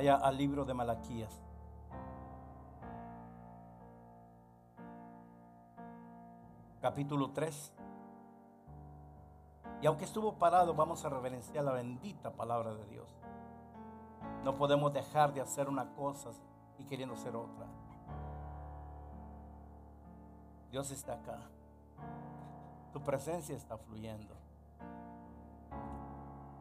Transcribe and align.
Vaya 0.00 0.16
al 0.16 0.38
libro 0.38 0.64
de 0.64 0.72
Malaquías. 0.72 1.42
Capítulo 6.80 7.32
3. 7.32 7.74
Y 9.82 9.86
aunque 9.86 10.06
estuvo 10.06 10.38
parado, 10.38 10.72
vamos 10.72 11.04
a 11.04 11.10
reverenciar 11.10 11.66
la 11.66 11.72
bendita 11.72 12.32
palabra 12.32 12.72
de 12.72 12.86
Dios. 12.86 13.14
No 14.42 14.56
podemos 14.56 14.90
dejar 14.94 15.34
de 15.34 15.42
hacer 15.42 15.68
una 15.68 15.92
cosa 15.92 16.30
y 16.78 16.84
queriendo 16.84 17.14
hacer 17.14 17.36
otra. 17.36 17.66
Dios 20.70 20.90
está 20.92 21.12
acá. 21.12 21.40
Tu 22.94 23.02
presencia 23.02 23.54
está 23.54 23.76
fluyendo. 23.76 24.34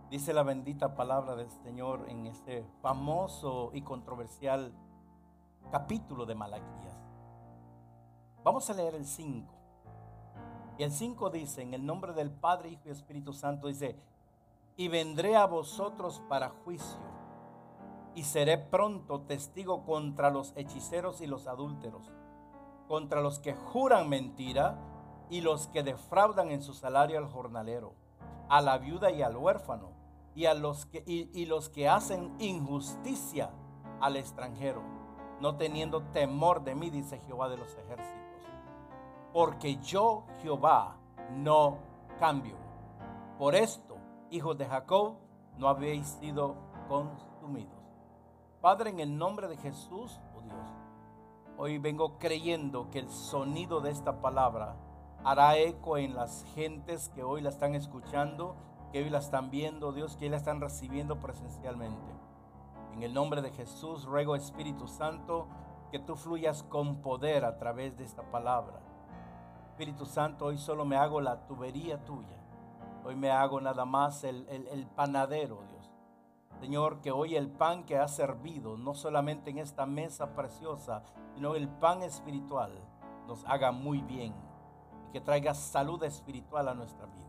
Dice 0.10 0.34
la 0.34 0.42
bendita 0.42 0.96
palabra 0.96 1.36
del 1.36 1.52
Señor 1.52 2.10
en 2.10 2.26
este 2.26 2.66
famoso 2.82 3.70
y 3.76 3.84
controversial 3.84 4.74
capítulo 5.72 6.26
de 6.26 6.34
Malaquías. 6.34 6.98
Vamos 8.44 8.68
a 8.72 8.74
leer 8.74 8.96
el 8.96 9.06
5. 9.06 9.54
Y 10.80 10.84
el 10.84 10.92
5 10.92 11.30
dice, 11.30 11.62
en 11.62 11.76
el 11.76 11.86
nombre 11.86 12.14
del 12.14 12.32
Padre, 12.32 12.70
Hijo 12.70 12.82
y 12.88 12.90
Espíritu 12.90 13.34
Santo, 13.34 13.68
dice, 13.68 13.98
y 14.78 14.88
vendré 14.88 15.36
a 15.36 15.46
vosotros 15.46 16.24
para 16.28 16.50
juicio, 16.50 16.98
y 18.16 18.24
seré 18.24 18.58
pronto 18.58 19.22
testigo 19.22 19.86
contra 19.86 20.32
los 20.32 20.54
hechiceros 20.56 21.22
y 21.22 21.28
los 21.28 21.46
adúlteros, 21.46 22.12
contra 22.88 23.22
los 23.22 23.38
que 23.38 23.54
juran 23.54 24.10
mentira 24.10 24.76
y 25.30 25.42
los 25.42 25.68
que 25.68 25.84
defraudan 25.84 26.50
en 26.50 26.64
su 26.64 26.74
salario 26.74 27.20
al 27.20 27.28
jornalero, 27.28 27.94
a 28.50 28.60
la 28.62 28.80
viuda 28.80 29.12
y 29.12 29.22
al 29.22 29.38
huérfano 29.38 29.99
y, 30.36 30.46
a 30.46 30.54
los 30.54 30.86
que, 30.86 31.04
y, 31.06 31.46
los 31.46 31.70
que 31.70 31.88
hacen 31.88 32.36
injusticia 32.40 33.52
al 34.00 34.16
extranjero, 34.16 34.82
no 35.42 35.56
teniendo 35.56 36.04
temor 36.12 36.64
de 36.64 36.76
mí, 36.76 36.90
dice 36.90 37.20
Jehová 37.20 37.50
de 37.50 37.58
los 37.58 37.76
ejércitos. 37.76 38.20
Porque 39.34 39.78
yo, 39.78 40.26
Jehová, 40.42 40.98
no 41.36 41.78
cambio. 42.20 42.56
Por 43.38 43.56
esto, 43.56 43.98
hijos 44.30 44.58
de 44.58 44.66
Jacob, 44.66 45.16
no 45.58 45.68
habéis 45.68 46.08
sido 46.08 46.56
consumidos. 46.88 47.80
Padre, 48.62 48.90
en 48.90 49.00
el 49.00 49.18
nombre 49.18 49.48
de 49.48 49.58
Jesús, 49.58 50.20
oh 50.36 50.42
Dios, 50.42 50.68
hoy 51.58 51.78
vengo 51.78 52.18
creyendo 52.18 52.90
que 52.90 53.00
el 53.00 53.10
sonido 53.10 53.82
de 53.82 53.92
esta 53.92 54.22
palabra 54.22 54.76
hará 55.24 55.58
eco 55.58 55.98
en 55.98 56.16
las 56.16 56.44
gentes 56.56 57.10
que 57.10 57.24
hoy 57.24 57.42
la 57.42 57.50
están 57.50 57.76
escuchando 57.76 58.56
que 58.92 59.04
hoy 59.04 59.10
la 59.10 59.20
están 59.20 59.50
viendo, 59.50 59.92
Dios, 59.92 60.16
que 60.18 60.26
hoy 60.26 60.32
la 60.32 60.38
están 60.38 60.62
recibiendo 60.62 61.20
presencialmente. 61.20 62.12
En 62.94 63.04
el 63.04 63.14
nombre 63.14 63.42
de 63.42 63.52
Jesús, 63.52 64.06
ruego 64.06 64.36
Espíritu 64.36 64.88
Santo 64.88 65.48
que 65.92 66.00
tú 66.00 66.16
fluyas 66.16 66.64
con 66.64 67.02
poder 67.02 67.46
a 67.46 67.58
través 67.58 67.98
de 67.98 68.04
esta 68.04 68.24
palabra. 68.24 68.80
Espíritu 69.70 70.06
Santo, 70.06 70.46
hoy 70.46 70.58
solo 70.58 70.86
me 70.86 70.98
hago 70.98 71.22
la 71.22 71.46
tubería 71.48 72.04
tuya. 72.04 72.38
Hoy 73.06 73.16
me 73.16 73.32
hago 73.32 73.62
nada 73.62 73.86
más 73.86 74.24
el, 74.24 74.46
el 74.50 74.86
panadero, 74.88 75.64
Dios. 75.70 75.90
Señor, 76.60 77.00
que 77.00 77.12
hoy 77.12 77.36
el 77.36 77.50
pan 77.50 77.86
que 77.86 77.98
has 77.98 78.16
servido, 78.16 78.78
no 78.78 78.94
solamente 78.94 79.50
en 79.50 79.60
esta 79.60 79.86
mesa 79.86 80.36
preciosa, 80.36 81.04
sino 81.34 81.56
el 81.56 81.70
pan 81.70 82.04
espiritual, 82.04 82.74
nos 83.28 83.46
haga 83.46 83.72
muy 83.72 84.02
bien 84.02 84.34
y 85.08 85.12
que 85.14 85.22
traiga 85.22 85.54
salud 85.54 86.04
espiritual 86.04 86.68
a 86.68 86.74
nuestra 86.74 87.06
vida. 87.06 87.29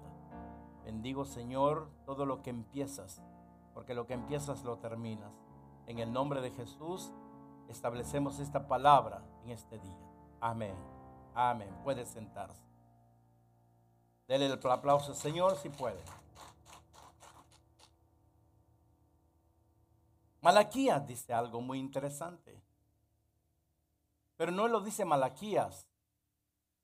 Bendigo, 0.91 1.25
Señor, 1.25 1.89
todo 2.05 2.27
lo 2.27 2.43
que 2.43 2.51
empiezas, 2.51 3.23
porque 3.75 3.95
lo 3.95 4.09
que 4.09 4.15
empiezas 4.15 4.65
lo 4.65 4.79
terminas. 4.79 5.33
En 5.87 6.01
el 6.01 6.13
nombre 6.13 6.41
de 6.41 6.51
Jesús 6.51 7.13
establecemos 7.69 8.41
esta 8.41 8.67
palabra 8.67 9.23
en 9.45 9.51
este 9.51 9.79
día. 9.79 10.11
Amén. 10.41 10.75
Amén. 11.33 11.73
Puede 11.85 12.05
sentarse. 12.07 12.65
Dele 14.27 14.47
el 14.47 14.61
aplauso, 14.69 15.15
Señor, 15.15 15.55
si 15.59 15.69
puede. 15.69 16.03
Malaquías 20.41 21.07
dice 21.07 21.33
algo 21.33 21.61
muy 21.61 21.79
interesante. 21.79 22.61
Pero 24.37 24.51
no 24.51 24.67
lo 24.67 24.81
dice 24.81 25.05
Malaquías. 25.05 25.87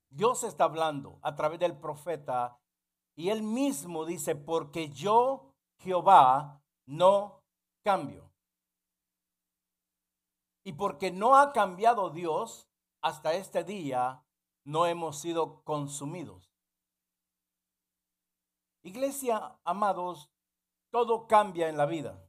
Dios 0.09 0.45
está 0.45 0.63
hablando 0.63 1.19
a 1.21 1.35
través 1.35 1.59
del 1.59 1.77
profeta 1.77 2.57
y 3.17 3.31
él 3.31 3.41
mismo 3.41 4.05
dice, 4.05 4.35
porque 4.35 4.89
yo, 4.91 5.51
Jehová, 5.79 6.61
no 6.85 7.43
cambio. 7.83 8.31
Y 10.63 10.73
porque 10.73 11.09
no 11.11 11.35
ha 11.35 11.51
cambiado 11.51 12.11
Dios, 12.11 12.69
hasta 13.01 13.33
este 13.33 13.63
día 13.63 14.23
no 14.63 14.85
hemos 14.85 15.17
sido 15.17 15.63
consumidos. 15.63 16.53
Iglesia, 18.83 19.57
amados, 19.63 20.29
todo 20.91 21.25
cambia 21.25 21.69
en 21.69 21.77
la 21.77 21.87
vida. 21.87 22.23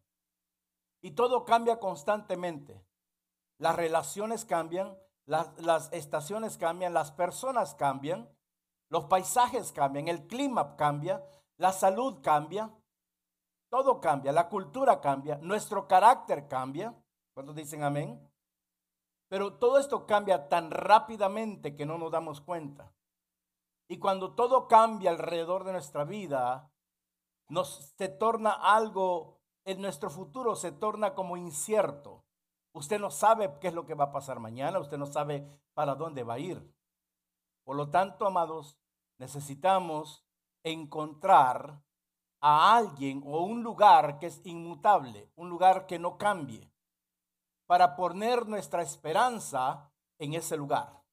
Y 1.02 1.10
todo 1.10 1.44
cambia 1.44 1.78
constantemente. 1.80 2.82
Las 3.58 3.76
relaciones 3.76 4.46
cambian, 4.46 4.98
las, 5.26 5.54
las 5.58 5.92
estaciones 5.92 6.56
cambian, 6.56 6.94
las 6.94 7.12
personas 7.12 7.74
cambian. 7.74 8.34
Los 8.90 9.04
paisajes 9.04 9.72
cambian, 9.72 10.08
el 10.08 10.26
clima 10.26 10.76
cambia, 10.76 11.24
la 11.56 11.72
salud 11.72 12.20
cambia, 12.22 12.70
todo 13.70 14.00
cambia, 14.00 14.32
la 14.32 14.48
cultura 14.48 15.00
cambia, 15.00 15.38
nuestro 15.42 15.86
carácter 15.86 16.48
cambia. 16.48 16.94
¿Cuántos 17.34 17.54
dicen 17.54 17.82
amén? 17.82 18.20
Pero 19.28 19.58
todo 19.58 19.78
esto 19.78 20.06
cambia 20.06 20.48
tan 20.48 20.70
rápidamente 20.70 21.76
que 21.76 21.84
no 21.84 21.98
nos 21.98 22.10
damos 22.10 22.40
cuenta. 22.40 22.92
Y 23.88 23.98
cuando 23.98 24.34
todo 24.34 24.68
cambia 24.68 25.10
alrededor 25.10 25.64
de 25.64 25.72
nuestra 25.72 26.04
vida, 26.04 26.70
nos 27.48 27.92
se 27.96 28.08
torna 28.08 28.52
algo 28.52 29.38
en 29.68 29.82
nuestro 29.82 30.08
futuro 30.08 30.56
se 30.56 30.72
torna 30.72 31.14
como 31.14 31.36
incierto. 31.36 32.24
Usted 32.72 32.98
no 32.98 33.10
sabe 33.10 33.52
qué 33.60 33.68
es 33.68 33.74
lo 33.74 33.84
que 33.84 33.92
va 33.92 34.04
a 34.04 34.12
pasar 34.12 34.40
mañana, 34.40 34.78
usted 34.78 34.96
no 34.96 35.04
sabe 35.04 35.46
para 35.74 35.94
dónde 35.94 36.22
va 36.22 36.34
a 36.34 36.38
ir. 36.38 36.74
Por 37.68 37.76
lo 37.76 37.90
tanto, 37.90 38.26
amados, 38.26 38.78
necesitamos 39.18 40.24
encontrar 40.64 41.82
a 42.40 42.74
alguien 42.74 43.22
o 43.26 43.42
un 43.42 43.62
lugar 43.62 44.18
que 44.18 44.28
es 44.28 44.40
inmutable, 44.46 45.30
un 45.36 45.50
lugar 45.50 45.84
que 45.84 45.98
no 45.98 46.16
cambie, 46.16 46.72
para 47.66 47.94
poner 47.94 48.48
nuestra 48.48 48.80
esperanza 48.80 49.92
en 50.18 50.32
ese 50.32 50.56
lugar. 50.56 51.04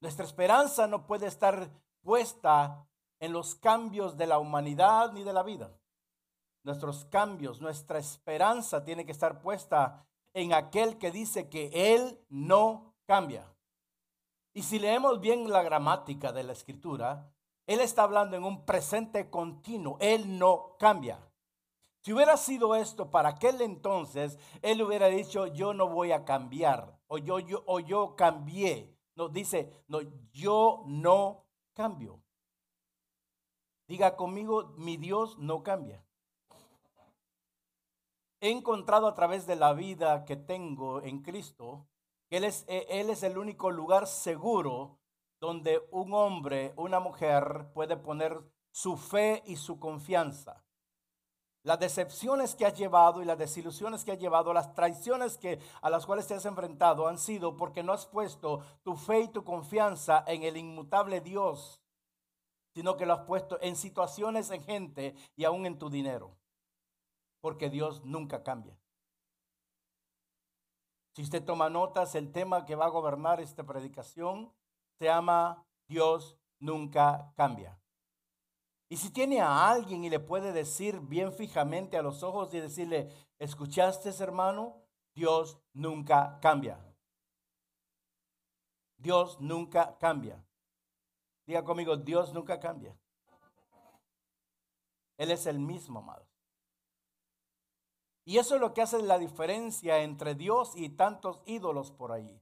Nuestra 0.00 0.24
esperanza 0.24 0.86
no 0.86 1.06
puede 1.06 1.26
estar 1.26 1.70
puesta 2.00 2.88
en 3.20 3.34
los 3.34 3.54
cambios 3.54 4.16
de 4.16 4.28
la 4.28 4.38
humanidad 4.38 5.12
ni 5.12 5.22
de 5.22 5.34
la 5.34 5.42
vida. 5.42 5.78
Nuestros 6.64 7.04
cambios, 7.04 7.60
nuestra 7.60 7.98
esperanza 7.98 8.82
tiene 8.84 9.04
que 9.04 9.12
estar 9.12 9.42
puesta 9.42 10.06
en 10.32 10.54
aquel 10.54 10.96
que 10.96 11.10
dice 11.10 11.50
que 11.50 11.68
Él 11.94 12.24
no 12.30 12.94
cambia. 13.04 13.51
Y 14.54 14.62
si 14.62 14.78
leemos 14.78 15.20
bien 15.20 15.50
la 15.50 15.62
gramática 15.62 16.32
de 16.32 16.42
la 16.42 16.52
escritura, 16.52 17.32
él 17.66 17.80
está 17.80 18.02
hablando 18.02 18.36
en 18.36 18.44
un 18.44 18.64
presente 18.64 19.30
continuo. 19.30 19.96
Él 20.00 20.38
no 20.38 20.76
cambia. 20.78 21.18
Si 22.02 22.12
hubiera 22.12 22.36
sido 22.36 22.74
esto 22.74 23.10
para 23.10 23.30
aquel 23.30 23.60
entonces, 23.60 24.38
él 24.60 24.82
hubiera 24.82 25.06
dicho, 25.06 25.46
yo 25.46 25.72
no 25.72 25.88
voy 25.88 26.12
a 26.12 26.24
cambiar. 26.24 26.98
O 27.06 27.16
yo, 27.18 27.38
yo, 27.38 27.62
o 27.66 27.78
yo 27.80 28.16
cambié. 28.16 28.92
No, 29.14 29.28
dice, 29.28 29.84
no, 29.88 30.00
yo 30.32 30.82
no 30.86 31.46
cambio. 31.74 32.20
Diga 33.86 34.16
conmigo, 34.16 34.74
mi 34.76 34.96
Dios 34.96 35.38
no 35.38 35.62
cambia. 35.62 36.04
he 38.40 38.50
encontrado 38.50 39.06
a 39.06 39.14
través 39.14 39.46
de 39.46 39.54
la 39.54 39.72
vida 39.72 40.24
que 40.24 40.34
tengo 40.34 41.00
en 41.02 41.22
Cristo, 41.22 41.86
Él 42.32 42.44
es, 42.44 42.64
e, 42.66 42.86
él 42.88 43.10
es 43.10 43.22
el 43.22 43.38
único 43.38 43.70
lugar 43.70 44.06
seguro 44.06 44.98
donde 45.40 45.86
un 45.90 46.14
hombre, 46.14 46.72
una 46.76 47.00
mujer 47.00 47.70
puede 47.74 47.96
poner 47.96 48.40
su 48.70 48.96
fe 48.96 49.42
y 49.46 49.56
su 49.56 49.78
confianza. 49.78 50.64
Las 51.62 51.78
decepciones 51.78 52.56
que 52.56 52.66
has 52.66 52.76
llevado 52.76 53.22
y 53.22 53.24
las 53.24 53.38
desilusiones 53.38 54.04
que 54.04 54.12
has 54.12 54.18
llevado, 54.18 54.52
las 54.52 54.74
traiciones 54.74 55.38
que, 55.38 55.60
a 55.80 55.90
las 55.90 56.06
cuales 56.06 56.26
te 56.26 56.34
has 56.34 56.44
enfrentado 56.44 57.06
han 57.06 57.18
sido 57.18 57.56
porque 57.56 57.82
no 57.82 57.92
has 57.92 58.06
puesto 58.06 58.62
tu 58.82 58.96
fe 58.96 59.20
y 59.20 59.28
tu 59.28 59.44
confianza 59.44 60.24
en 60.26 60.42
el 60.42 60.56
inmutable 60.56 61.20
Dios, 61.20 61.80
sino 62.74 62.96
que 62.96 63.06
lo 63.06 63.12
has 63.12 63.26
puesto 63.26 63.60
en 63.60 63.76
situaciones, 63.76 64.50
en 64.50 64.62
gente 64.62 65.14
y 65.36 65.44
aún 65.44 65.66
en 65.66 65.78
tu 65.78 65.88
dinero 65.88 66.36
porque 67.42 67.68
Dios 67.68 68.02
nunca 68.04 68.42
cambia. 68.42 68.78
Si 71.14 71.22
usted 71.22 71.44
toma 71.44 71.68
notas, 71.68 72.14
el 72.14 72.32
tema 72.32 72.64
que 72.64 72.74
va 72.74 72.86
a 72.86 72.90
gobernar 72.90 73.40
esta 73.40 73.64
predicación 73.64 74.52
se 74.98 75.06
llama 75.06 75.66
Dios 75.86 76.38
nunca 76.58 77.32
cambia. 77.36 77.78
Y 78.88 78.96
si 78.96 79.10
tiene 79.10 79.40
a 79.40 79.70
alguien 79.70 80.04
y 80.04 80.10
le 80.10 80.20
puede 80.20 80.52
decir 80.52 81.00
bien 81.00 81.32
fijamente 81.32 81.96
a 81.96 82.02
los 82.02 82.22
ojos 82.22 82.52
y 82.54 82.60
decirle, 82.60 83.10
¿escuchaste 83.38 84.10
hermano? 84.22 84.82
Dios 85.14 85.58
nunca 85.72 86.38
cambia. 86.40 86.78
Dios 88.96 89.40
nunca 89.40 89.98
cambia. 89.98 90.42
Diga 91.46 91.64
conmigo, 91.64 91.96
Dios 91.96 92.32
nunca 92.32 92.60
cambia. 92.60 92.96
Él 95.16 95.30
es 95.30 95.46
el 95.46 95.58
mismo, 95.58 95.98
amado. 95.98 96.31
Y 98.24 98.38
eso 98.38 98.54
es 98.54 98.60
lo 98.60 98.72
que 98.72 98.82
hace 98.82 99.02
la 99.02 99.18
diferencia 99.18 99.98
entre 99.98 100.34
Dios 100.34 100.72
y 100.76 100.90
tantos 100.90 101.42
ídolos 101.44 101.90
por 101.90 102.12
ahí. 102.12 102.40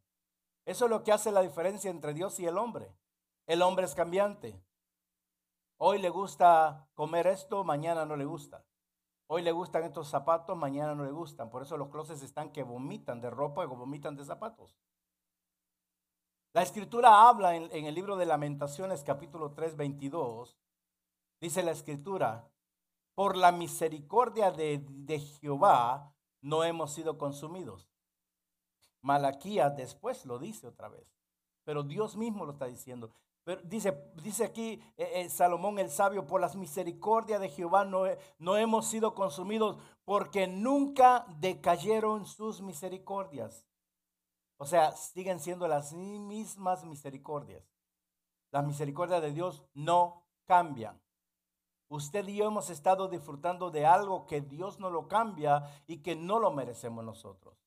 Eso 0.66 0.84
es 0.84 0.90
lo 0.90 1.02
que 1.02 1.12
hace 1.12 1.32
la 1.32 1.40
diferencia 1.40 1.90
entre 1.90 2.12
Dios 2.12 2.38
y 2.38 2.46
el 2.46 2.58
hombre. 2.58 2.94
El 3.46 3.62
hombre 3.62 3.86
es 3.86 3.94
cambiante. 3.94 4.62
Hoy 5.78 5.98
le 5.98 6.10
gusta 6.10 6.86
comer 6.94 7.26
esto, 7.26 7.64
mañana 7.64 8.04
no 8.04 8.16
le 8.16 8.26
gusta. 8.26 8.64
Hoy 9.26 9.42
le 9.42 9.52
gustan 9.52 9.84
estos 9.84 10.08
zapatos, 10.08 10.56
mañana 10.56 10.94
no 10.94 11.04
le 11.04 11.12
gustan. 11.12 11.48
Por 11.48 11.62
eso 11.62 11.76
los 11.78 11.88
closets 11.88 12.22
están 12.22 12.52
que 12.52 12.62
vomitan 12.62 13.20
de 13.20 13.30
ropa 13.30 13.64
y 13.64 13.66
vomitan 13.66 14.16
de 14.16 14.24
zapatos. 14.24 14.76
La 16.52 16.62
escritura 16.62 17.28
habla 17.28 17.54
en, 17.54 17.70
en 17.72 17.86
el 17.86 17.94
libro 17.94 18.16
de 18.16 18.26
Lamentaciones 18.26 19.02
capítulo 19.04 19.52
3, 19.52 19.76
22. 19.76 20.58
Dice 21.40 21.62
la 21.62 21.70
escritura, 21.70 22.50
por 23.14 23.36
la 23.36 23.52
misericordia 23.52 24.50
de, 24.50 24.84
Jehová 25.40 26.14
no 26.40 26.64
hemos 26.64 26.92
sido 26.92 27.18
consumidos. 27.18 27.90
Malaquías 29.02 29.76
después 29.76 30.26
lo 30.26 30.38
dice 30.38 30.66
otra 30.66 30.88
vez, 30.88 31.06
pero 31.64 31.82
Dios 31.82 32.16
mismo 32.16 32.44
lo 32.44 32.52
está 32.52 32.66
diciendo. 32.66 33.14
Dice, 33.64 33.98
dice 34.22 34.44
aquí 34.44 34.82
eh, 34.96 35.22
eh, 35.22 35.30
Salomón 35.30 35.78
el 35.78 35.90
sabio, 35.90 36.26
por 36.26 36.40
las 36.40 36.54
misericordias 36.54 37.40
de 37.40 37.48
Jehová 37.48 37.84
no, 37.84 38.04
no 38.38 38.56
hemos 38.56 38.86
sido 38.86 39.14
consumidos 39.14 39.78
porque 40.04 40.46
nunca 40.46 41.26
decayeron 41.38 42.26
sus 42.26 42.60
misericordias. 42.60 43.66
O 44.58 44.66
sea, 44.66 44.92
siguen 44.92 45.40
siendo 45.40 45.66
las 45.66 45.94
mismas 45.94 46.84
misericordias. 46.84 47.64
Las 48.50 48.66
misericordias 48.66 49.22
de 49.22 49.32
Dios 49.32 49.62
no 49.72 50.26
cambian. 50.44 51.00
Usted 51.90 52.28
y 52.28 52.36
yo 52.36 52.46
hemos 52.46 52.70
estado 52.70 53.08
disfrutando 53.08 53.72
de 53.72 53.84
algo 53.84 54.24
que 54.24 54.40
Dios 54.40 54.78
no 54.78 54.90
lo 54.90 55.08
cambia 55.08 55.64
y 55.88 55.98
que 55.98 56.14
no 56.14 56.38
lo 56.38 56.52
merecemos 56.52 57.04
nosotros. 57.04 57.58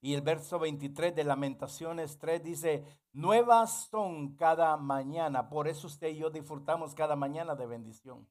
Y 0.00 0.14
el 0.14 0.22
verso 0.22 0.58
23 0.58 1.14
de 1.14 1.24
Lamentaciones 1.24 2.18
3 2.18 2.42
dice, 2.42 2.84
nuevas 3.12 3.88
son 3.90 4.36
cada 4.36 4.74
mañana. 4.78 5.50
Por 5.50 5.68
eso 5.68 5.86
usted 5.86 6.08
y 6.08 6.16
yo 6.16 6.30
disfrutamos 6.30 6.94
cada 6.94 7.14
mañana 7.14 7.54
de 7.54 7.66
bendición. 7.66 8.26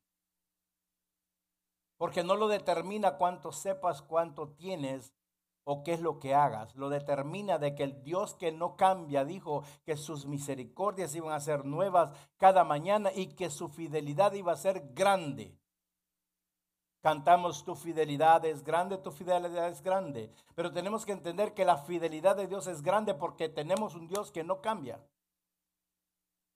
Porque 1.95 2.23
no 2.23 2.35
lo 2.35 2.47
determina 2.47 3.17
cuánto 3.17 3.51
sepas, 3.51 4.01
cuánto 4.01 4.49
tienes, 4.49 5.13
o 5.63 5.83
qué 5.83 5.93
es 5.93 6.01
lo 6.01 6.19
que 6.19 6.33
hagas. 6.33 6.75
Lo 6.75 6.89
determina 6.89 7.57
de 7.57 7.75
que 7.75 7.83
el 7.83 8.03
Dios 8.03 8.35
que 8.35 8.51
no 8.51 8.75
cambia 8.75 9.25
dijo 9.25 9.63
que 9.85 9.97
sus 9.97 10.25
misericordias 10.25 11.15
iban 11.15 11.33
a 11.33 11.39
ser 11.39 11.65
nuevas 11.65 12.11
cada 12.37 12.63
mañana 12.63 13.11
y 13.13 13.27
que 13.27 13.49
su 13.49 13.69
fidelidad 13.69 14.33
iba 14.33 14.53
a 14.53 14.57
ser 14.57 14.93
grande. 14.93 15.59
Cantamos 17.01 17.63
tu 17.63 17.75
fidelidad 17.75 18.43
es 18.45 18.63
grande, 18.63 18.97
tu 18.97 19.11
fidelidad 19.11 19.69
es 19.69 19.81
grande. 19.81 20.31
Pero 20.53 20.71
tenemos 20.71 21.05
que 21.05 21.13
entender 21.13 21.53
que 21.53 21.63
la 21.63 21.77
fidelidad 21.77 22.35
de 22.35 22.47
Dios 22.47 22.67
es 22.67 22.81
grande 22.81 23.13
porque 23.13 23.47
tenemos 23.47 23.95
un 23.95 24.07
Dios 24.07 24.31
que 24.31 24.43
no 24.43 24.61
cambia. 24.61 25.01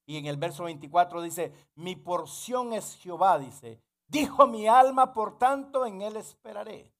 Y 0.05 0.17
en 0.17 0.25
el 0.25 0.35
verso 0.35 0.65
24 0.65 1.21
dice, 1.21 1.53
mi 1.75 1.95
porción 1.95 2.73
es 2.73 2.95
Jehová, 2.97 3.39
dice. 3.39 3.81
Dijo 4.07 4.45
mi 4.47 4.67
alma, 4.67 5.13
por 5.13 5.37
tanto 5.37 5.85
en 5.85 6.01
él 6.01 6.17
esperaré. 6.17 6.92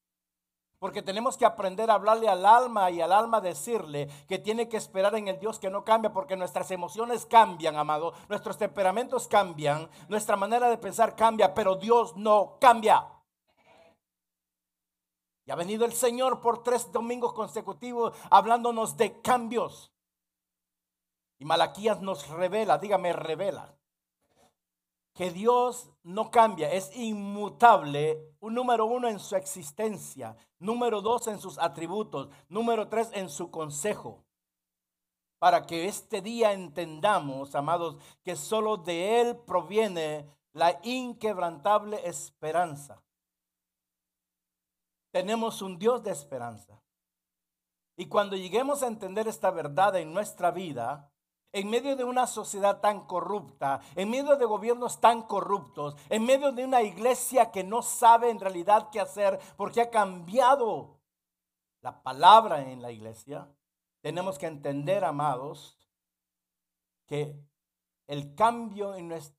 Porque 0.84 1.02
tenemos 1.02 1.38
que 1.38 1.46
aprender 1.46 1.90
a 1.90 1.94
hablarle 1.94 2.28
al 2.28 2.46
alma 2.46 2.92
y 2.92 3.00
al 3.00 3.14
alma 3.14 3.40
decirle 3.40 4.10
que 4.28 4.38
tiene 4.38 4.68
que 4.68 4.76
esperar 4.76 5.16
en 5.16 5.30
el 5.30 5.40
Dios 5.40 5.58
que 5.58 5.70
no 5.70 5.86
cambia 5.86 6.12
porque 6.12 6.36
nuestras 6.36 6.70
emociones 6.72 7.26
cambian, 7.26 7.78
amado. 7.78 8.12
Nuestros 8.28 8.58
temperamentos 8.58 9.30
cambian, 9.30 9.90
nuestra 10.10 10.36
manera 10.36 10.70
de 10.70 10.78
pensar 10.78 11.16
cambia, 11.16 11.54
pero 11.54 11.78
Dios 11.78 12.18
no 12.18 12.58
cambia. 12.60 13.08
Y 15.46 15.52
ha 15.52 15.56
venido 15.56 15.86
el 15.86 15.94
Señor 15.94 16.42
por 16.42 16.64
tres 16.64 16.92
domingos 16.92 17.32
consecutivos 17.32 18.14
hablándonos 18.30 18.98
de 18.98 19.22
cambios. 19.22 19.94
Y 21.40 21.46
Malaquías 21.46 22.02
nos 22.02 22.28
revela, 22.28 22.78
dígame, 22.78 23.14
revela 23.14 23.74
que 25.14 25.30
Dios 25.30 25.90
no 26.04 26.32
cambia, 26.32 26.72
es 26.72 26.96
inmutable, 26.96 28.36
un 28.40 28.56
número 28.56 28.86
uno 28.86 29.08
en 29.08 29.20
su 29.20 29.36
existencia, 29.36 30.36
número 30.60 31.02
dos 31.02 31.28
en 31.28 31.40
sus 31.40 31.60
atributos, 31.60 32.30
número 32.50 32.90
tres 32.90 33.12
en 33.14 33.30
su 33.30 33.52
consejo. 33.52 34.24
Para 35.38 35.66
que 35.66 35.86
este 35.86 36.22
día 36.22 36.54
entendamos, 36.54 37.54
amados, 37.54 37.98
que 38.24 38.36
solo 38.36 38.78
de 38.78 39.22
Él 39.22 39.38
proviene 39.46 40.28
la 40.54 40.80
inquebrantable 40.84 42.08
esperanza. 42.08 43.04
Tenemos 45.12 45.62
un 45.62 45.78
Dios 45.78 46.02
de 46.02 46.12
esperanza. 46.12 46.82
Y 47.96 48.08
cuando 48.08 48.36
lleguemos 48.36 48.82
a 48.82 48.88
entender 48.88 49.28
esta 49.28 49.52
verdad 49.52 49.96
en 49.98 50.12
nuestra 50.12 50.50
vida, 50.50 51.13
en 51.54 51.70
medio 51.70 51.96
de 51.96 52.04
una 52.04 52.26
sociedad 52.26 52.82
tan 52.82 53.06
corrupta, 53.06 53.80
en 53.96 54.10
medio 54.10 54.36
de 54.36 54.46
gobiernos 54.46 55.00
tan 55.00 55.22
corruptos, 55.22 55.96
en 56.10 56.26
medio 56.26 56.52
de 56.52 56.66
una 56.66 56.82
iglesia 56.82 57.52
que 57.52 57.64
no 57.64 57.84
sabe 57.84 58.32
en 58.32 58.40
realidad 58.40 58.90
qué 58.92 59.00
hacer 59.00 59.40
porque 59.56 59.82
ha 59.82 59.92
cambiado 59.92 61.00
la 61.82 62.02
palabra 62.02 62.72
en 62.72 62.82
la 62.82 62.92
iglesia, 62.92 63.48
tenemos 64.02 64.40
que 64.40 64.48
entender, 64.48 65.06
amados, 65.06 65.78
que 67.06 67.40
el 68.08 68.34
cambio 68.34 68.94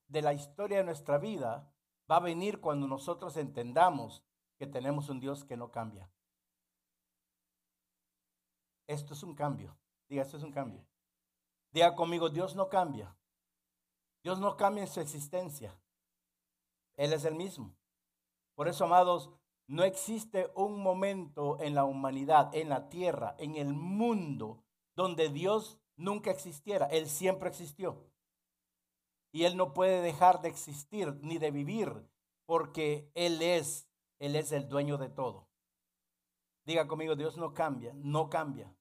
de 0.06 0.22
la 0.22 0.32
historia 0.32 0.78
de 0.78 0.84
nuestra 0.84 1.18
vida 1.18 1.68
va 2.10 2.16
a 2.16 2.20
venir 2.20 2.60
cuando 2.60 2.86
nosotros 2.86 3.36
entendamos 3.36 4.22
que 4.56 4.66
tenemos 4.68 5.08
un 5.08 5.18
Dios 5.18 5.44
que 5.44 5.56
no 5.56 5.72
cambia. 5.72 6.08
Esto 8.86 9.14
es 9.14 9.22
un 9.22 9.34
cambio. 9.34 9.76
Diga, 10.08 10.22
esto 10.22 10.36
es 10.36 10.42
un 10.42 10.52
cambio. 10.52 10.84
Diga 11.74 11.96
conmigo, 11.96 12.30
Dios 12.30 12.54
no 12.54 12.68
cambia. 12.68 13.16
Dios 14.22 14.38
no 14.38 14.56
cambia 14.56 14.84
en 14.84 14.88
su 14.88 15.00
existencia. 15.00 15.76
Él 16.96 17.12
es 17.12 17.24
el 17.24 17.34
mismo. 17.34 17.74
Por 18.54 18.68
eso, 18.68 18.84
amados, 18.84 19.32
no 19.66 19.82
existe 19.82 20.52
un 20.54 20.80
momento 20.80 21.60
en 21.60 21.74
la 21.74 21.84
humanidad, 21.84 22.54
en 22.54 22.68
la 22.68 22.88
tierra, 22.88 23.34
en 23.38 23.56
el 23.56 23.74
mundo, 23.74 24.62
donde 24.94 25.30
Dios 25.30 25.80
nunca 25.96 26.30
existiera. 26.30 26.86
Él 26.86 27.08
siempre 27.08 27.48
existió. 27.48 28.08
Y 29.32 29.42
Él 29.42 29.56
no 29.56 29.74
puede 29.74 30.00
dejar 30.00 30.42
de 30.42 30.50
existir 30.50 31.18
ni 31.22 31.38
de 31.38 31.50
vivir 31.50 32.08
porque 32.46 33.10
Él 33.14 33.42
es, 33.42 33.88
Él 34.20 34.36
es 34.36 34.52
el 34.52 34.68
dueño 34.68 34.96
de 34.96 35.08
todo. 35.08 35.48
Diga 36.64 36.86
conmigo, 36.86 37.16
Dios 37.16 37.36
no 37.36 37.52
cambia, 37.52 37.92
no 37.96 38.30
cambia. 38.30 38.72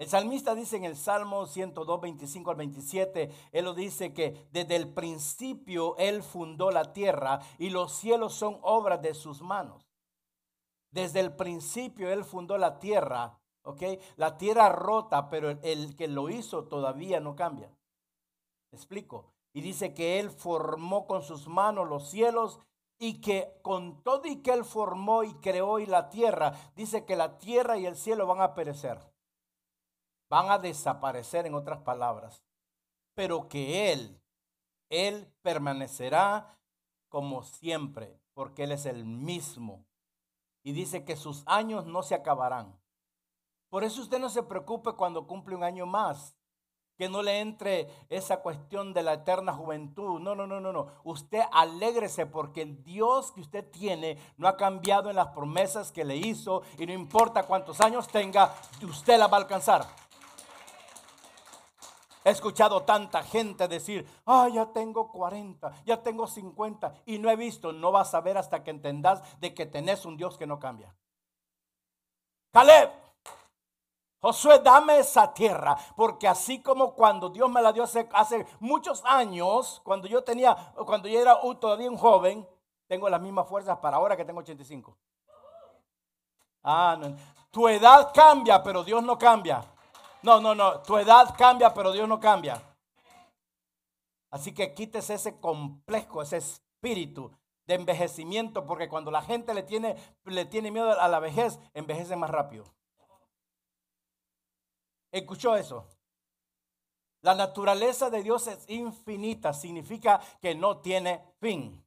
El 0.00 0.08
salmista 0.08 0.54
dice 0.54 0.78
en 0.78 0.84
el 0.84 0.96
Salmo 0.96 1.44
102, 1.44 2.00
25 2.00 2.50
al 2.50 2.56
27, 2.56 3.30
él 3.52 3.64
lo 3.66 3.74
dice 3.74 4.14
que 4.14 4.48
desde 4.50 4.76
el 4.76 4.88
principio 4.94 5.94
él 5.98 6.22
fundó 6.22 6.70
la 6.70 6.94
tierra 6.94 7.40
y 7.58 7.68
los 7.68 7.92
cielos 7.92 8.32
son 8.32 8.58
obras 8.62 9.02
de 9.02 9.12
sus 9.12 9.42
manos. 9.42 9.90
Desde 10.90 11.20
el 11.20 11.36
principio 11.36 12.10
él 12.10 12.24
fundó 12.24 12.56
la 12.56 12.78
tierra, 12.78 13.38
¿ok? 13.60 13.82
La 14.16 14.38
tierra 14.38 14.70
rota, 14.70 15.28
pero 15.28 15.50
el 15.50 15.94
que 15.96 16.08
lo 16.08 16.30
hizo 16.30 16.64
todavía 16.64 17.20
no 17.20 17.36
cambia. 17.36 17.70
explico? 18.72 19.34
Y 19.52 19.60
dice 19.60 19.92
que 19.92 20.18
él 20.18 20.30
formó 20.30 21.06
con 21.06 21.22
sus 21.22 21.46
manos 21.46 21.86
los 21.86 22.08
cielos 22.08 22.58
y 22.98 23.20
que 23.20 23.52
con 23.60 24.02
todo 24.02 24.26
y 24.26 24.36
que 24.36 24.52
Él 24.52 24.64
formó 24.64 25.24
y 25.24 25.34
creó 25.34 25.78
y 25.78 25.84
la 25.84 26.08
tierra, 26.08 26.52
dice 26.76 27.04
que 27.04 27.16
la 27.16 27.38
tierra 27.38 27.78
y 27.78 27.86
el 27.86 27.96
cielo 27.96 28.26
van 28.26 28.42
a 28.42 28.54
perecer, 28.54 29.09
van 30.30 30.50
a 30.50 30.58
desaparecer 30.58 31.44
en 31.46 31.54
otras 31.54 31.80
palabras, 31.80 32.42
pero 33.14 33.48
que 33.48 33.92
Él, 33.92 34.18
Él 34.88 35.30
permanecerá 35.42 36.56
como 37.08 37.42
siempre, 37.42 38.18
porque 38.32 38.64
Él 38.64 38.72
es 38.72 38.86
el 38.86 39.04
mismo. 39.04 39.84
Y 40.62 40.72
dice 40.72 41.04
que 41.04 41.16
sus 41.16 41.42
años 41.46 41.84
no 41.84 42.02
se 42.02 42.14
acabarán. 42.14 42.78
Por 43.68 43.82
eso 43.84 44.00
usted 44.00 44.20
no 44.20 44.30
se 44.30 44.42
preocupe 44.42 44.92
cuando 44.92 45.26
cumple 45.26 45.56
un 45.56 45.64
año 45.64 45.84
más 45.84 46.36
que 46.96 47.08
no 47.08 47.22
le 47.22 47.40
entre 47.40 47.88
esa 48.10 48.42
cuestión 48.42 48.92
de 48.92 49.02
la 49.02 49.14
eterna 49.14 49.54
juventud. 49.54 50.20
No, 50.20 50.34
no, 50.34 50.46
no, 50.46 50.60
no, 50.60 50.70
no. 50.70 50.88
Usted 51.02 51.40
alégrese 51.50 52.26
porque 52.26 52.60
el 52.60 52.84
Dios 52.84 53.32
que 53.32 53.40
usted 53.40 53.64
tiene 53.70 54.18
no 54.36 54.46
ha 54.46 54.58
cambiado 54.58 55.08
en 55.08 55.16
las 55.16 55.28
promesas 55.28 55.92
que 55.92 56.04
le 56.04 56.16
hizo 56.16 56.62
y 56.78 56.84
no 56.84 56.92
importa 56.92 57.44
cuántos 57.44 57.80
años 57.80 58.06
tenga, 58.06 58.54
usted 58.82 59.18
la 59.18 59.28
va 59.28 59.38
a 59.38 59.40
alcanzar. 59.40 59.86
He 62.24 62.30
escuchado 62.30 62.82
tanta 62.82 63.22
gente 63.22 63.66
decir, 63.66 64.06
ah, 64.26 64.48
ya 64.52 64.66
tengo 64.66 65.10
40, 65.10 65.84
ya 65.86 66.02
tengo 66.02 66.26
50 66.26 66.94
y 67.06 67.18
no 67.18 67.30
he 67.30 67.36
visto. 67.36 67.72
No 67.72 67.92
vas 67.92 68.14
a 68.14 68.20
ver 68.20 68.36
hasta 68.36 68.62
que 68.62 68.70
entendas 68.70 69.22
de 69.40 69.54
que 69.54 69.66
tenés 69.66 70.04
un 70.04 70.16
Dios 70.16 70.36
que 70.36 70.46
no 70.46 70.58
cambia. 70.58 70.94
Caleb, 72.52 72.90
Josué, 74.20 74.58
dame 74.58 74.98
esa 74.98 75.32
tierra, 75.32 75.78
porque 75.96 76.28
así 76.28 76.60
como 76.60 76.94
cuando 76.94 77.30
Dios 77.30 77.48
me 77.48 77.62
la 77.62 77.72
dio 77.72 77.84
hace, 77.84 78.46
muchos 78.58 79.02
años, 79.06 79.80
cuando 79.82 80.06
yo 80.06 80.22
tenía, 80.22 80.54
cuando 80.84 81.08
yo 81.08 81.18
era 81.18 81.40
todavía 81.58 81.90
un 81.90 81.96
joven, 81.96 82.46
tengo 82.86 83.08
las 83.08 83.20
mismas 83.20 83.48
fuerzas 83.48 83.78
para 83.78 83.96
ahora 83.96 84.16
que 84.16 84.26
tengo 84.26 84.40
85. 84.40 84.94
Ah, 86.62 86.98
no. 87.00 87.16
Tu 87.50 87.66
edad 87.68 88.12
cambia, 88.12 88.62
pero 88.62 88.84
Dios 88.84 89.02
no 89.02 89.16
cambia. 89.16 89.64
No, 90.22 90.40
no, 90.40 90.54
no. 90.54 90.80
Tu 90.82 90.96
edad 90.98 91.34
cambia, 91.36 91.72
pero 91.72 91.92
Dios 91.92 92.08
no 92.08 92.20
cambia. 92.20 92.62
Así 94.30 94.52
que 94.52 94.74
quites 94.74 95.10
ese 95.10 95.40
complejo, 95.40 96.22
ese 96.22 96.36
espíritu 96.36 97.32
de 97.66 97.74
envejecimiento, 97.74 98.66
porque 98.66 98.88
cuando 98.88 99.10
la 99.10 99.22
gente 99.22 99.54
le 99.54 99.62
tiene, 99.62 99.96
le 100.24 100.44
tiene 100.44 100.70
miedo 100.70 101.00
a 101.00 101.08
la 101.08 101.20
vejez, 101.20 101.58
envejece 101.74 102.16
más 102.16 102.30
rápido. 102.30 102.64
¿Escuchó 105.10 105.56
eso? 105.56 105.88
La 107.22 107.34
naturaleza 107.34 108.08
de 108.08 108.22
Dios 108.22 108.46
es 108.46 108.68
infinita, 108.68 109.52
significa 109.52 110.20
que 110.40 110.54
no 110.54 110.78
tiene 110.78 111.22
fin. 111.40 111.84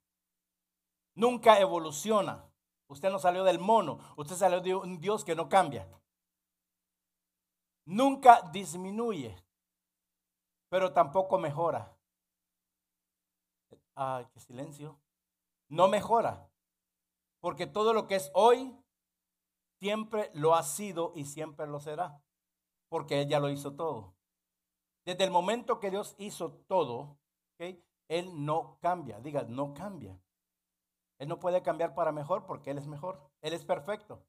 Nunca 1.15 1.59
evoluciona. 1.59 2.45
Usted 2.87 3.09
no 3.09 3.17
salió 3.17 3.43
del 3.43 3.59
mono, 3.59 3.99
usted 4.17 4.35
salió 4.35 4.61
de 4.61 4.75
un 4.75 4.99
Dios 4.99 5.23
que 5.23 5.35
no 5.35 5.49
cambia. 5.49 5.87
Nunca 7.85 8.41
disminuye, 8.51 9.35
pero 10.69 10.93
tampoco 10.93 11.37
mejora. 11.37 11.95
Ay, 13.95 14.25
qué 14.33 14.39
silencio. 14.39 14.99
No 15.69 15.87
mejora, 15.87 16.49
porque 17.41 17.67
todo 17.67 17.93
lo 17.93 18.07
que 18.07 18.15
es 18.15 18.31
hoy 18.33 18.75
siempre 19.79 20.31
lo 20.33 20.55
ha 20.55 20.63
sido 20.63 21.11
y 21.15 21.25
siempre 21.25 21.67
lo 21.67 21.79
será 21.79 22.23
porque 22.93 23.23
Él 23.23 23.27
ya 23.27 23.39
lo 23.39 23.49
hizo 23.49 23.73
todo. 23.73 24.13
Desde 25.03 25.23
el 25.23 25.31
momento 25.31 25.79
que 25.79 25.89
Dios 25.89 26.13
hizo 26.19 26.51
todo, 26.67 27.17
Él 27.57 28.45
no 28.45 28.77
cambia. 28.81 29.19
Diga, 29.19 29.41
no 29.49 29.73
cambia. 29.73 30.21
Él 31.17 31.27
no 31.27 31.39
puede 31.39 31.63
cambiar 31.63 31.95
para 31.95 32.11
mejor 32.11 32.45
porque 32.45 32.69
Él 32.69 32.77
es 32.77 32.85
mejor. 32.85 33.31
Él 33.41 33.53
es 33.53 33.65
perfecto. 33.65 34.23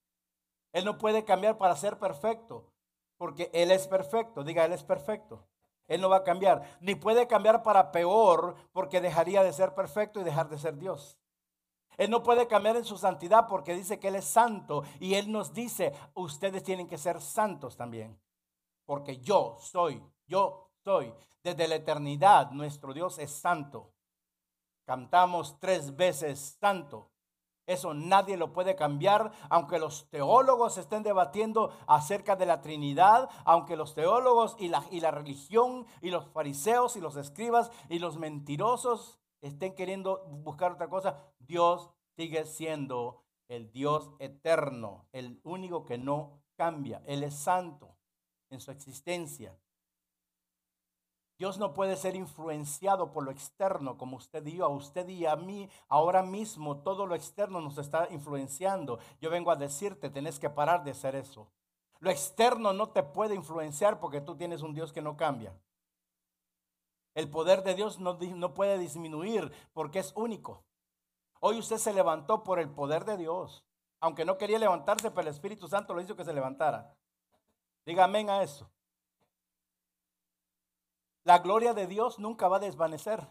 Él 0.72 0.86
no 0.86 0.96
puede 0.96 1.26
cambiar 1.26 1.58
para 1.58 1.76
ser 1.76 1.98
perfecto 1.98 2.72
porque 3.16 3.50
Él 3.52 3.70
es 3.70 3.86
perfecto. 3.86 4.44
Diga, 4.44 4.64
Él 4.64 4.72
es 4.72 4.84
perfecto. 4.84 5.46
Él 5.86 6.00
no 6.00 6.08
va 6.08 6.18
a 6.18 6.24
cambiar. 6.24 6.78
Ni 6.80 6.94
puede 6.94 7.26
cambiar 7.26 7.62
para 7.62 7.92
peor 7.92 8.54
porque 8.72 9.00
dejaría 9.00 9.42
de 9.42 9.52
ser 9.52 9.74
perfecto 9.74 10.20
y 10.20 10.24
dejar 10.24 10.48
de 10.48 10.58
ser 10.58 10.76
Dios. 10.76 11.18
Él 11.96 12.10
no 12.10 12.22
puede 12.22 12.48
cambiar 12.48 12.76
en 12.76 12.84
su 12.84 12.96
santidad 12.96 13.46
porque 13.48 13.74
dice 13.74 14.00
que 14.00 14.08
Él 14.08 14.16
es 14.16 14.24
santo 14.24 14.82
y 14.98 15.14
Él 15.14 15.30
nos 15.30 15.54
dice, 15.54 15.92
ustedes 16.14 16.62
tienen 16.62 16.88
que 16.88 16.98
ser 16.98 17.20
santos 17.20 17.76
también 17.76 18.18
porque 18.84 19.18
yo 19.18 19.56
soy, 19.60 20.02
yo 20.26 20.70
soy. 20.82 21.12
Desde 21.42 21.68
la 21.68 21.76
eternidad 21.76 22.50
nuestro 22.52 22.94
Dios 22.94 23.18
es 23.18 23.30
santo. 23.30 23.92
Cantamos 24.84 25.58
tres 25.60 25.94
veces 25.94 26.56
santo. 26.60 27.10
Eso 27.66 27.94
nadie 27.94 28.36
lo 28.36 28.52
puede 28.52 28.76
cambiar, 28.76 29.32
aunque 29.48 29.78
los 29.78 30.08
teólogos 30.10 30.76
estén 30.76 31.02
debatiendo 31.02 31.72
acerca 31.86 32.36
de 32.36 32.46
la 32.46 32.60
Trinidad, 32.60 33.30
aunque 33.44 33.76
los 33.76 33.94
teólogos 33.94 34.56
y 34.58 34.68
la, 34.68 34.84
y 34.90 35.00
la 35.00 35.10
religión 35.10 35.86
y 36.02 36.10
los 36.10 36.26
fariseos 36.26 36.96
y 36.96 37.00
los 37.00 37.16
escribas 37.16 37.70
y 37.88 37.98
los 37.98 38.18
mentirosos 38.18 39.18
estén 39.40 39.74
queriendo 39.74 40.24
buscar 40.26 40.72
otra 40.72 40.88
cosa, 40.88 41.18
Dios 41.38 41.90
sigue 42.16 42.44
siendo 42.44 43.24
el 43.48 43.70
Dios 43.70 44.10
eterno, 44.18 45.06
el 45.12 45.40
único 45.44 45.84
que 45.84 45.98
no 45.98 46.40
cambia. 46.56 47.02
Él 47.06 47.22
es 47.22 47.34
santo 47.34 47.96
en 48.50 48.60
su 48.60 48.70
existencia. 48.70 49.56
Dios 51.36 51.58
no 51.58 51.74
puede 51.74 51.96
ser 51.96 52.14
influenciado 52.14 53.10
por 53.10 53.24
lo 53.24 53.32
externo, 53.32 53.98
como 53.98 54.16
usted 54.16 54.46
y 54.46 54.56
yo, 54.56 54.66
a 54.66 54.68
usted 54.68 55.08
y 55.08 55.26
a 55.26 55.34
mí. 55.34 55.68
Ahora 55.88 56.22
mismo 56.22 56.78
todo 56.78 57.06
lo 57.06 57.14
externo 57.14 57.60
nos 57.60 57.76
está 57.78 58.08
influenciando. 58.10 59.00
Yo 59.20 59.30
vengo 59.30 59.50
a 59.50 59.56
decirte, 59.56 60.10
tenés 60.10 60.38
que 60.38 60.50
parar 60.50 60.84
de 60.84 60.92
hacer 60.92 61.16
eso. 61.16 61.50
Lo 61.98 62.10
externo 62.10 62.72
no 62.72 62.90
te 62.90 63.02
puede 63.02 63.34
influenciar 63.34 63.98
porque 63.98 64.20
tú 64.20 64.36
tienes 64.36 64.62
un 64.62 64.74
Dios 64.74 64.92
que 64.92 65.02
no 65.02 65.16
cambia. 65.16 65.58
El 67.14 67.30
poder 67.30 67.62
de 67.62 67.74
Dios 67.74 67.98
no, 67.98 68.18
no 68.20 68.54
puede 68.54 68.78
disminuir 68.78 69.52
porque 69.72 70.00
es 70.00 70.12
único. 70.14 70.64
Hoy 71.40 71.58
usted 71.58 71.78
se 71.78 71.92
levantó 71.92 72.44
por 72.44 72.58
el 72.58 72.70
poder 72.70 73.04
de 73.04 73.16
Dios. 73.16 73.64
Aunque 74.00 74.24
no 74.24 74.38
quería 74.38 74.58
levantarse, 74.58 75.10
pero 75.10 75.22
el 75.22 75.28
Espíritu 75.28 75.66
Santo 75.66 75.94
lo 75.94 76.00
hizo 76.00 76.16
que 76.16 76.24
se 76.24 76.32
levantara. 76.32 76.96
Diga 77.86 78.04
amén 78.04 78.30
a 78.30 78.42
eso. 78.42 78.70
La 81.24 81.38
gloria 81.38 81.74
de 81.74 81.86
Dios 81.86 82.18
nunca 82.18 82.48
va 82.48 82.56
a 82.58 82.60
desvanecer. 82.60 83.26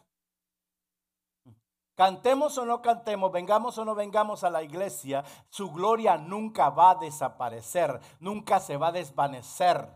Cantemos 1.96 2.58
o 2.58 2.66
no 2.66 2.82
cantemos, 2.82 3.32
vengamos 3.32 3.78
o 3.78 3.86
no 3.86 3.94
vengamos 3.94 4.44
a 4.44 4.50
la 4.50 4.64
iglesia, 4.64 5.24
su 5.50 5.72
gloria 5.72 6.18
nunca 6.18 6.72
va 6.72 6.92
a 6.92 6.96
desaparecer, 6.96 8.00
nunca 8.20 8.60
se 8.60 8.78
va 8.78 8.88
a 8.88 8.92
desvanecer, 8.92 9.88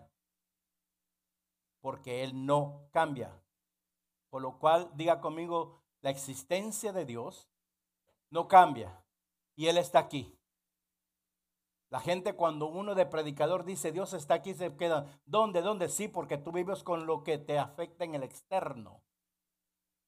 porque 1.81 2.23
Él 2.23 2.45
no 2.45 2.87
cambia. 2.91 3.33
Por 4.29 4.43
lo 4.43 4.59
cual, 4.59 4.91
diga 4.93 5.19
conmigo, 5.19 5.81
la 6.01 6.11
existencia 6.11 6.93
de 6.93 7.05
Dios 7.05 7.49
no 8.29 8.47
cambia 8.47 9.03
y 9.55 9.65
Él 9.65 9.79
está 9.79 9.97
aquí. 9.97 10.36
La 11.89 11.99
gente 12.01 12.33
cuando 12.33 12.67
uno 12.67 12.95
de 12.95 13.05
predicador 13.05 13.63
dice 13.63 13.91
Dios 13.91 14.13
está 14.13 14.35
aquí 14.35 14.53
se 14.53 14.75
queda, 14.75 15.05
¿dónde? 15.25 15.61
¿Dónde? 15.61 15.87
Sí, 15.87 16.07
porque 16.07 16.37
tú 16.37 16.51
vives 16.51 16.83
con 16.83 17.05
lo 17.05 17.23
que 17.23 17.37
te 17.37 17.57
afecta 17.57 18.03
en 18.03 18.15
el 18.15 18.23
externo. 18.23 19.01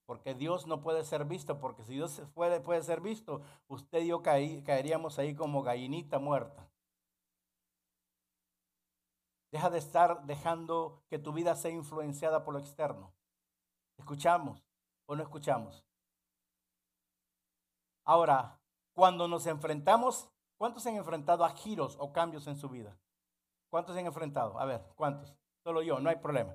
Porque 0.04 0.34
Dios 0.34 0.66
no 0.66 0.82
puede 0.82 1.04
ser 1.04 1.24
visto, 1.24 1.58
porque 1.58 1.84
si 1.84 1.94
Dios 1.94 2.20
puede, 2.34 2.60
puede 2.60 2.82
ser 2.82 3.00
visto, 3.00 3.42
usted 3.68 4.00
y 4.02 4.08
yo 4.08 4.22
caeríamos 4.22 5.18
ahí 5.18 5.34
como 5.34 5.62
gallinita 5.62 6.18
muerta. 6.18 6.68
Deja 9.52 9.70
de 9.70 9.78
estar 9.78 10.26
dejando 10.26 11.02
que 11.08 11.18
tu 11.18 11.32
vida 11.32 11.54
sea 11.54 11.70
influenciada 11.70 12.44
por 12.44 12.54
lo 12.54 12.60
externo. 12.60 13.12
¿Escuchamos 13.96 14.62
o 15.06 15.16
no 15.16 15.22
escuchamos? 15.22 15.84
Ahora, 18.04 18.60
cuando 18.92 19.28
nos 19.28 19.46
enfrentamos 19.46 20.28
¿Cuántos 20.60 20.82
se 20.82 20.90
han 20.90 20.96
enfrentado 20.96 21.42
a 21.42 21.48
giros 21.48 21.96
o 21.98 22.12
cambios 22.12 22.46
en 22.46 22.54
su 22.54 22.68
vida? 22.68 22.94
¿Cuántos 23.70 23.94
se 23.94 24.00
han 24.00 24.06
enfrentado? 24.06 24.60
A 24.60 24.66
ver, 24.66 24.84
¿cuántos? 24.94 25.34
Solo 25.64 25.80
yo, 25.80 25.98
no 26.00 26.10
hay 26.10 26.16
problema. 26.16 26.54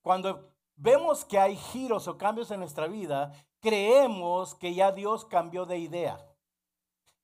Cuando 0.00 0.54
vemos 0.74 1.26
que 1.26 1.38
hay 1.38 1.54
giros 1.54 2.08
o 2.08 2.16
cambios 2.16 2.50
en 2.50 2.60
nuestra 2.60 2.86
vida, 2.86 3.30
creemos 3.60 4.54
que 4.54 4.72
ya 4.72 4.90
Dios 4.90 5.26
cambió 5.26 5.66
de 5.66 5.80
idea. 5.80 6.26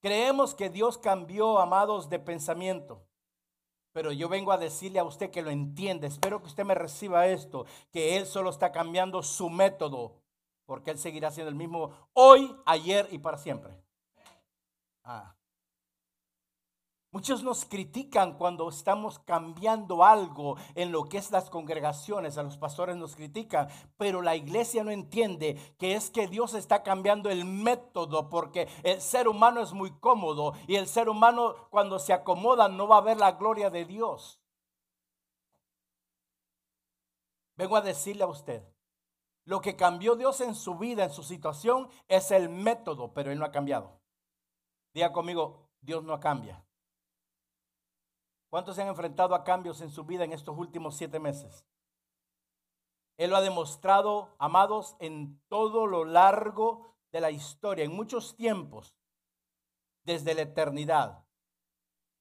Creemos 0.01 0.55
que 0.55 0.69
Dios 0.69 0.99
cambió, 0.99 1.59
amados, 1.59 2.11
de 2.11 2.19
pensamiento. 2.19 3.07
Pero 3.93 4.13
yo 4.13 4.29
vengo 4.29 4.53
a 4.53 4.59
decirle 4.59 4.99
a 4.99 5.05
usted 5.05 5.31
que 5.31 5.41
lo 5.41 5.49
entiende. 5.49 6.09
Espero 6.09 6.43
que 6.43 6.49
usted 6.49 6.67
me 6.67 6.75
reciba 6.75 7.27
esto, 7.27 7.65
que 7.91 8.19
Él 8.19 8.27
solo 8.27 8.51
está 8.51 8.71
cambiando 8.71 9.23
su 9.23 9.49
método 9.49 10.21
porque 10.69 10.91
Él 10.91 10.99
seguirá 10.99 11.31
siendo 11.31 11.49
el 11.49 11.55
mismo 11.55 11.93
hoy, 12.13 12.55
ayer 12.67 13.09
y 13.11 13.17
para 13.17 13.39
siempre. 13.39 13.73
Ah. 15.03 15.35
Muchos 17.11 17.43
nos 17.43 17.65
critican 17.65 18.37
cuando 18.37 18.69
estamos 18.69 19.19
cambiando 19.19 20.05
algo 20.05 20.59
en 20.75 20.93
lo 20.93 21.05
que 21.05 21.17
es 21.17 21.31
las 21.31 21.49
congregaciones, 21.49 22.37
a 22.37 22.43
los 22.43 22.59
pastores 22.59 22.97
nos 22.97 23.17
critican, 23.17 23.69
pero 23.97 24.21
la 24.21 24.37
iglesia 24.37 24.85
no 24.85 24.91
entiende 24.91 25.55
que 25.79 25.95
es 25.95 26.11
que 26.11 26.29
Dios 26.29 26.53
está 26.53 26.83
cambiando 26.83 27.31
el 27.31 27.47
método 27.47 28.29
porque 28.29 28.69
el 28.83 29.01
ser 29.01 29.27
humano 29.27 29.63
es 29.63 29.73
muy 29.73 29.99
cómodo 29.99 30.53
y 30.67 30.77
el 30.77 30.87
ser 30.87 31.09
humano 31.09 31.55
cuando 31.71 31.99
se 31.99 32.13
acomoda 32.13 32.69
no 32.69 32.87
va 32.87 32.99
a 32.99 33.01
ver 33.01 33.17
la 33.17 33.33
gloria 33.33 33.71
de 33.71 33.87
Dios. 33.87 34.39
Vengo 37.57 37.75
a 37.75 37.81
decirle 37.81 38.25
a 38.25 38.27
usted, 38.27 38.63
lo 39.49 39.63
que 39.63 39.77
cambió 39.77 40.15
Dios 40.15 40.43
en 40.43 40.55
su 40.55 40.75
vida, 40.75 41.05
en 41.05 41.11
su 41.11 41.23
situación, 41.23 41.89
es 42.07 42.33
el 42.33 42.51
método, 42.51 43.15
pero 43.15 43.33
Él 43.33 43.39
no 43.39 43.47
ha 43.47 43.51
cambiado. 43.51 43.99
Diga 44.93 45.11
conmigo, 45.11 45.71
Dios 45.81 46.05
no 46.05 46.21
cambia. 46.21 46.63
¿Cuántos 48.51 48.77
se 48.77 48.83
han 48.83 48.89
enfrentado 48.89 49.35
a 49.35 49.45
cambios 49.45 49.81
en 49.81 49.89
su 49.89 50.05
vida 50.05 50.25
en 50.25 50.35
estos 50.35 50.55
últimos 50.59 50.99
siete 50.99 51.19
meses? 51.19 51.65
Él 53.17 53.31
lo 53.31 53.37
ha 53.37 53.41
demostrado, 53.41 54.35
amados, 54.39 54.97
en 54.99 55.41
todo 55.49 55.87
lo 55.87 56.05
largo 56.05 56.95
de 57.11 57.23
la 57.23 57.31
historia, 57.31 57.87
en 57.87 57.97
muchos 57.97 58.37
tiempos, 58.37 58.99
desde 60.05 60.35
la 60.35 60.43
eternidad. 60.43 61.25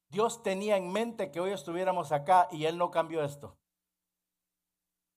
Dios 0.07 0.43
tenía 0.43 0.77
en 0.77 0.93
mente 0.93 1.29
que 1.29 1.41
hoy 1.41 1.51
estuviéramos 1.51 2.13
acá 2.13 2.47
y 2.51 2.67
Él 2.67 2.77
no 2.77 2.89
cambió 2.89 3.21
esto. 3.21 3.57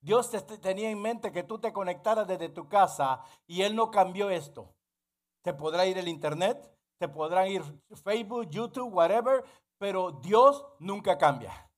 Dios 0.00 0.30
tenía 0.60 0.90
en 0.90 1.00
mente 1.00 1.30
que 1.30 1.42
tú 1.42 1.58
te 1.58 1.72
conectaras 1.72 2.26
desde 2.26 2.48
tu 2.48 2.68
casa 2.68 3.22
y 3.46 3.62
Él 3.62 3.76
no 3.76 3.90
cambió 3.90 4.30
esto. 4.30 4.74
Te 5.42 5.52
podrá 5.52 5.86
ir 5.86 5.98
el 5.98 6.08
internet, 6.08 6.70
te 6.98 7.08
podrán 7.08 7.48
ir 7.48 7.62
Facebook, 8.02 8.48
YouTube, 8.50 8.92
whatever, 8.92 9.44
pero 9.78 10.12
Dios 10.12 10.64
nunca 10.78 11.16
cambia. 11.16 11.70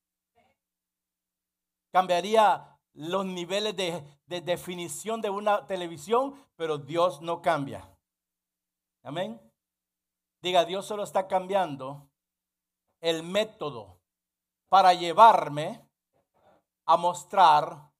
Cambiaría 1.93 2.73
los 2.95 3.25
niveles 3.25 3.77
de, 3.77 4.03
definición 4.27 5.21
de 5.21 5.31
una 5.31 5.67
televisión, 5.67 6.35
pero 6.57 6.79
Dios 6.79 7.21
no 7.21 7.43
cambia. 7.43 7.89
Amén. 9.03 9.41
Diga, 10.41 10.65
Dios 10.65 10.87
solo 10.87 11.05
está 11.05 11.29
cambiando 11.29 12.09
el 13.01 13.23
método 13.23 14.01
para 14.69 14.95
llevarme 14.95 15.87
a 16.87 16.97
mostrar 16.97 17.92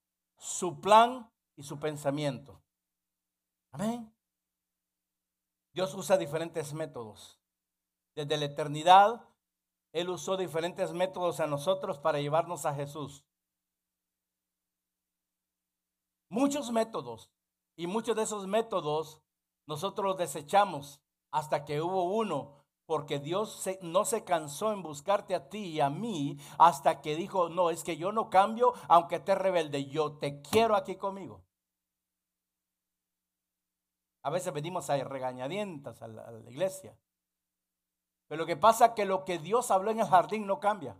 su 0.43 0.81
plan 0.81 1.31
y 1.55 1.63
su 1.63 1.79
pensamiento. 1.79 2.61
Amén. 3.71 4.13
Dios 5.71 5.93
usa 5.93 6.17
diferentes 6.17 6.73
métodos. 6.73 7.39
Desde 8.13 8.35
la 8.35 8.45
eternidad 8.45 9.25
él 9.93 10.09
usó 10.09 10.35
diferentes 10.35 10.91
métodos 10.91 11.39
a 11.39 11.47
nosotros 11.47 11.97
para 11.97 12.19
llevarnos 12.19 12.65
a 12.65 12.75
Jesús. 12.75 13.23
Muchos 16.27 16.71
métodos. 16.71 17.31
Y 17.77 17.87
muchos 17.87 18.15
de 18.15 18.23
esos 18.23 18.45
métodos 18.45 19.21
nosotros 19.65 20.05
los 20.05 20.17
desechamos 20.17 21.01
hasta 21.31 21.63
que 21.63 21.81
hubo 21.81 22.03
uno, 22.03 22.62
porque 22.93 23.17
Dios 23.17 23.67
no 23.81 24.05
se 24.05 24.23
cansó 24.23 24.71
en 24.71 24.83
buscarte 24.83 25.33
a 25.33 25.49
ti 25.49 25.65
y 25.65 25.81
a 25.81 25.89
mí 25.89 26.37
hasta 26.59 27.01
que 27.01 27.15
dijo, 27.15 27.49
no, 27.49 27.71
es 27.71 27.83
que 27.83 27.97
yo 27.97 28.11
no 28.11 28.29
cambio 28.29 28.75
aunque 28.87 29.19
te 29.19 29.33
rebelde, 29.33 29.85
yo 29.87 30.19
te 30.19 30.43
quiero 30.43 30.75
aquí 30.75 30.95
conmigo. 30.95 31.43
A 34.21 34.29
veces 34.29 34.53
venimos 34.53 34.91
a 34.91 35.03
regañadientas 35.03 36.03
a 36.03 36.07
la 36.07 36.39
iglesia. 36.51 36.95
Pero 38.27 38.41
lo 38.41 38.45
que 38.45 38.57
pasa 38.57 38.85
es 38.85 38.91
que 38.91 39.05
lo 39.05 39.25
que 39.25 39.39
Dios 39.39 39.71
habló 39.71 39.89
en 39.89 40.01
el 40.01 40.07
jardín 40.07 40.45
no 40.45 40.59
cambia. 40.59 40.95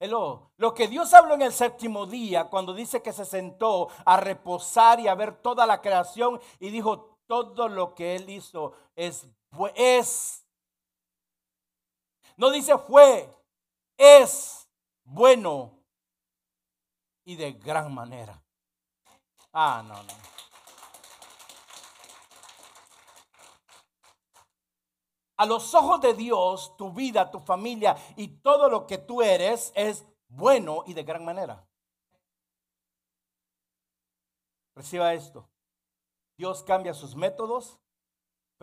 Lo, 0.00 0.50
lo 0.58 0.74
que 0.74 0.88
Dios 0.88 1.14
habló 1.14 1.36
en 1.36 1.40
el 1.40 1.54
séptimo 1.54 2.04
día, 2.04 2.50
cuando 2.50 2.74
dice 2.74 3.00
que 3.00 3.14
se 3.14 3.24
sentó 3.24 3.88
a 4.04 4.18
reposar 4.18 5.00
y 5.00 5.08
a 5.08 5.14
ver 5.14 5.40
toda 5.40 5.64
la 5.64 5.80
creación 5.80 6.38
y 6.60 6.68
dijo, 6.68 7.18
todo 7.26 7.68
lo 7.68 7.94
que 7.94 8.14
Él 8.16 8.28
hizo 8.28 8.74
es, 8.94 9.26
es. 9.74 10.44
No 12.36 12.50
dice 12.50 12.76
fue, 12.78 13.32
es 13.96 14.68
bueno 15.04 15.78
y 17.24 17.36
de 17.36 17.52
gran 17.52 17.92
manera. 17.94 18.42
Ah, 19.52 19.82
no, 19.86 20.02
no. 20.02 20.12
A 25.36 25.46
los 25.46 25.74
ojos 25.74 26.00
de 26.00 26.14
Dios, 26.14 26.76
tu 26.76 26.92
vida, 26.92 27.30
tu 27.30 27.40
familia 27.40 27.96
y 28.16 28.28
todo 28.28 28.68
lo 28.68 28.86
que 28.86 28.98
tú 28.98 29.20
eres 29.20 29.72
es 29.74 30.04
bueno 30.28 30.84
y 30.86 30.94
de 30.94 31.02
gran 31.02 31.24
manera. 31.24 31.66
Reciba 34.74 35.12
esto. 35.14 35.48
Dios 36.36 36.62
cambia 36.64 36.94
sus 36.94 37.14
métodos, 37.14 37.78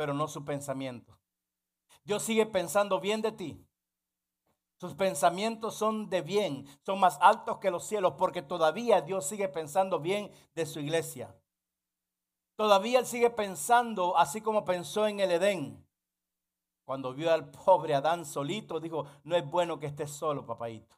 pero 0.02 0.16
no 0.16 0.28
su 0.28 0.44
pensamiento. 0.44 1.16
Dios 2.04 2.24
sigue 2.24 2.48
pensando 2.48 3.00
bien 3.00 3.22
de 3.22 3.32
ti. 3.32 3.64
Sus 4.80 4.96
pensamientos 4.96 5.76
son 5.76 6.10
de 6.10 6.24
bien, 6.24 6.66
son 6.84 7.00
más 7.00 7.20
altos 7.22 7.60
que 7.60 7.70
los 7.70 7.84
cielos, 7.84 8.16
porque 8.18 8.42
todavía 8.42 9.02
Dios 9.02 9.28
sigue 9.28 9.48
pensando 9.48 10.00
bien 10.00 10.32
de 10.56 10.66
su 10.66 10.80
iglesia. 10.80 11.40
Todavía 12.56 12.98
Él 12.98 13.06
sigue 13.06 13.30
pensando 13.30 14.18
así 14.18 14.42
como 14.42 14.66
pensó 14.66 15.06
en 15.06 15.20
el 15.20 15.34
Edén. 15.34 15.88
Cuando 16.84 17.14
vio 17.14 17.32
al 17.32 17.52
pobre 17.52 17.94
Adán 17.94 18.26
solito, 18.26 18.80
dijo, 18.80 19.06
no 19.24 19.36
es 19.36 19.48
bueno 19.48 19.78
que 19.78 19.86
estés 19.86 20.10
solo, 20.10 20.48
papadito. 20.48 20.98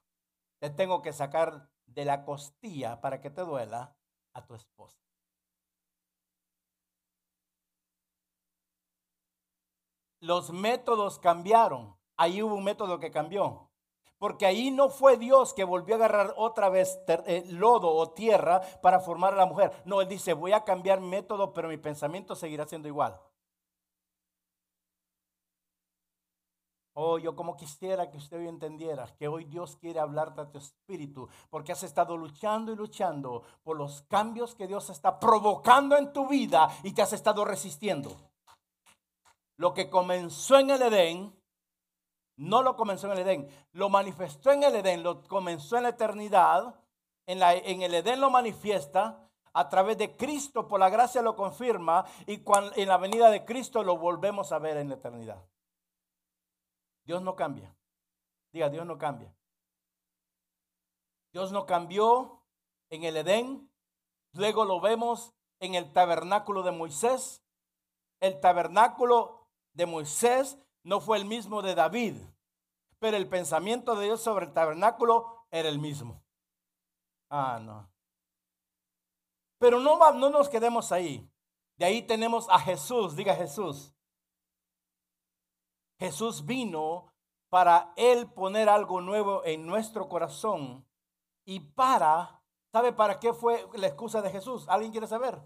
Te 0.60 0.70
tengo 0.70 1.02
que 1.02 1.12
sacar 1.12 1.70
de 1.88 2.06
la 2.06 2.24
costilla 2.24 3.02
para 3.02 3.20
que 3.20 3.30
te 3.30 3.42
duela 3.42 3.98
a 4.32 4.46
tu 4.46 4.56
esposa. 4.56 5.03
Los 10.24 10.52
métodos 10.52 11.20
cambiaron. 11.20 11.98
Ahí 12.16 12.42
hubo 12.42 12.56
un 12.56 12.64
método 12.64 12.98
que 12.98 13.12
cambió. 13.12 13.70
Porque 14.18 14.46
ahí 14.46 14.72
no 14.72 14.88
fue 14.88 15.18
Dios 15.18 15.54
que 15.54 15.66
volvió 15.66 15.96
a 15.96 15.98
agarrar 15.98 16.34
otra 16.38 16.70
vez 16.70 16.98
eh, 17.08 17.44
lodo 17.50 17.94
o 17.94 18.12
tierra 18.12 18.62
para 18.82 19.02
formar 19.02 19.34
a 19.34 19.38
la 19.38 19.46
mujer. 19.46 19.74
No, 19.84 20.00
él 20.00 20.08
dice, 20.08 20.32
voy 20.32 20.54
a 20.54 20.64
cambiar 20.64 21.02
método, 21.02 21.52
pero 21.52 21.68
mi 21.68 21.76
pensamiento 21.76 22.36
seguirá 22.36 22.66
siendo 22.66 22.88
igual. 22.88 23.20
Oh, 26.94 27.18
yo 27.18 27.36
como 27.36 27.58
quisiera 27.58 28.10
que 28.10 28.16
usted 28.16 28.38
hoy 28.38 28.48
entendiera 28.48 29.14
que 29.18 29.28
hoy 29.28 29.44
Dios 29.44 29.76
quiere 29.76 30.00
hablarte 30.00 30.40
a 30.40 30.50
tu 30.50 30.58
espíritu, 30.58 31.28
porque 31.50 31.74
has 31.74 31.84
estado 31.84 32.16
luchando 32.16 32.72
y 32.72 32.78
luchando 32.78 33.44
por 33.62 33.76
los 33.76 34.04
cambios 34.04 34.56
que 34.56 34.68
Dios 34.68 34.90
está 34.90 35.20
provocando 35.20 35.98
en 35.98 36.14
tu 36.14 36.30
vida 36.30 36.70
y 36.82 36.94
te 36.94 37.02
has 37.02 37.12
estado 37.12 37.44
resistiendo. 37.44 38.16
Lo 39.58 39.74
que 39.74 39.90
comenzó 39.90 40.58
en 40.58 40.70
el 40.72 40.82
Edén, 40.82 41.40
no 42.36 42.62
lo 42.64 42.76
comenzó 42.76 43.08
en 43.08 43.14
el 43.14 43.20
Edén, 43.20 43.50
lo 43.74 43.90
manifestó 43.90 44.52
en 44.52 44.64
el 44.64 44.76
Edén, 44.76 45.04
lo 45.04 45.24
comenzó 45.24 45.78
en 45.78 45.84
la 45.84 45.90
eternidad, 45.90 46.80
en, 47.26 47.40
la, 47.40 47.54
en 47.54 47.82
el 47.82 47.94
Edén 47.94 48.20
lo 48.20 48.30
manifiesta, 48.30 49.30
a 49.54 49.70
través 49.70 49.98
de 50.00 50.18
Cristo, 50.18 50.68
por 50.68 50.80
la 50.80 50.90
gracia 50.90 51.22
lo 51.22 51.36
confirma, 51.36 52.06
y 52.26 52.40
cuando, 52.40 52.72
en 52.76 52.88
la 52.88 52.98
venida 52.98 53.30
de 53.30 53.46
Cristo 53.46 53.84
lo 53.84 53.98
volvemos 53.98 54.52
a 54.52 54.60
ver 54.60 54.78
en 54.78 54.90
la 54.90 54.96
eternidad. 54.96 55.46
Dios 57.06 57.22
no 57.22 57.36
cambia. 57.36 57.76
Diga, 58.52 58.70
Dios 58.70 58.86
no 58.86 58.98
cambia. 58.98 59.34
Dios 61.32 61.52
no 61.52 61.66
cambió 61.66 62.44
en 62.90 63.04
el 63.04 63.18
Edén. 63.18 63.70
Luego 64.34 64.66
lo 64.66 64.80
vemos 64.80 65.34
en 65.60 65.76
el 65.76 65.92
tabernáculo 65.92 66.64
de 66.64 66.72
Moisés. 66.72 67.44
El 68.20 68.40
tabernáculo 68.40 69.43
de 69.74 69.86
Moisés 69.86 70.58
no 70.84 71.00
fue 71.02 71.18
el 71.18 71.26
mismo 71.26 71.62
de 71.62 71.76
David, 71.76 72.16
pero 73.00 73.18
el 73.18 73.28
pensamiento 73.28 73.96
de 73.96 74.06
Dios 74.06 74.22
sobre 74.22 74.46
el 74.46 74.54
tabernáculo 74.54 75.46
era 75.52 75.70
el 75.70 75.80
mismo. 75.80 76.24
Ah, 77.30 77.60
no. 77.62 77.90
Pero 79.58 79.80
no, 79.80 79.98
no 80.14 80.30
nos 80.30 80.50
quedemos 80.50 80.92
ahí. 80.92 81.30
De 81.78 81.86
ahí 81.86 82.02
tenemos 82.02 82.48
a 82.50 82.60
Jesús, 82.60 83.16
diga 83.16 83.36
Jesús. 83.36 83.94
Jesús 85.98 86.46
vino 86.46 87.14
para 87.50 87.94
Él 87.96 88.32
poner 88.32 88.68
algo 88.68 89.00
nuevo 89.02 89.44
en 89.46 89.66
nuestro 89.66 90.10
corazón 90.10 90.86
y 91.46 91.60
para, 91.60 92.42
¿sabe 92.72 92.94
para 92.94 93.20
qué 93.20 93.34
fue 93.34 93.68
la 93.74 93.88
excusa 93.88 94.22
de 94.22 94.32
Jesús? 94.32 94.68
¿Alguien 94.68 94.92
quiere 94.92 95.08
saber? 95.08 95.42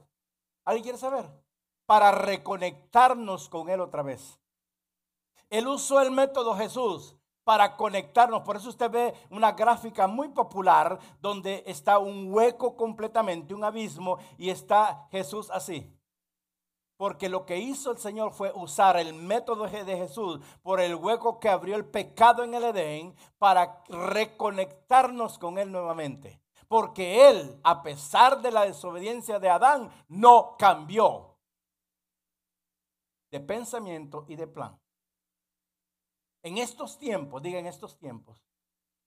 ¿Alguien 0.65 0.83
quiere 0.83 0.97
saber? 0.97 1.29
Para 1.87 2.11
reconectarnos 2.11 3.49
con 3.49 3.69
Él 3.69 3.81
otra 3.81 4.03
vez. 4.03 4.39
Él 5.49 5.67
usó 5.67 5.99
el 6.01 6.11
método 6.11 6.55
Jesús 6.55 7.15
para 7.47 7.77
conectarnos. 7.77 8.41
Por 8.41 8.57
eso 8.57 8.67
usted 8.67 8.91
ve 8.91 9.13
una 9.29 9.53
gráfica 9.53 10.05
muy 10.05 10.27
popular 10.27 10.99
donde 11.21 11.63
está 11.65 11.97
un 11.97 12.31
hueco 12.31 12.75
completamente, 12.75 13.53
un 13.53 13.63
abismo, 13.63 14.17
y 14.37 14.49
está 14.49 15.07
Jesús 15.11 15.49
así. 15.49 15.97
Porque 16.97 17.29
lo 17.29 17.45
que 17.45 17.57
hizo 17.57 17.91
el 17.91 17.99
Señor 17.99 18.33
fue 18.33 18.51
usar 18.53 18.97
el 18.97 19.13
método 19.13 19.65
de 19.65 19.97
Jesús 19.97 20.41
por 20.61 20.81
el 20.81 20.95
hueco 20.95 21.39
que 21.39 21.47
abrió 21.47 21.77
el 21.77 21.85
pecado 21.85 22.43
en 22.43 22.53
el 22.53 22.65
Edén 22.65 23.15
para 23.37 23.81
reconectarnos 23.87 25.37
con 25.37 25.57
Él 25.57 25.71
nuevamente. 25.71 26.41
Porque 26.67 27.29
Él, 27.29 27.61
a 27.63 27.81
pesar 27.81 28.41
de 28.41 28.51
la 28.51 28.65
desobediencia 28.65 29.39
de 29.39 29.49
Adán, 29.49 29.89
no 30.09 30.57
cambió 30.57 31.26
de 33.37 33.45
pensamiento 33.45 34.25
y 34.27 34.35
de 34.35 34.47
plan. 34.47 34.79
En 36.41 36.57
estos 36.57 36.97
tiempos, 36.97 37.41
diga 37.43 37.59
en 37.59 37.67
estos 37.67 37.97
tiempos, 37.99 38.35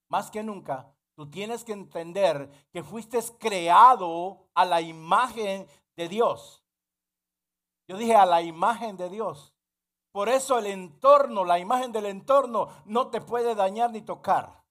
más 0.08 0.30
que 0.30 0.42
nunca, 0.44 0.94
tú 1.16 1.28
tienes 1.28 1.64
que 1.64 1.72
entender 1.72 2.48
que 2.72 2.84
fuiste 2.84 3.18
creado 3.40 4.48
a 4.54 4.64
la 4.64 4.80
imagen 4.80 5.66
de 5.96 6.08
Dios. 6.08 6.64
Yo 7.88 7.96
dije 7.96 8.14
a 8.14 8.24
la 8.26 8.40
imagen 8.40 8.96
de 8.96 9.08
Dios. 9.08 9.52
Por 10.12 10.28
eso 10.28 10.58
el 10.58 10.66
entorno, 10.66 11.44
la 11.44 11.58
imagen 11.58 11.90
del 11.90 12.06
entorno 12.06 12.68
no 12.84 13.08
te 13.08 13.20
puede 13.20 13.56
dañar 13.56 13.90
ni 13.90 14.02
tocar, 14.02 14.64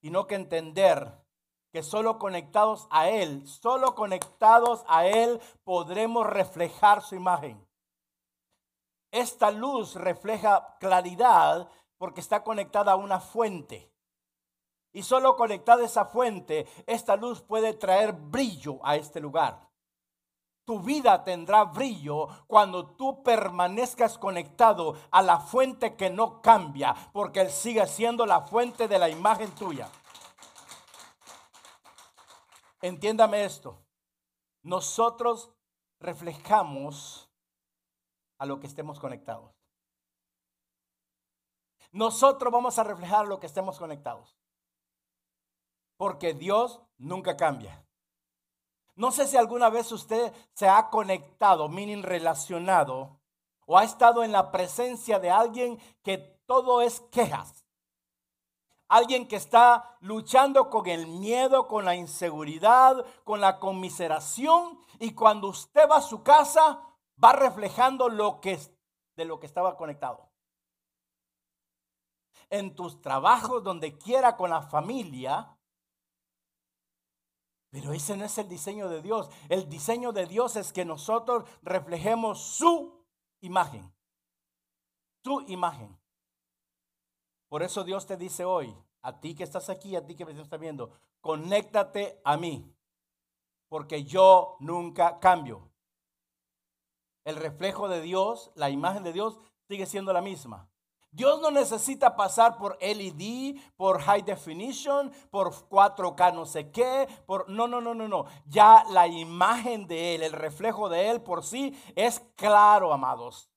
sino 0.00 0.26
que 0.26 0.34
entender 0.34 1.24
que 1.72 1.82
solo 1.82 2.18
conectados 2.18 2.88
a 2.90 3.10
Él, 3.10 3.46
solo 3.46 3.94
conectados 3.94 4.84
a 4.88 5.06
Él 5.06 5.40
podremos 5.62 6.26
reflejar 6.26 7.02
su 7.02 7.14
imagen. 7.14 7.65
Esta 9.16 9.50
luz 9.50 9.94
refleja 9.94 10.76
claridad 10.78 11.70
porque 11.96 12.20
está 12.20 12.44
conectada 12.44 12.92
a 12.92 12.96
una 12.96 13.18
fuente. 13.18 13.90
Y 14.92 15.04
solo 15.04 15.36
conectada 15.36 15.80
a 15.80 15.86
esa 15.86 16.04
fuente, 16.04 16.66
esta 16.86 17.16
luz 17.16 17.40
puede 17.40 17.72
traer 17.72 18.12
brillo 18.12 18.78
a 18.84 18.96
este 18.96 19.18
lugar. 19.18 19.70
Tu 20.66 20.80
vida 20.80 21.24
tendrá 21.24 21.64
brillo 21.64 22.28
cuando 22.46 22.88
tú 22.88 23.22
permanezcas 23.22 24.18
conectado 24.18 24.94
a 25.10 25.22
la 25.22 25.40
fuente 25.40 25.96
que 25.96 26.10
no 26.10 26.42
cambia, 26.42 26.94
porque 27.14 27.40
Él 27.40 27.50
sigue 27.50 27.86
siendo 27.86 28.26
la 28.26 28.42
fuente 28.42 28.86
de 28.86 28.98
la 28.98 29.08
imagen 29.08 29.50
tuya. 29.54 29.88
Entiéndame 32.82 33.46
esto. 33.46 33.78
Nosotros 34.62 35.50
reflejamos 36.00 37.25
a 38.38 38.46
lo 38.46 38.60
que 38.60 38.66
estemos 38.66 38.98
conectados. 38.98 39.54
Nosotros 41.92 42.52
vamos 42.52 42.78
a 42.78 42.84
reflejar 42.84 43.26
lo 43.26 43.40
que 43.40 43.46
estemos 43.46 43.78
conectados. 43.78 44.36
Porque 45.96 46.34
Dios 46.34 46.80
nunca 46.98 47.36
cambia. 47.36 47.86
No 48.94 49.10
sé 49.10 49.26
si 49.26 49.36
alguna 49.36 49.70
vez 49.70 49.92
usted 49.92 50.32
se 50.54 50.68
ha 50.68 50.88
conectado, 50.90 51.68
meaning 51.68 52.02
relacionado, 52.02 53.20
o 53.66 53.76
ha 53.76 53.84
estado 53.84 54.24
en 54.24 54.32
la 54.32 54.50
presencia 54.50 55.18
de 55.18 55.30
alguien 55.30 55.78
que 56.02 56.18
todo 56.46 56.80
es 56.80 57.00
quejas. 57.12 57.64
Alguien 58.88 59.26
que 59.26 59.36
está 59.36 59.96
luchando 60.00 60.70
con 60.70 60.86
el 60.86 61.06
miedo, 61.06 61.66
con 61.66 61.84
la 61.84 61.96
inseguridad, 61.96 63.04
con 63.24 63.40
la 63.40 63.58
conmiseración. 63.58 64.78
Y 65.00 65.12
cuando 65.12 65.48
usted 65.48 65.88
va 65.90 65.96
a 65.96 66.02
su 66.02 66.22
casa, 66.22 66.80
va 67.22 67.32
reflejando 67.32 68.08
lo 68.08 68.40
que, 68.40 68.58
de 69.16 69.24
lo 69.24 69.40
que 69.40 69.46
estaba 69.46 69.76
conectado. 69.76 70.30
En 72.50 72.74
tus 72.74 73.00
trabajos, 73.00 73.62
donde 73.62 73.96
quiera, 73.98 74.36
con 74.36 74.50
la 74.50 74.62
familia, 74.62 75.56
pero 77.70 77.92
ese 77.92 78.16
no 78.16 78.24
es 78.24 78.38
el 78.38 78.48
diseño 78.48 78.88
de 78.88 79.02
Dios. 79.02 79.28
El 79.48 79.68
diseño 79.68 80.12
de 80.12 80.26
Dios 80.26 80.56
es 80.56 80.72
que 80.72 80.84
nosotros 80.84 81.44
reflejemos 81.62 82.40
su 82.40 83.04
imagen. 83.40 83.92
Su 85.22 85.42
imagen. 85.48 85.98
Por 87.48 87.62
eso 87.62 87.84
Dios 87.84 88.06
te 88.06 88.16
dice 88.16 88.44
hoy, 88.44 88.74
a 89.02 89.20
ti 89.20 89.34
que 89.34 89.44
estás 89.44 89.68
aquí, 89.68 89.94
a 89.94 90.06
ti 90.06 90.16
que 90.16 90.24
me 90.24 90.32
estás 90.32 90.58
viendo, 90.58 90.90
conéctate 91.20 92.20
a 92.24 92.36
mí, 92.36 92.74
porque 93.68 94.04
yo 94.04 94.56
nunca 94.60 95.18
cambio. 95.20 95.70
El 97.26 97.34
reflejo 97.34 97.88
de 97.88 98.00
Dios, 98.00 98.52
la 98.54 98.70
imagen 98.70 99.02
de 99.02 99.12
Dios, 99.12 99.40
sigue 99.68 99.84
siendo 99.84 100.12
la 100.12 100.22
misma. 100.22 100.70
Dios 101.10 101.40
no 101.40 101.50
necesita 101.50 102.14
pasar 102.14 102.56
por 102.56 102.78
LED, 102.80 103.58
por 103.76 104.00
high 104.00 104.22
definition, 104.22 105.10
por 105.28 105.50
4K 105.50 106.32
no 106.32 106.46
sé 106.46 106.70
qué, 106.70 107.08
por 107.26 107.48
no, 107.48 107.66
no, 107.66 107.80
no, 107.80 107.94
no, 107.94 108.06
no. 108.06 108.26
Ya 108.46 108.84
la 108.90 109.08
imagen 109.08 109.88
de 109.88 110.14
él, 110.14 110.22
el 110.22 110.32
reflejo 110.32 110.88
de 110.88 111.10
él 111.10 111.20
por 111.20 111.42
sí 111.42 111.76
es 111.96 112.20
claro, 112.36 112.92
amados. 112.92 113.50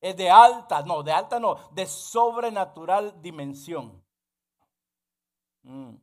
Es 0.00 0.16
de 0.16 0.30
alta, 0.30 0.82
no, 0.82 1.02
de 1.02 1.10
alta 1.10 1.40
no, 1.40 1.56
de 1.72 1.86
sobrenatural 1.86 3.20
dimensión. 3.20 4.04
Mm. 5.64 5.96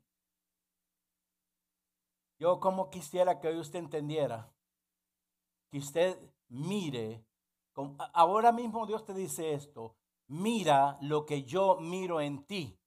Yo 2.38 2.60
como 2.60 2.90
quisiera 2.90 3.40
que 3.40 3.48
hoy 3.48 3.60
usted 3.60 3.80
entendiera, 3.80 4.52
que 5.72 5.78
usted 5.78 6.20
mire, 6.50 7.26
ahora 8.14 8.52
mismo 8.52 8.86
Dios 8.86 9.06
te 9.06 9.14
dice 9.14 9.54
esto, 9.54 9.96
mira 10.28 10.98
lo 11.02 11.26
que 11.26 11.44
yo 11.44 11.78
miro 11.80 12.22
en 12.22 12.46
ti. 12.46 12.80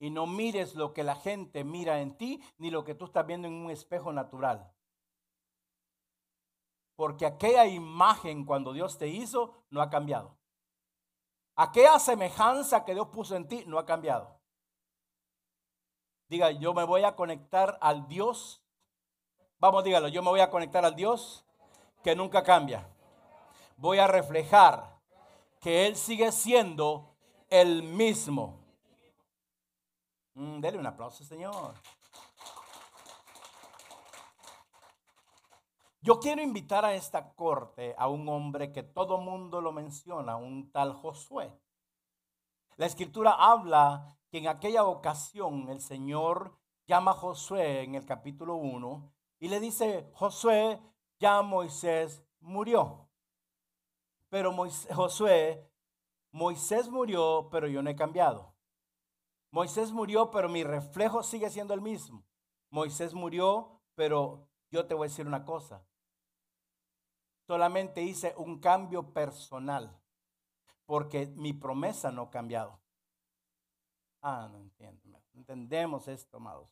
Y 0.00 0.10
no 0.10 0.26
mires 0.26 0.76
lo 0.76 0.94
que 0.94 1.02
la 1.02 1.16
gente 1.16 1.64
mira 1.64 2.00
en 2.00 2.16
ti, 2.16 2.40
ni 2.58 2.70
lo 2.70 2.84
que 2.84 2.94
tú 2.94 3.06
estás 3.06 3.26
viendo 3.26 3.48
en 3.48 3.54
un 3.54 3.70
espejo 3.70 4.12
natural. 4.12 4.72
Porque 6.94 7.26
aquella 7.26 7.66
imagen 7.66 8.44
cuando 8.44 8.72
Dios 8.72 8.96
te 8.96 9.08
hizo 9.08 9.64
no 9.70 9.82
ha 9.82 9.90
cambiado. 9.90 10.38
Aquella 11.56 11.98
semejanza 11.98 12.84
que 12.84 12.94
Dios 12.94 13.08
puso 13.08 13.34
en 13.34 13.48
ti 13.48 13.64
no 13.66 13.78
ha 13.78 13.86
cambiado. 13.86 14.40
Diga, 16.28 16.52
yo 16.52 16.74
me 16.74 16.84
voy 16.84 17.02
a 17.02 17.16
conectar 17.16 17.78
al 17.80 18.06
Dios. 18.06 18.62
Vamos, 19.58 19.82
dígalo, 19.82 20.06
yo 20.08 20.22
me 20.22 20.28
voy 20.28 20.40
a 20.40 20.50
conectar 20.50 20.84
al 20.84 20.94
Dios 20.94 21.47
que 22.02 22.14
nunca 22.14 22.42
cambia. 22.42 22.88
Voy 23.76 23.98
a 23.98 24.06
reflejar 24.06 24.98
que 25.60 25.86
Él 25.86 25.96
sigue 25.96 26.32
siendo 26.32 27.14
el 27.48 27.82
mismo. 27.82 28.58
Mm, 30.34 30.60
dele 30.60 30.78
un 30.78 30.86
aplauso, 30.86 31.24
Señor. 31.24 31.74
Yo 36.00 36.20
quiero 36.20 36.40
invitar 36.40 36.84
a 36.84 36.94
esta 36.94 37.34
corte 37.34 37.94
a 37.98 38.08
un 38.08 38.28
hombre 38.28 38.72
que 38.72 38.82
todo 38.82 39.18
mundo 39.18 39.60
lo 39.60 39.72
menciona, 39.72 40.36
un 40.36 40.70
tal 40.70 40.94
Josué. 40.94 41.52
La 42.76 42.86
escritura 42.86 43.32
habla 43.32 44.16
que 44.30 44.38
en 44.38 44.46
aquella 44.46 44.84
ocasión 44.84 45.68
el 45.68 45.80
Señor 45.80 46.56
llama 46.86 47.10
a 47.10 47.14
Josué 47.14 47.82
en 47.82 47.96
el 47.96 48.06
capítulo 48.06 48.54
1 48.54 49.12
y 49.40 49.48
le 49.48 49.60
dice, 49.60 50.08
Josué, 50.14 50.80
ya 51.18 51.42
Moisés 51.42 52.22
murió. 52.40 53.08
Pero 54.28 54.54
Josué, 54.94 55.70
Moisés 56.32 56.88
murió, 56.88 57.48
pero 57.50 57.66
yo 57.68 57.82
no 57.82 57.90
he 57.90 57.96
cambiado. 57.96 58.54
Moisés 59.50 59.92
murió, 59.92 60.30
pero 60.30 60.48
mi 60.48 60.62
reflejo 60.62 61.22
sigue 61.22 61.48
siendo 61.50 61.74
el 61.74 61.80
mismo. 61.80 62.24
Moisés 62.70 63.14
murió, 63.14 63.80
pero 63.94 64.48
yo 64.70 64.86
te 64.86 64.94
voy 64.94 65.06
a 65.06 65.08
decir 65.08 65.26
una 65.26 65.44
cosa. 65.44 65.82
Solamente 67.46 68.02
hice 68.02 68.34
un 68.36 68.60
cambio 68.60 69.14
personal, 69.14 69.98
porque 70.84 71.26
mi 71.36 71.54
promesa 71.54 72.10
no 72.10 72.22
ha 72.22 72.30
cambiado. 72.30 72.78
Ah, 74.20 74.48
no 74.50 74.58
entiendo. 74.58 75.22
Entendemos 75.32 76.08
esto, 76.08 76.36
amados. 76.36 76.68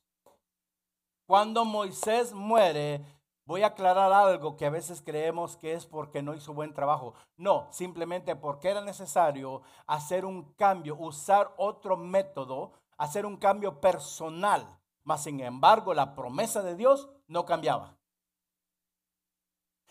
Cuando 1.24 1.64
Moisés 1.64 2.34
muere, 2.34 3.04
Voy 3.46 3.62
a 3.62 3.68
aclarar 3.68 4.12
algo 4.12 4.56
que 4.56 4.66
a 4.66 4.70
veces 4.70 5.00
creemos 5.00 5.56
que 5.56 5.72
es 5.72 5.86
porque 5.86 6.20
no 6.20 6.34
hizo 6.34 6.52
buen 6.52 6.74
trabajo. 6.74 7.14
No, 7.36 7.68
simplemente 7.70 8.34
porque 8.34 8.68
era 8.68 8.80
necesario 8.80 9.62
hacer 9.86 10.24
un 10.24 10.52
cambio, 10.54 10.96
usar 10.98 11.54
otro 11.56 11.96
método, 11.96 12.72
hacer 12.98 13.24
un 13.24 13.36
cambio 13.36 13.80
personal. 13.80 14.66
Mas, 15.04 15.22
sin 15.22 15.38
embargo, 15.38 15.94
la 15.94 16.16
promesa 16.16 16.60
de 16.60 16.74
Dios 16.74 17.08
no 17.28 17.46
cambiaba. 17.46 17.96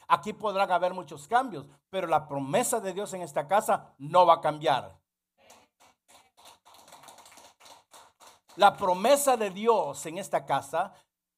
Aquí 0.09 0.33
podrán 0.33 0.69
haber 0.69 0.93
muchos 0.93 1.25
cambios, 1.25 1.65
pero 1.89 2.07
la 2.07 2.27
promesa 2.27 2.81
de 2.81 2.91
Dios 2.91 3.13
en 3.13 3.21
esta 3.21 3.47
casa 3.47 3.95
no 3.97 4.25
va 4.25 4.35
a 4.35 4.41
cambiar. 4.41 4.99
La 8.57 8.75
promesa 8.75 9.37
de 9.37 9.49
Dios 9.49 10.05
en 10.05 10.17
esta 10.17 10.45
casa 10.45 10.93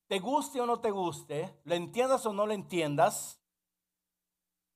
te 0.07 0.19
guste 0.19 0.61
o 0.61 0.65
no 0.65 0.79
te 0.79 0.91
guste, 0.91 1.59
lo 1.63 1.75
entiendas 1.75 2.25
o 2.25 2.33
no 2.33 2.45
lo 2.45 2.53
entiendas, 2.53 3.39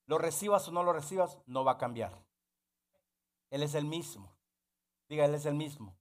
lo 0.06 0.18
recibas 0.18 0.68
o 0.68 0.72
no 0.72 0.84
lo 0.84 0.94
recibas, 0.94 1.40
no 1.46 1.64
va 1.64 1.74
a 1.74 1.78
cambiar. 1.78 2.26
Él 3.50 3.64
es 3.64 3.76
el 3.76 3.86
mismo. 3.86 4.36
Diga, 5.08 5.26
Él 5.26 5.36
es 5.36 5.46
el 5.46 5.56
mismo. 5.56 5.96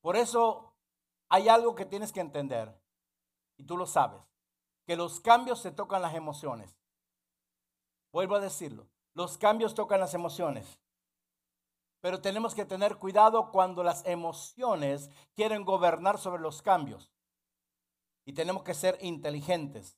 Por 0.00 0.16
eso 0.16 0.74
hay 1.28 1.48
algo 1.48 1.74
que 1.74 1.84
tienes 1.84 2.12
que 2.12 2.20
entender, 2.20 2.80
y 3.56 3.64
tú 3.64 3.76
lo 3.76 3.86
sabes, 3.86 4.22
que 4.86 4.96
los 4.96 5.20
cambios 5.20 5.60
se 5.60 5.72
tocan 5.72 6.02
las 6.02 6.14
emociones. 6.14 6.76
Vuelvo 8.12 8.36
a 8.36 8.40
decirlo. 8.40 8.86
Los 9.14 9.36
cambios 9.36 9.74
tocan 9.74 10.00
las 10.00 10.14
emociones. 10.14 10.78
Pero 12.00 12.20
tenemos 12.20 12.54
que 12.54 12.64
tener 12.64 12.96
cuidado 12.98 13.50
cuando 13.50 13.82
las 13.82 14.06
emociones 14.06 15.10
quieren 15.34 15.64
gobernar 15.64 16.18
sobre 16.18 16.42
los 16.42 16.62
cambios. 16.62 17.10
Y 18.26 18.34
tenemos 18.34 18.62
que 18.64 18.74
ser 18.74 18.98
inteligentes. 19.00 19.96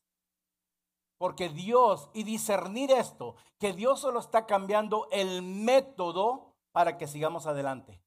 Porque 1.17 1.49
Dios, 1.49 2.11
y 2.14 2.23
discernir 2.23 2.93
esto, 2.93 3.35
que 3.59 3.73
Dios 3.73 4.01
solo 4.01 4.21
está 4.21 4.47
cambiando 4.47 5.09
el 5.11 5.43
método 5.43 6.55
para 6.71 6.97
que 6.97 7.09
sigamos 7.09 7.47
adelante. 7.47 8.01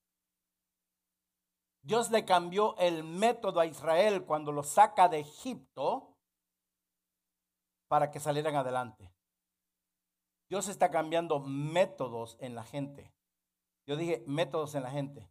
Dios 1.83 2.11
le 2.11 2.23
cambió 2.23 2.77
el 2.77 3.03
método 3.03 3.59
a 3.59 3.65
Israel 3.65 4.23
cuando 4.23 4.51
lo 4.51 4.63
saca 4.63 5.09
de 5.09 5.19
Egipto 5.19 6.15
para 7.89 8.11
que 8.11 8.19
salieran 8.19 8.55
adelante. 8.55 9.11
Dios 10.47 10.67
está 10.67 10.91
cambiando 10.91 11.39
métodos 11.39 12.37
en 12.39 12.55
la 12.55 12.63
gente. 12.63 13.11
Yo 13.87 13.95
dije 13.95 14.23
métodos 14.27 14.75
en 14.75 14.83
la 14.83 14.91
gente. 14.91 15.27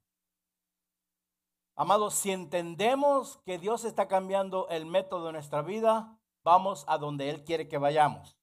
Amados, 1.80 2.12
si 2.12 2.30
entendemos 2.30 3.38
que 3.46 3.56
Dios 3.56 3.86
está 3.86 4.06
cambiando 4.06 4.68
el 4.68 4.84
método 4.84 5.28
de 5.28 5.32
nuestra 5.32 5.62
vida, 5.62 6.14
vamos 6.44 6.84
a 6.86 6.98
donde 6.98 7.30
Él 7.30 7.42
quiere 7.42 7.68
que 7.68 7.78
vayamos. 7.78 8.36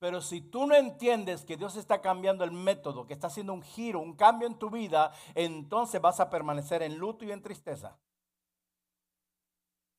Pero 0.00 0.20
si 0.20 0.40
tú 0.40 0.66
no 0.66 0.74
entiendes 0.74 1.44
que 1.44 1.56
Dios 1.56 1.76
está 1.76 2.00
cambiando 2.00 2.42
el 2.42 2.50
método, 2.50 3.06
que 3.06 3.12
está 3.12 3.28
haciendo 3.28 3.52
un 3.52 3.62
giro, 3.62 4.00
un 4.00 4.16
cambio 4.16 4.48
en 4.48 4.58
tu 4.58 4.68
vida, 4.68 5.12
entonces 5.36 6.00
vas 6.00 6.18
a 6.18 6.28
permanecer 6.28 6.82
en 6.82 6.98
luto 6.98 7.24
y 7.24 7.30
en 7.30 7.40
tristeza. 7.40 8.00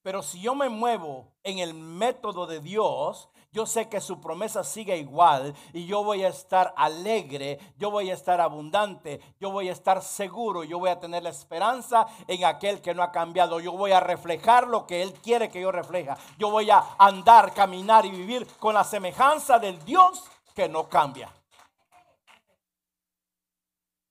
Pero 0.08 0.24
si 0.24 0.40
yo 0.40 0.56
me 0.56 0.70
muevo 0.70 1.34
en 1.44 1.60
el 1.60 1.74
método 1.74 2.48
de 2.48 2.62
Dios, 2.62 3.28
yo 3.52 3.66
sé 3.66 3.90
que 3.90 4.00
su 4.00 4.22
promesa 4.22 4.64
sigue 4.64 4.96
igual 4.96 5.54
y 5.74 5.86
yo 5.86 6.02
voy 6.02 6.24
a 6.24 6.30
estar 6.30 6.74
alegre, 6.78 7.60
yo 7.76 7.92
voy 7.92 8.10
a 8.10 8.14
estar 8.14 8.40
abundante, 8.40 9.20
yo 9.38 9.52
voy 9.52 9.68
a 9.68 9.74
estar 9.74 10.02
seguro, 10.02 10.64
yo 10.64 10.80
voy 10.80 10.92
a 10.92 11.00
tener 11.02 11.24
la 11.24 11.30
esperanza 11.32 12.08
en 12.26 12.46
aquel 12.46 12.82
que 12.82 12.96
no 12.96 13.04
ha 13.04 13.12
cambiado, 13.12 13.60
yo 13.60 13.74
voy 13.74 13.92
a 13.92 14.00
reflejar 14.00 14.70
lo 14.70 14.88
que 14.88 15.02
Él 15.02 15.14
quiere 15.16 15.50
que 15.50 15.60
yo 15.60 15.74
refleja, 15.74 16.18
yo 16.38 16.52
voy 16.52 16.70
a 16.70 16.82
andar, 16.98 17.54
caminar 17.54 18.06
y 18.06 18.12
vivir 18.12 18.48
con 18.60 18.76
la 18.76 18.86
semejanza 18.86 19.60
del 19.60 19.84
Dios 19.84 20.24
que 20.56 20.70
no 20.70 20.88
cambia. 20.88 21.30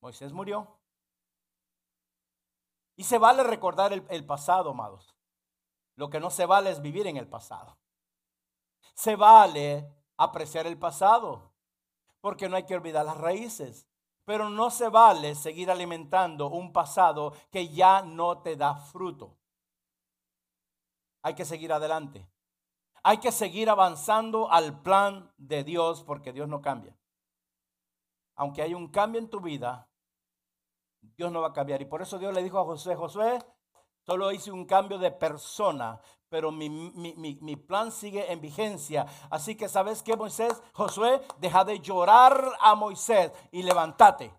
Moisés 0.02 0.30
murió. 0.30 0.68
Y 2.96 3.04
se 3.04 3.16
vale 3.16 3.42
recordar 3.44 3.94
el, 3.94 4.04
el 4.10 4.26
pasado, 4.26 4.72
amados. 4.72 5.15
Lo 5.96 6.10
que 6.10 6.20
no 6.20 6.30
se 6.30 6.46
vale 6.46 6.70
es 6.70 6.80
vivir 6.80 7.06
en 7.06 7.16
el 7.16 7.26
pasado. 7.26 7.78
Se 8.94 9.16
vale 9.16 9.90
apreciar 10.16 10.66
el 10.66 10.78
pasado, 10.78 11.52
porque 12.20 12.48
no 12.48 12.56
hay 12.56 12.64
que 12.64 12.74
olvidar 12.74 13.04
las 13.04 13.16
raíces. 13.16 13.86
Pero 14.24 14.50
no 14.50 14.70
se 14.70 14.88
vale 14.88 15.34
seguir 15.34 15.70
alimentando 15.70 16.48
un 16.48 16.72
pasado 16.72 17.32
que 17.50 17.68
ya 17.68 18.02
no 18.02 18.38
te 18.38 18.56
da 18.56 18.74
fruto. 18.74 19.36
Hay 21.22 21.34
que 21.34 21.44
seguir 21.44 21.72
adelante. 21.72 22.28
Hay 23.04 23.18
que 23.18 23.30
seguir 23.30 23.70
avanzando 23.70 24.50
al 24.50 24.82
plan 24.82 25.32
de 25.36 25.62
Dios 25.62 26.02
porque 26.02 26.32
Dios 26.32 26.48
no 26.48 26.60
cambia. 26.60 26.98
Aunque 28.34 28.62
hay 28.62 28.74
un 28.74 28.88
cambio 28.88 29.20
en 29.20 29.30
tu 29.30 29.40
vida, 29.40 29.88
Dios 31.00 31.30
no 31.30 31.40
va 31.40 31.48
a 31.48 31.52
cambiar. 31.52 31.80
Y 31.80 31.86
por 31.86 32.02
eso 32.02 32.18
Dios 32.18 32.34
le 32.34 32.42
dijo 32.42 32.58
a 32.58 32.64
Josué, 32.64 32.96
Josué, 32.96 33.38
Solo 34.06 34.30
hice 34.30 34.52
un 34.52 34.64
cambio 34.66 34.98
de 34.98 35.10
persona, 35.10 36.00
pero 36.28 36.52
mi, 36.52 37.56
plan 37.56 37.90
sigue 37.90 38.30
en 38.30 38.40
vigencia. 38.40 39.04
Así 39.30 39.56
que, 39.56 39.68
¿sabes 39.68 40.00
qué, 40.00 40.16
Moisés? 40.16 40.62
Josué, 40.74 41.20
deja 41.38 41.64
de 41.64 41.80
llorar 41.80 42.56
a 42.60 42.76
Moisés 42.76 43.32
y 43.50 43.64
levántate. 43.64 44.32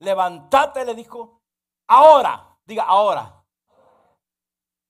Levántate, 0.00 0.84
le 0.84 0.94
dijo. 0.94 1.40
Ahora, 1.86 2.58
diga 2.66 2.84
ahora. 2.84 3.42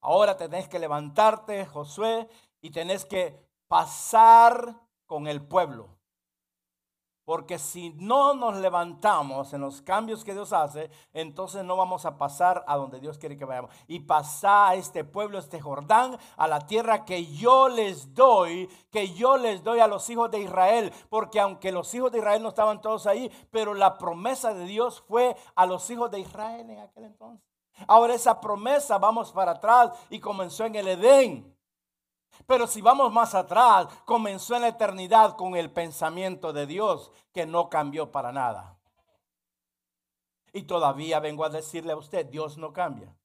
Ahora 0.00 0.36
tenés 0.36 0.68
que 0.68 0.80
levantarte, 0.80 1.64
Josué, 1.66 2.28
y 2.60 2.70
tenés 2.70 3.04
que 3.04 3.40
pasar 3.68 4.74
con 5.06 5.28
el 5.28 5.46
pueblo. 5.46 5.95
Porque 7.26 7.58
si 7.58 7.90
no 7.98 8.34
nos 8.34 8.54
levantamos 8.58 9.52
en 9.52 9.60
los 9.60 9.82
cambios 9.82 10.22
que 10.22 10.32
Dios 10.32 10.52
hace, 10.52 10.88
entonces 11.12 11.64
no 11.64 11.76
vamos 11.76 12.06
a 12.06 12.16
pasar 12.16 12.64
a 12.68 12.76
donde 12.76 13.00
Dios 13.00 13.18
quiere 13.18 13.36
que 13.36 13.44
vayamos. 13.44 13.72
Y 13.88 13.98
pasar 13.98 14.70
a 14.70 14.74
este 14.76 15.02
pueblo, 15.02 15.40
este 15.40 15.60
Jordán, 15.60 16.16
a 16.36 16.46
la 16.46 16.68
tierra 16.68 17.04
que 17.04 17.26
yo 17.26 17.68
les 17.68 18.14
doy, 18.14 18.68
que 18.92 19.12
yo 19.12 19.38
les 19.38 19.64
doy 19.64 19.80
a 19.80 19.88
los 19.88 20.08
hijos 20.08 20.30
de 20.30 20.38
Israel. 20.38 20.92
Porque 21.10 21.40
aunque 21.40 21.72
los 21.72 21.92
hijos 21.94 22.12
de 22.12 22.18
Israel 22.18 22.44
no 22.44 22.50
estaban 22.50 22.80
todos 22.80 23.08
ahí, 23.08 23.28
pero 23.50 23.74
la 23.74 23.98
promesa 23.98 24.54
de 24.54 24.64
Dios 24.64 25.02
fue 25.08 25.36
a 25.56 25.66
los 25.66 25.90
hijos 25.90 26.08
de 26.12 26.20
Israel 26.20 26.70
en 26.70 26.78
aquel 26.78 27.06
entonces. 27.06 27.44
Ahora 27.88 28.14
esa 28.14 28.40
promesa, 28.40 28.98
vamos 28.98 29.32
para 29.32 29.50
atrás 29.50 29.90
y 30.10 30.20
comenzó 30.20 30.64
en 30.64 30.76
el 30.76 30.86
Edén. 30.86 31.55
Pero 32.46 32.66
si 32.66 32.80
vamos 32.80 33.12
más 33.12 33.34
atrás, 33.34 33.86
comenzó 34.04 34.56
en 34.56 34.62
la 34.62 34.68
eternidad 34.68 35.36
con 35.36 35.56
el 35.56 35.70
pensamiento 35.72 36.52
de 36.52 36.66
Dios 36.66 37.10
que 37.32 37.46
no 37.46 37.68
cambió 37.68 38.12
para 38.12 38.32
nada. 38.32 38.78
Y 40.52 40.62
todavía 40.62 41.20
vengo 41.20 41.44
a 41.44 41.50
decirle 41.50 41.92
a 41.92 41.96
usted, 41.96 42.26
Dios 42.26 42.56
no 42.58 42.72
cambia. 42.72 43.16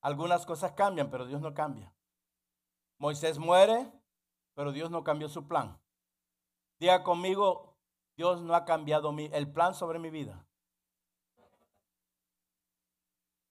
Algunas 0.00 0.44
cosas 0.44 0.72
cambian, 0.72 1.10
pero 1.10 1.26
Dios 1.26 1.40
no 1.40 1.54
cambia. 1.54 1.94
Moisés 2.98 3.38
muere, 3.38 3.90
pero 4.54 4.72
Dios 4.72 4.90
no 4.90 5.02
cambió 5.02 5.28
su 5.28 5.46
plan. 5.48 5.80
Diga 6.78 7.02
conmigo, 7.02 7.74
Dios 8.16 8.42
no 8.42 8.54
ha 8.54 8.64
cambiado 8.64 9.12
mi, 9.12 9.30
el 9.32 9.50
plan 9.50 9.74
sobre 9.74 9.98
mi 9.98 10.10
vida. 10.10 10.46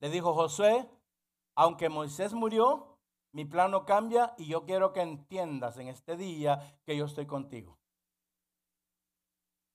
Le 0.00 0.10
dijo 0.10 0.34
Josué, 0.34 0.88
aunque 1.54 1.88
Moisés 1.88 2.34
murió, 2.34 2.93
mi 3.34 3.44
plan 3.44 3.72
no 3.72 3.84
cambia 3.84 4.32
y 4.38 4.46
yo 4.46 4.64
quiero 4.64 4.92
que 4.92 5.00
entiendas 5.00 5.76
en 5.78 5.88
este 5.88 6.16
día 6.16 6.78
que 6.84 6.96
yo 6.96 7.04
estoy 7.04 7.26
contigo. 7.26 7.80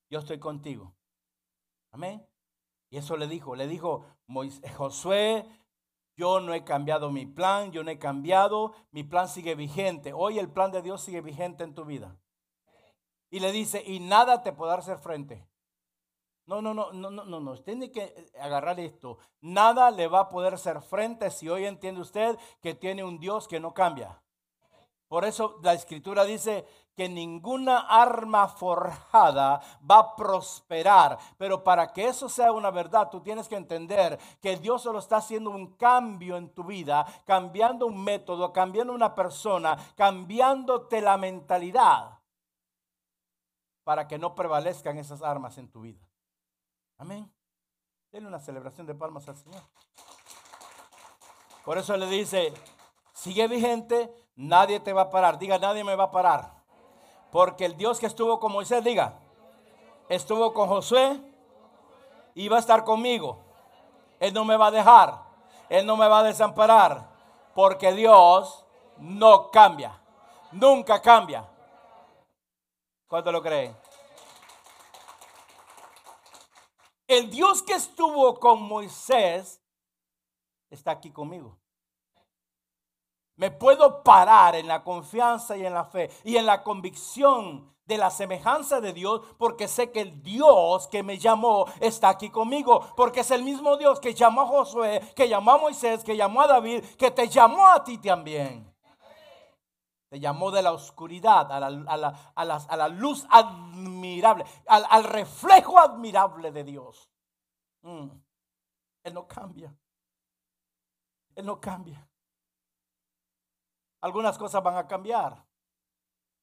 Yo 0.10 0.20
estoy 0.20 0.40
contigo. 0.40 0.96
Amén. 1.92 2.26
Y 2.90 2.98
eso 2.98 3.18
le 3.18 3.28
dijo, 3.28 3.58
le 3.58 3.68
dijo 3.68 4.06
Josué, 4.78 5.46
yo 6.16 6.40
no 6.40 6.54
he 6.54 6.64
cambiado 6.64 7.12
mi 7.12 7.26
plan, 7.26 7.74
yo 7.74 7.84
no 7.84 7.92
he 7.92 8.00
cambiado, 8.00 8.74
mi 8.92 9.04
plan 9.04 9.28
sigue 9.28 9.56
vigente. 9.56 10.14
Hoy 10.14 10.40
el 10.40 10.50
plan 10.50 10.72
de 10.72 10.82
Dios 10.82 11.04
sigue 11.04 11.20
vigente 11.20 11.66
en 11.66 11.76
tu 11.76 11.84
vida. 11.84 12.18
Y 13.30 13.42
le 13.42 13.52
dice, 13.52 13.84
y 13.86 14.00
nada 14.00 14.42
te 14.42 14.54
podrá 14.54 14.76
hacer 14.76 15.00
frente. 15.00 15.49
No, 16.50 16.64
no, 16.64 16.74
no, 16.74 16.92
no, 16.92 17.12
no, 17.12 17.26
no, 17.26 17.40
no. 17.40 17.58
Tiene 17.58 17.92
que 17.92 18.06
eh, 18.06 18.32
agarrar 18.42 18.80
esto. 18.80 19.20
Nada 19.42 19.92
le 19.92 20.08
va 20.08 20.22
a 20.22 20.30
poder 20.30 20.56
hacer 20.56 20.82
frente 20.82 21.30
si 21.30 21.48
hoy 21.48 21.66
entiende 21.66 22.02
usted 22.02 22.40
que 22.60 22.74
tiene 22.74 23.04
un 23.04 23.20
Dios 23.20 23.48
que 23.48 23.60
no 23.60 23.72
cambia. 23.72 24.20
Por 25.08 25.26
eso 25.26 25.60
la 25.62 25.74
escritura 25.76 26.24
dice 26.24 26.66
que 26.96 27.08
ninguna 27.08 27.82
arma 27.82 28.48
forjada 28.48 29.62
va 29.90 30.00
a 30.00 30.16
prosperar. 30.16 31.20
Pero 31.38 31.64
para 31.64 31.94
que 31.94 32.08
eso 32.08 32.28
sea 32.28 32.52
una 32.52 32.72
verdad, 32.72 33.12
tú 33.12 33.22
tienes 33.22 33.48
que 33.48 33.56
entender 33.56 34.18
que 34.42 34.58
Dios 34.58 34.82
solo 34.82 34.98
está 34.98 35.18
haciendo 35.18 35.52
un 35.52 35.76
cambio 35.76 36.36
en 36.36 36.50
tu 36.50 36.64
vida, 36.64 37.06
cambiando 37.28 37.86
un 37.86 38.04
método, 38.04 38.52
cambiando 38.52 38.92
una 38.92 39.14
persona, 39.14 39.78
cambiándote 39.96 41.00
la 41.00 41.16
mentalidad 41.16 42.18
para 43.84 44.08
que 44.08 44.18
no 44.18 44.34
prevalezcan 44.34 44.98
esas 44.98 45.22
armas 45.22 45.60
en 45.60 45.70
tu 45.70 45.82
vida. 45.82 46.09
Amén. 47.00 47.34
Denle 48.12 48.28
una 48.28 48.40
celebración 48.40 48.86
de 48.86 48.94
palmas 48.94 49.28
al 49.30 49.38
Señor. 49.38 49.62
Por 51.64 51.78
eso 51.78 51.96
le 51.96 52.08
dice, 52.08 52.54
sigue 53.14 53.48
vigente, 53.48 54.14
nadie 54.36 54.82
te 54.82 54.92
va 54.92 55.04
a 55.04 55.10
parar. 55.10 55.40
Diga, 55.40 55.58
nadie 55.58 55.86
me 55.86 55.96
va 55.96 56.06
a 56.06 56.12
parar. 56.12 56.52
Porque 57.32 57.66
el 57.66 57.78
Dios 57.78 58.00
que 58.00 58.06
estuvo 58.06 58.38
con 58.40 58.52
Moisés, 58.52 58.84
diga, 58.84 59.14
estuvo 60.10 60.54
con 60.54 60.68
Josué 60.68 61.22
y 62.36 62.50
va 62.50 62.58
a 62.58 62.60
estar 62.60 62.84
conmigo. 62.84 63.40
Él 64.20 64.34
no 64.34 64.44
me 64.44 64.58
va 64.58 64.68
a 64.68 64.72
dejar. 64.72 65.24
Él 65.70 65.86
no 65.86 65.96
me 65.96 66.08
va 66.08 66.20
a 66.20 66.24
desamparar. 66.24 67.08
Porque 67.56 67.94
Dios 67.94 68.66
no 68.98 69.50
cambia. 69.52 70.02
Nunca 70.52 71.02
cambia. 71.02 71.48
¿Cuánto 73.08 73.32
lo 73.32 73.42
creen? 73.42 73.78
El 77.10 77.32
Dios 77.32 77.64
que 77.64 77.74
estuvo 77.74 78.40
con 78.40 78.62
Moisés 78.62 79.60
está 80.70 80.92
aquí 80.92 81.10
conmigo. 81.10 81.58
Me 83.36 83.50
puedo 83.50 84.04
parar 84.04 84.56
en 84.56 84.68
la 84.68 84.84
confianza 84.84 85.58
y 85.58 85.66
en 85.66 85.74
la 85.74 85.86
fe 85.86 86.12
y 86.24 86.38
en 86.38 86.46
la 86.46 86.62
convicción 86.62 87.74
de 87.86 87.98
la 87.98 88.12
semejanza 88.12 88.80
de 88.80 88.94
Dios 88.94 89.22
porque 89.40 89.68
sé 89.68 89.92
que 89.92 90.02
el 90.02 90.22
Dios 90.22 90.88
que 90.88 91.02
me 91.02 91.18
llamó 91.18 91.66
está 91.80 92.10
aquí 92.10 92.30
conmigo. 92.30 92.94
Porque 92.96 93.22
es 93.22 93.32
el 93.32 93.42
mismo 93.42 93.76
Dios 93.78 94.00
que 94.00 94.14
llamó 94.14 94.42
a 94.42 94.48
Josué, 94.48 95.02
que 95.16 95.28
llamó 95.28 95.54
a 95.54 95.58
Moisés, 95.58 96.04
que 96.04 96.16
llamó 96.16 96.42
a 96.44 96.48
David, 96.48 96.84
que 96.96 97.10
te 97.10 97.28
llamó 97.28 97.66
a 97.66 97.84
ti 97.84 97.98
también. 97.98 98.72
Te 100.10 100.20
llamó 100.20 100.50
de 100.50 100.64
la 100.64 100.72
oscuridad 100.72 101.52
a 101.52 101.60
la, 101.60 102.88
luz 102.90 103.28
admirable, 103.30 104.44
al, 104.68 105.04
reflejo 105.04 105.78
admirable 105.78 106.52
de 106.52 106.64
Dios. 106.64 107.12
Mm. 107.84 108.10
Él 109.04 109.14
no 109.14 109.28
cambia. 109.28 109.76
Él 111.36 111.46
no 111.46 111.62
cambia. 111.62 112.10
Algunas 114.02 114.38
cosas 114.38 114.64
van 114.64 114.78
a 114.78 114.88
cambiar. 114.88 115.46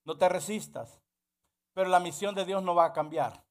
No 0.04 0.16
te 0.16 0.28
resistas. 0.28 1.00
Pero 1.72 1.88
la 1.88 1.98
misión 1.98 2.36
de 2.36 2.44
Dios 2.44 2.62
no 2.62 2.74
va 2.74 2.86
a 2.86 2.92
cambiar. 2.92 3.44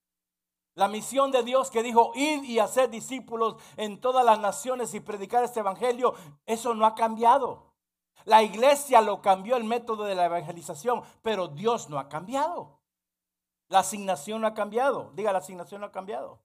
La 0.76 0.88
misión 0.88 1.32
de 1.32 1.44
Dios 1.44 1.70
que 1.70 1.84
dijo, 1.84 2.14
ir 2.16 2.44
y 2.46 2.60
hacer 2.60 2.90
discípulos 2.90 3.56
en 3.76 4.00
todas 4.00 4.26
las 4.26 4.40
naciones 4.40 4.94
y 4.94 5.02
predicar 5.02 5.44
este 5.44 5.60
evangelio, 5.60 6.16
eso 6.46 6.74
no 6.74 6.86
ha 6.86 6.96
cambiado. 6.96 7.75
La 8.24 8.42
iglesia 8.42 9.02
lo 9.02 9.22
cambió 9.22 9.58
el 9.58 9.66
método 9.66 10.06
de 10.06 10.16
la 10.16 10.26
evangelización, 10.26 11.04
pero 11.22 11.50
Dios 11.50 11.90
no 11.90 12.00
ha 12.00 12.08
cambiado. 12.10 12.80
La 13.68 13.80
asignación 13.80 14.42
no 14.42 14.48
ha 14.48 14.54
cambiado. 14.54 15.12
Diga, 15.14 15.32
la 15.32 15.40
asignación 15.40 15.82
no 15.82 15.88
ha 15.88 15.92
cambiado. 15.92 16.42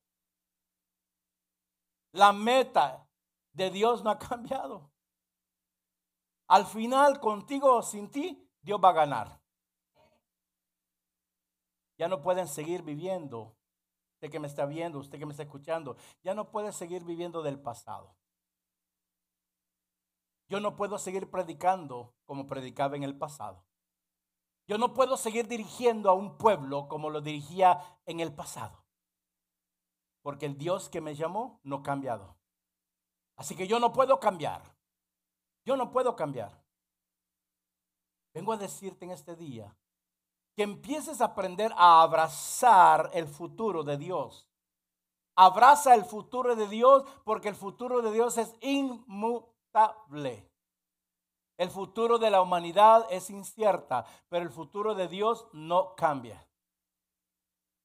La 2.12 2.32
meta 2.32 3.06
de 3.52 3.70
Dios 3.70 4.02
no 4.02 4.10
ha 4.10 4.18
cambiado. 4.18 4.90
Al 6.48 6.66
final, 6.66 7.20
contigo 7.20 7.76
o 7.76 7.82
sin 7.82 8.10
ti, 8.10 8.50
Dios 8.60 8.80
va 8.82 8.88
a 8.90 8.94
ganar. 8.94 9.40
Ya 11.96 12.08
no 12.08 12.20
pueden 12.22 12.48
seguir 12.48 12.82
viviendo. 12.82 13.54
Usted 14.14 14.30
que 14.30 14.40
me 14.40 14.48
está 14.48 14.66
viendo, 14.66 14.98
usted 14.98 15.18
que 15.18 15.26
me 15.26 15.32
está 15.32 15.44
escuchando, 15.44 15.96
ya 16.22 16.34
no 16.34 16.50
puede 16.50 16.72
seguir 16.72 17.04
viviendo 17.04 17.42
del 17.42 17.58
pasado. 17.58 18.16
Yo 20.50 20.58
no 20.58 20.74
puedo 20.74 20.98
seguir 20.98 21.30
predicando 21.30 22.12
como 22.24 22.48
predicaba 22.48 22.96
en 22.96 23.04
el 23.04 23.16
pasado. 23.16 23.64
Yo 24.66 24.78
no 24.78 24.94
puedo 24.94 25.16
seguir 25.16 25.46
dirigiendo 25.46 26.10
a 26.10 26.12
un 26.12 26.38
pueblo 26.38 26.88
como 26.88 27.08
lo 27.08 27.20
dirigía 27.20 27.80
en 28.04 28.18
el 28.18 28.34
pasado. 28.34 28.84
Porque 30.22 30.46
el 30.46 30.58
Dios 30.58 30.88
que 30.88 31.00
me 31.00 31.14
llamó 31.14 31.60
no 31.62 31.76
ha 31.76 31.82
cambiado. 31.84 32.36
Así 33.36 33.54
que 33.54 33.68
yo 33.68 33.78
no 33.78 33.92
puedo 33.92 34.18
cambiar. 34.18 34.76
Yo 35.64 35.76
no 35.76 35.92
puedo 35.92 36.16
cambiar. 36.16 36.60
Vengo 38.34 38.52
a 38.52 38.56
decirte 38.56 39.04
en 39.04 39.12
este 39.12 39.36
día 39.36 39.76
que 40.56 40.64
empieces 40.64 41.20
a 41.20 41.26
aprender 41.26 41.72
a 41.76 42.02
abrazar 42.02 43.08
el 43.14 43.28
futuro 43.28 43.84
de 43.84 43.96
Dios. 43.96 44.50
Abraza 45.36 45.94
el 45.94 46.04
futuro 46.04 46.56
de 46.56 46.66
Dios 46.66 47.04
porque 47.24 47.48
el 47.48 47.54
futuro 47.54 48.02
de 48.02 48.10
Dios 48.10 48.36
es 48.36 48.52
inmutable. 48.60 49.59
El 51.56 51.70
futuro 51.70 52.18
de 52.18 52.30
la 52.30 52.40
humanidad 52.40 53.06
es 53.10 53.30
incierta, 53.30 54.06
pero 54.28 54.44
el 54.44 54.50
futuro 54.50 54.94
de 54.94 55.08
Dios 55.08 55.46
no 55.52 55.94
cambia. 55.94 56.46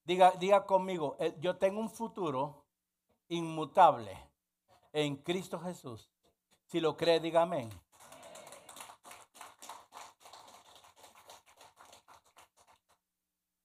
Diga, 0.03 0.31
diga 0.31 0.65
conmigo, 0.65 1.17
eh, 1.19 1.35
yo 1.39 1.57
tengo 1.57 1.79
un 1.79 1.89
futuro 1.89 2.65
inmutable 3.27 4.17
en 4.93 5.17
Cristo 5.17 5.59
Jesús. 5.59 6.11
Si 6.67 6.79
lo 6.79 6.95
cree, 6.95 7.19
diga 7.19 7.41
amén. 7.41 7.69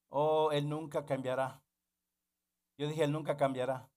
Oh, 0.09 0.51
Él 0.51 0.67
nunca 0.67 1.05
cambiará. 1.05 1.63
Yo 2.77 2.87
dije, 2.87 3.03
Él 3.03 3.11
nunca 3.11 3.37
cambiará. 3.37 3.89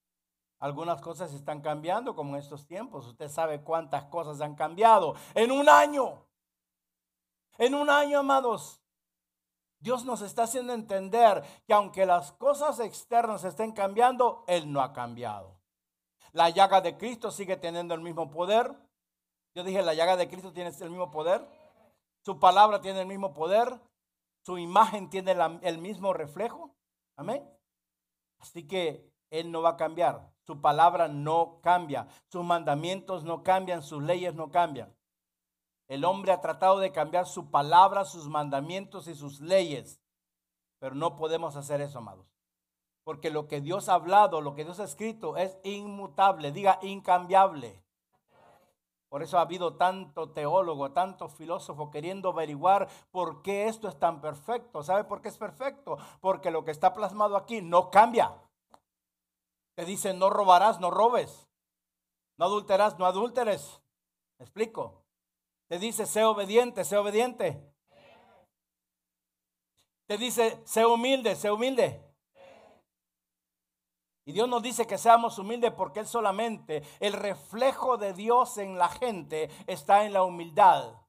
Algunas 0.59 1.01
cosas 1.01 1.33
están 1.33 1.61
cambiando 1.61 2.15
como 2.15 2.35
en 2.35 2.41
estos 2.41 2.65
tiempos. 2.65 3.07
Usted 3.07 3.29
sabe 3.29 3.61
cuántas 3.61 4.05
cosas 4.05 4.41
han 4.41 4.55
cambiado 4.55 5.15
en 5.33 5.51
un 5.51 5.67
año. 5.69 6.25
En 7.57 7.75
un 7.75 7.89
año, 7.89 8.19
amados. 8.19 8.81
Dios 9.79 10.05
nos 10.05 10.21
está 10.21 10.43
haciendo 10.43 10.73
entender 10.73 11.43
que 11.67 11.73
aunque 11.73 12.05
las 12.05 12.31
cosas 12.31 12.79
externas 12.79 13.43
estén 13.43 13.71
cambiando, 13.71 14.43
Él 14.47 14.71
no 14.71 14.81
ha 14.81 14.93
cambiado. 14.93 15.59
La 16.31 16.49
llaga 16.49 16.81
de 16.81 16.97
Cristo 16.97 17.31
sigue 17.31 17.57
teniendo 17.57 17.93
el 17.93 18.01
mismo 18.01 18.31
poder. 18.31 18.75
Yo 19.53 19.63
dije, 19.63 19.81
la 19.83 19.93
llaga 19.93 20.17
de 20.17 20.27
Cristo 20.27 20.51
tiene 20.51 20.71
el 20.71 20.89
mismo 20.89 21.11
poder. 21.11 21.47
Su 22.23 22.39
palabra 22.39 22.81
tiene 22.81 23.01
el 23.01 23.07
mismo 23.07 23.33
poder. 23.33 23.79
Su 24.45 24.57
imagen 24.57 25.09
tiene 25.09 25.35
el 25.61 25.77
mismo 25.77 26.13
reflejo. 26.13 26.75
Amén. 27.15 27.47
Así 28.39 28.67
que 28.67 29.14
Él 29.29 29.51
no 29.51 29.61
va 29.61 29.71
a 29.71 29.77
cambiar. 29.77 30.31
Su 30.45 30.61
palabra 30.61 31.07
no 31.07 31.59
cambia. 31.61 32.07
Sus 32.27 32.43
mandamientos 32.43 33.23
no 33.23 33.43
cambian. 33.43 33.81
Sus 33.81 34.03
leyes 34.03 34.35
no 34.35 34.51
cambian. 34.51 34.95
El 35.87 36.03
hombre 36.03 36.31
ha 36.31 36.41
tratado 36.41 36.79
de 36.79 36.91
cambiar 36.91 37.27
su 37.27 37.51
palabra, 37.51 38.05
sus 38.05 38.27
mandamientos 38.27 39.07
y 39.07 39.15
sus 39.15 39.39
leyes. 39.39 40.01
Pero 40.79 40.95
no 40.95 41.15
podemos 41.15 41.55
hacer 41.55 41.81
eso, 41.81 41.99
amados. 41.99 42.27
Porque 43.03 43.29
lo 43.29 43.47
que 43.47 43.61
Dios 43.61 43.87
ha 43.87 43.93
hablado, 43.93 44.41
lo 44.41 44.55
que 44.55 44.63
Dios 44.63 44.79
ha 44.79 44.83
escrito 44.83 45.37
es 45.37 45.57
inmutable. 45.63 46.51
Diga 46.51 46.79
incambiable. 46.81 47.83
Por 49.09 49.23
eso 49.23 49.37
ha 49.37 49.41
habido 49.41 49.75
tanto 49.75 50.31
teólogo, 50.31 50.91
tanto 50.91 51.29
filósofo 51.29 51.89
queriendo 51.89 52.29
averiguar 52.29 52.89
por 53.11 53.43
qué 53.43 53.67
esto 53.67 53.87
es 53.87 53.97
tan 53.97 54.19
perfecto. 54.19 54.83
¿Sabe 54.83 55.05
por 55.05 55.21
qué 55.21 55.29
es 55.29 55.37
perfecto? 55.37 55.97
Porque 56.19 56.51
lo 56.51 56.65
que 56.65 56.71
está 56.71 56.93
plasmado 56.93 57.37
aquí 57.37 57.61
no 57.61 57.91
cambia. 57.91 58.33
Te 59.75 59.85
dice 59.85 60.13
no 60.13 60.29
robarás, 60.29 60.79
no 60.79 60.89
robes. 60.89 61.47
No 62.37 62.45
adulterás, 62.45 62.97
no 62.97 63.05
adulteres. 63.05 63.81
¿Me 64.39 64.45
explico? 64.45 65.05
Te 65.67 65.79
dice 65.79 66.05
sé 66.05 66.23
obediente, 66.23 66.83
sé 66.83 66.97
obediente. 66.97 67.73
Te 70.07 70.17
dice 70.17 70.61
sé 70.65 70.85
humilde, 70.85 71.35
sé 71.35 71.51
humilde. 71.51 72.01
Y 74.27 74.31
Dios 74.31 74.49
nos 74.49 74.63
dice 74.63 74.87
que 74.87 74.97
seamos 74.97 75.37
humildes 75.37 75.71
porque 75.71 75.99
Él 75.99 76.07
solamente, 76.07 76.83
el 76.99 77.13
reflejo 77.13 77.97
de 77.97 78.13
Dios 78.13 78.57
en 78.57 78.77
la 78.77 78.89
gente 78.89 79.51
está 79.67 80.03
en 80.03 80.13
la 80.13 80.23
humildad. 80.23 80.99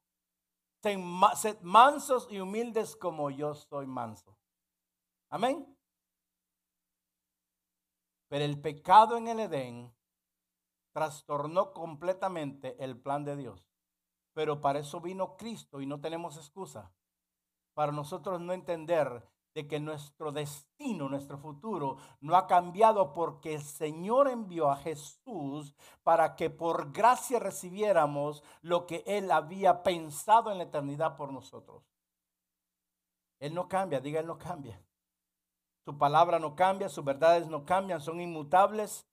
Sed 0.82 1.58
mansos 1.62 2.28
y 2.30 2.40
humildes 2.40 2.94
como 2.94 3.30
yo 3.30 3.54
soy 3.54 3.86
manso. 3.86 4.36
Amén. 5.30 5.75
Pero 8.28 8.44
el 8.44 8.60
pecado 8.60 9.16
en 9.16 9.28
el 9.28 9.40
Edén 9.40 9.94
trastornó 10.92 11.72
completamente 11.72 12.82
el 12.82 12.98
plan 12.98 13.24
de 13.24 13.36
Dios. 13.36 13.68
Pero 14.32 14.60
para 14.60 14.80
eso 14.80 15.00
vino 15.00 15.36
Cristo 15.36 15.80
y 15.80 15.86
no 15.86 16.00
tenemos 16.00 16.36
excusa. 16.36 16.92
Para 17.74 17.92
nosotros 17.92 18.40
no 18.40 18.52
entender 18.52 19.22
de 19.56 19.66
que 19.66 19.80
nuestro 19.80 20.32
destino, 20.32 21.08
nuestro 21.08 21.38
futuro 21.38 21.96
no 22.20 22.36
ha 22.36 22.46
cambiado 22.46 23.14
porque 23.14 23.54
el 23.54 23.62
Señor 23.62 24.28
envió 24.28 24.70
a 24.70 24.76
Jesús 24.76 25.74
para 26.02 26.36
que 26.36 26.50
por 26.50 26.92
gracia 26.92 27.38
recibiéramos 27.38 28.42
lo 28.60 28.86
que 28.86 29.02
Él 29.06 29.30
había 29.30 29.82
pensado 29.82 30.52
en 30.52 30.58
la 30.58 30.64
eternidad 30.64 31.16
por 31.16 31.32
nosotros. 31.32 31.82
Él 33.38 33.54
no 33.54 33.66
cambia, 33.66 34.00
diga 34.00 34.20
Él 34.20 34.26
no 34.26 34.36
cambia. 34.36 34.78
Su 35.86 35.96
palabra 35.96 36.40
no 36.40 36.56
cambia, 36.56 36.88
sus 36.88 37.04
verdades 37.04 37.46
no 37.46 37.64
cambian, 37.64 38.00
son 38.00 38.20
inmutables 38.20 39.06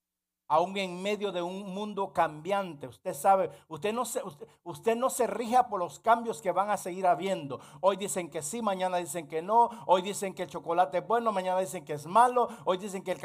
aún 0.47 0.75
en 0.75 1.03
medio 1.03 1.31
de 1.31 1.39
un 1.39 1.71
mundo 1.71 2.11
cambiante. 2.11 2.87
Usted 2.87 3.13
sabe, 3.13 3.51
usted 3.67 3.93
no, 3.93 4.05
se, 4.05 4.23
usted, 4.63 4.95
no 4.95 5.11
se 5.11 5.27
rija 5.27 5.67
por 5.67 5.79
los 5.79 5.99
cambios 5.99 6.41
que 6.41 6.51
van 6.51 6.71
a 6.71 6.77
seguir 6.77 7.05
habiendo. 7.05 7.59
Hoy 7.79 7.95
dicen 7.95 8.27
que 8.27 8.41
sí, 8.41 8.63
mañana 8.63 8.97
dicen 8.97 9.27
que 9.27 9.43
no. 9.43 9.69
Hoy 9.85 10.01
dicen 10.01 10.33
que 10.33 10.43
el 10.43 10.49
chocolate 10.49 10.97
es 10.97 11.07
bueno, 11.07 11.31
mañana 11.31 11.59
dicen 11.59 11.85
que 11.85 11.93
es 11.93 12.07
malo. 12.07 12.49
Hoy 12.65 12.79
dicen 12.79 13.03
que 13.03 13.11
el... 13.11 13.21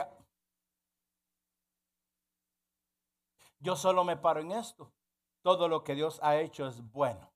Yo 3.61 3.77
solo 3.77 4.05
me 4.05 4.19
paro 4.19 4.41
en 4.41 4.53
esto. 4.53 4.93
Todo 5.41 5.69
lo 5.69 5.83
que 5.85 5.95
Dios 5.95 6.21
ha 6.23 6.37
hecho 6.37 6.67
es 6.67 6.83
bueno. 6.93 7.33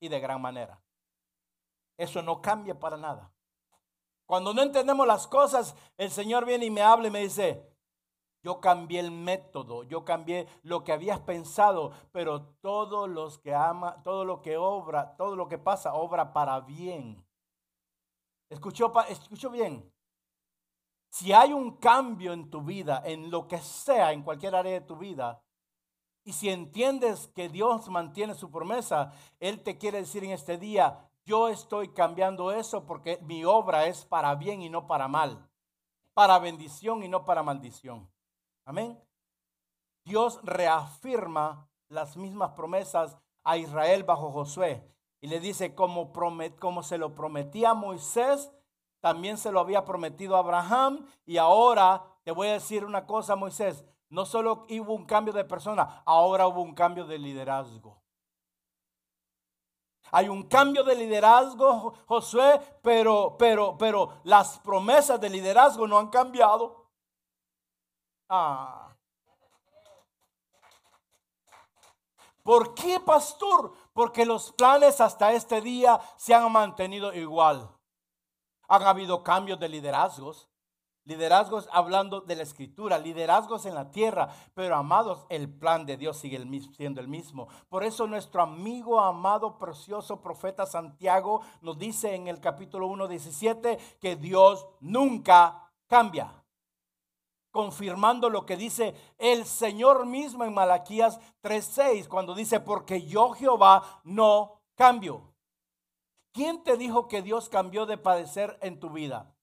Y 0.00 0.08
de 0.08 0.18
gran 0.18 0.42
manera. 0.42 0.80
Eso 1.96 2.20
no 2.20 2.42
cambia 2.42 2.76
para 2.76 2.96
nada. 2.96 3.32
Cuando 4.28 4.52
no 4.52 4.60
entendemos 4.60 5.06
las 5.06 5.26
cosas, 5.26 5.74
el 5.96 6.10
Señor 6.10 6.44
viene 6.44 6.66
y 6.66 6.70
me 6.70 6.82
habla 6.82 7.08
y 7.08 7.10
me 7.10 7.20
dice, 7.20 7.66
yo 8.42 8.60
cambié 8.60 9.00
el 9.00 9.10
método, 9.10 9.84
yo 9.84 10.04
cambié 10.04 10.46
lo 10.64 10.84
que 10.84 10.92
habías 10.92 11.18
pensado, 11.20 11.92
pero 12.12 12.42
todos 12.60 13.08
los 13.08 13.38
que 13.38 13.54
ama, 13.54 14.02
todo 14.02 14.26
lo 14.26 14.42
que 14.42 14.58
obra, 14.58 15.16
todo 15.16 15.34
lo 15.34 15.48
que 15.48 15.56
pasa, 15.56 15.94
obra 15.94 16.34
para 16.34 16.60
bien. 16.60 17.26
¿Escuchó, 18.50 18.92
escuchó 19.08 19.48
bien? 19.48 19.90
Si 21.10 21.32
hay 21.32 21.54
un 21.54 21.78
cambio 21.78 22.34
en 22.34 22.50
tu 22.50 22.60
vida, 22.60 23.00
en 23.06 23.30
lo 23.30 23.48
que 23.48 23.56
sea, 23.56 24.12
en 24.12 24.22
cualquier 24.22 24.54
área 24.54 24.74
de 24.74 24.82
tu 24.82 24.98
vida, 24.98 25.42
y 26.22 26.34
si 26.34 26.50
entiendes 26.50 27.28
que 27.28 27.48
Dios 27.48 27.88
mantiene 27.88 28.34
su 28.34 28.50
promesa, 28.50 29.10
Él 29.40 29.62
te 29.62 29.78
quiere 29.78 30.00
decir 30.00 30.22
en 30.22 30.32
este 30.32 30.58
día, 30.58 31.07
yo 31.28 31.48
estoy 31.48 31.88
cambiando 31.88 32.50
eso 32.52 32.86
porque 32.86 33.18
mi 33.20 33.44
obra 33.44 33.86
es 33.86 34.06
para 34.06 34.34
bien 34.34 34.62
y 34.62 34.70
no 34.70 34.86
para 34.86 35.08
mal, 35.08 35.46
para 36.14 36.38
bendición 36.38 37.02
y 37.02 37.08
no 37.08 37.26
para 37.26 37.42
maldición. 37.42 38.10
Amén. 38.64 38.98
Dios 40.06 40.40
reafirma 40.42 41.68
las 41.90 42.16
mismas 42.16 42.52
promesas 42.52 43.18
a 43.44 43.58
Israel 43.58 44.04
bajo 44.04 44.32
Josué. 44.32 44.90
Y 45.20 45.26
le 45.26 45.38
dice, 45.38 45.74
como, 45.74 46.14
como 46.58 46.82
se 46.82 46.96
lo 46.96 47.14
prometía 47.14 47.70
a 47.70 47.74
Moisés, 47.74 48.50
también 49.00 49.36
se 49.36 49.52
lo 49.52 49.60
había 49.60 49.84
prometido 49.84 50.34
a 50.34 50.38
Abraham. 50.38 51.06
Y 51.26 51.36
ahora 51.36 52.04
te 52.24 52.32
voy 52.32 52.48
a 52.48 52.54
decir 52.54 52.86
una 52.86 53.04
cosa, 53.04 53.36
Moisés. 53.36 53.84
No 54.08 54.24
solo 54.24 54.66
hubo 54.70 54.94
un 54.94 55.04
cambio 55.04 55.34
de 55.34 55.44
persona, 55.44 56.02
ahora 56.06 56.46
hubo 56.46 56.62
un 56.62 56.74
cambio 56.74 57.04
de 57.04 57.18
liderazgo. 57.18 58.00
Hay 60.10 60.28
un 60.28 60.44
cambio 60.44 60.84
de 60.84 60.94
liderazgo, 60.94 61.94
Josué, 62.06 62.60
pero, 62.82 63.36
pero, 63.38 63.76
pero 63.76 64.20
las 64.24 64.58
promesas 64.60 65.20
de 65.20 65.30
liderazgo 65.30 65.86
no 65.86 65.98
han 65.98 66.08
cambiado. 66.08 66.90
Ah. 68.28 68.96
¿Por 72.42 72.74
qué, 72.74 72.98
pastor? 72.98 73.74
Porque 73.92 74.24
los 74.24 74.52
planes 74.52 75.00
hasta 75.02 75.32
este 75.32 75.60
día 75.60 76.00
se 76.16 76.34
han 76.34 76.50
mantenido 76.50 77.12
igual. 77.12 77.70
Han 78.68 78.82
habido 78.84 79.22
cambios 79.22 79.60
de 79.60 79.68
liderazgos. 79.68 80.47
Liderazgos 81.08 81.70
hablando 81.72 82.20
de 82.20 82.36
la 82.36 82.42
escritura, 82.42 82.98
liderazgos 82.98 83.64
en 83.64 83.74
la 83.74 83.90
tierra, 83.90 84.28
pero 84.52 84.76
amados, 84.76 85.24
el 85.30 85.48
plan 85.48 85.86
de 85.86 85.96
Dios 85.96 86.18
sigue 86.18 86.38
siendo 86.76 87.00
el 87.00 87.08
mismo. 87.08 87.48
Por 87.70 87.82
eso 87.82 88.06
nuestro 88.06 88.42
amigo 88.42 89.00
amado, 89.00 89.56
precioso 89.56 90.20
profeta 90.20 90.66
Santiago 90.66 91.40
nos 91.62 91.78
dice 91.78 92.14
en 92.14 92.28
el 92.28 92.40
capítulo 92.40 92.88
1, 92.88 93.08
17 93.08 93.78
que 93.98 94.16
Dios 94.16 94.68
nunca 94.80 95.72
cambia. 95.86 96.44
Confirmando 97.52 98.28
lo 98.28 98.44
que 98.44 98.58
dice 98.58 98.94
el 99.16 99.46
Señor 99.46 100.04
mismo 100.04 100.44
en 100.44 100.52
Malaquías 100.52 101.18
3:6, 101.40 102.06
cuando 102.06 102.34
dice, 102.34 102.60
porque 102.60 103.06
yo 103.06 103.30
Jehová 103.30 104.02
no 104.04 104.60
cambio. 104.74 105.32
¿Quién 106.34 106.62
te 106.62 106.76
dijo 106.76 107.08
que 107.08 107.22
Dios 107.22 107.48
cambió 107.48 107.86
de 107.86 107.96
padecer 107.96 108.58
en 108.60 108.78
tu 108.78 108.90
vida? 108.90 109.34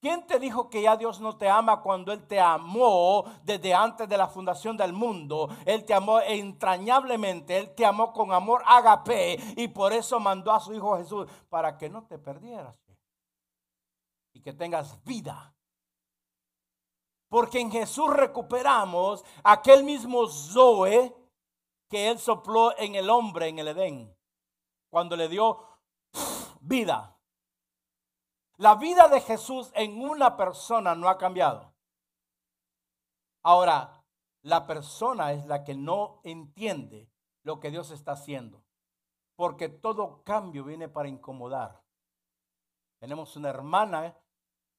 ¿Quién 0.00 0.24
te 0.26 0.38
dijo 0.38 0.70
que 0.70 0.82
ya 0.82 0.96
Dios 0.96 1.20
no 1.20 1.36
te 1.36 1.48
ama 1.48 1.82
cuando 1.82 2.12
Él 2.12 2.24
te 2.26 2.38
amó 2.38 3.24
desde 3.42 3.74
antes 3.74 4.08
de 4.08 4.16
la 4.16 4.28
fundación 4.28 4.76
del 4.76 4.92
mundo? 4.92 5.48
Él 5.66 5.84
te 5.84 5.92
amó 5.92 6.20
entrañablemente, 6.20 7.58
Él 7.58 7.74
te 7.74 7.84
amó 7.84 8.12
con 8.12 8.32
amor 8.32 8.62
agape 8.64 9.36
y 9.56 9.66
por 9.68 9.92
eso 9.92 10.20
mandó 10.20 10.52
a 10.52 10.60
su 10.60 10.72
Hijo 10.72 10.96
Jesús 10.98 11.28
para 11.48 11.76
que 11.76 11.90
no 11.90 12.06
te 12.06 12.16
perdieras 12.16 12.76
y 14.32 14.40
que 14.40 14.52
tengas 14.52 15.02
vida. 15.02 15.52
Porque 17.28 17.58
en 17.58 17.70
Jesús 17.70 18.08
recuperamos 18.08 19.24
aquel 19.42 19.82
mismo 19.82 20.28
Zoe 20.28 21.12
que 21.88 22.08
Él 22.08 22.20
sopló 22.20 22.78
en 22.78 22.94
el 22.94 23.10
hombre 23.10 23.48
en 23.48 23.58
el 23.58 23.68
Edén, 23.68 24.16
cuando 24.90 25.16
le 25.16 25.28
dio 25.28 25.58
vida. 26.60 27.17
La 28.58 28.74
vida 28.74 29.06
de 29.06 29.20
Jesús 29.20 29.70
en 29.76 30.02
una 30.02 30.36
persona 30.36 30.96
no 30.96 31.08
ha 31.08 31.16
cambiado. 31.16 31.72
Ahora, 33.44 34.04
la 34.42 34.66
persona 34.66 35.32
es 35.32 35.46
la 35.46 35.62
que 35.62 35.76
no 35.76 36.20
entiende 36.24 37.08
lo 37.44 37.60
que 37.60 37.70
Dios 37.70 37.92
está 37.92 38.12
haciendo. 38.12 38.64
Porque 39.36 39.68
todo 39.68 40.24
cambio 40.24 40.64
viene 40.64 40.88
para 40.88 41.08
incomodar. 41.08 41.84
Tenemos 42.98 43.36
una 43.36 43.48
hermana 43.48 44.18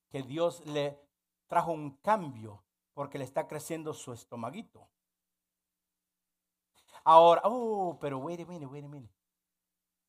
que 0.10 0.24
Dios 0.24 0.66
le 0.66 1.00
trajo 1.48 1.72
un 1.72 1.92
cambio 2.02 2.66
porque 2.94 3.18
le 3.18 3.24
está 3.24 3.48
creciendo 3.48 3.94
su 3.94 4.12
estomaguito. 4.12 4.90
Ahora, 7.06 7.44
oh, 7.46 7.98
pero 8.02 8.18
wait 8.18 8.42
a 8.42 8.46
minute, 8.46 8.66
wait 8.66 8.84
a 8.84 8.90
minute 8.90 9.19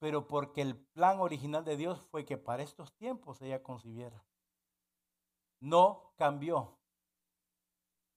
pero 0.00 0.26
porque 0.26 0.62
el 0.62 0.76
plan 0.76 1.20
original 1.20 1.62
de 1.62 1.76
Dios 1.76 2.00
fue 2.10 2.24
que 2.24 2.38
para 2.38 2.62
estos 2.62 2.96
tiempos 2.96 3.40
ella 3.42 3.62
concibiera. 3.62 4.24
No 5.60 6.14
cambió. 6.16 6.78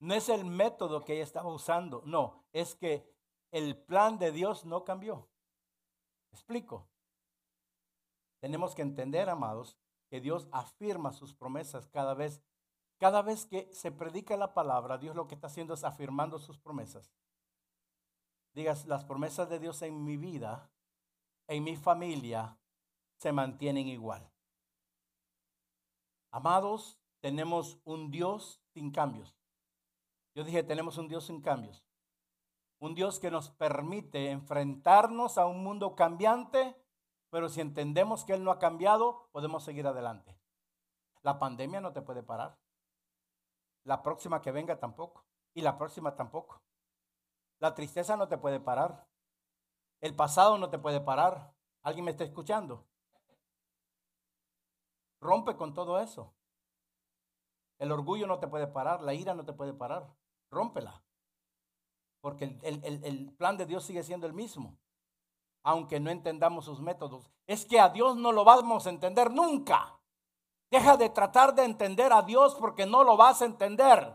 No 0.00 0.14
es 0.14 0.30
el 0.30 0.46
método 0.46 1.04
que 1.04 1.12
ella 1.12 1.22
estaba 1.22 1.52
usando, 1.52 2.02
no, 2.06 2.46
es 2.52 2.74
que 2.74 3.14
el 3.52 3.76
plan 3.76 4.18
de 4.18 4.32
Dios 4.32 4.64
no 4.64 4.82
cambió. 4.84 5.28
Explico. 6.32 6.88
Tenemos 8.40 8.74
que 8.74 8.82
entender, 8.82 9.28
amados, 9.28 9.78
que 10.08 10.20
Dios 10.20 10.48
afirma 10.52 11.12
sus 11.12 11.34
promesas 11.34 11.86
cada 11.88 12.14
vez, 12.14 12.42
cada 12.98 13.20
vez 13.20 13.44
que 13.44 13.72
se 13.74 13.92
predica 13.92 14.36
la 14.38 14.54
palabra, 14.54 14.96
Dios 14.96 15.14
lo 15.14 15.28
que 15.28 15.34
está 15.34 15.48
haciendo 15.48 15.74
es 15.74 15.84
afirmando 15.84 16.38
sus 16.38 16.58
promesas. 16.58 17.14
Digas, 18.54 18.86
las 18.86 19.04
promesas 19.04 19.50
de 19.50 19.58
Dios 19.58 19.82
en 19.82 20.02
mi 20.04 20.16
vida 20.16 20.73
en 21.46 21.64
mi 21.64 21.76
familia 21.76 22.58
se 23.16 23.32
mantienen 23.32 23.88
igual. 23.88 24.30
Amados, 26.30 26.98
tenemos 27.20 27.78
un 27.84 28.10
Dios 28.10 28.60
sin 28.72 28.90
cambios. 28.90 29.36
Yo 30.34 30.44
dije, 30.44 30.62
tenemos 30.62 30.98
un 30.98 31.08
Dios 31.08 31.24
sin 31.24 31.40
cambios. 31.40 31.84
Un 32.80 32.94
Dios 32.94 33.20
que 33.20 33.30
nos 33.30 33.50
permite 33.50 34.30
enfrentarnos 34.30 35.38
a 35.38 35.46
un 35.46 35.62
mundo 35.62 35.94
cambiante, 35.94 36.76
pero 37.30 37.48
si 37.48 37.60
entendemos 37.60 38.24
que 38.24 38.34
Él 38.34 38.44
no 38.44 38.50
ha 38.50 38.58
cambiado, 38.58 39.28
podemos 39.32 39.62
seguir 39.64 39.86
adelante. 39.86 40.36
La 41.22 41.38
pandemia 41.38 41.80
no 41.80 41.92
te 41.92 42.02
puede 42.02 42.22
parar. 42.22 42.58
La 43.84 44.02
próxima 44.02 44.42
que 44.42 44.50
venga 44.50 44.78
tampoco. 44.78 45.24
Y 45.54 45.62
la 45.62 45.78
próxima 45.78 46.16
tampoco. 46.16 46.62
La 47.60 47.74
tristeza 47.74 48.16
no 48.16 48.28
te 48.28 48.38
puede 48.38 48.60
parar. 48.60 49.06
El 50.00 50.14
pasado 50.14 50.58
no 50.58 50.70
te 50.70 50.78
puede 50.78 51.00
parar. 51.00 51.54
¿Alguien 51.82 52.04
me 52.04 52.10
está 52.10 52.24
escuchando? 52.24 52.86
Rompe 55.20 55.56
con 55.56 55.72
todo 55.72 56.00
eso. 56.00 56.34
El 57.78 57.92
orgullo 57.92 58.26
no 58.26 58.38
te 58.38 58.46
puede 58.46 58.66
parar, 58.66 59.02
la 59.02 59.14
ira 59.14 59.34
no 59.34 59.44
te 59.44 59.52
puede 59.52 59.72
parar. 59.72 60.14
Rómpela. 60.50 61.02
Porque 62.20 62.58
el, 62.62 63.34
plan 63.36 63.56
de 63.58 63.66
Dios 63.66 63.84
sigue 63.84 64.02
siendo 64.02 64.26
el 64.26 64.32
mismo. 64.32 64.78
Aunque 65.62 66.00
no 66.00 66.10
entendamos 66.10 66.64
sus 66.64 66.80
métodos. 66.80 67.30
Es 67.46 67.66
que 67.66 67.80
a 67.80 67.90
Dios 67.90 68.16
no 68.16 68.32
lo 68.32 68.44
vamos 68.44 68.86
a 68.86 68.90
entender 68.90 69.30
nunca. 69.30 69.98
Deja 70.70 70.96
de 70.96 71.10
tratar 71.10 71.54
de 71.54 71.64
entender 71.64 72.12
a 72.12 72.22
Dios 72.22 72.54
porque 72.54 72.86
no 72.86 73.04
lo 73.04 73.16
vas 73.16 73.42
a 73.42 73.46
entender. 73.46 74.14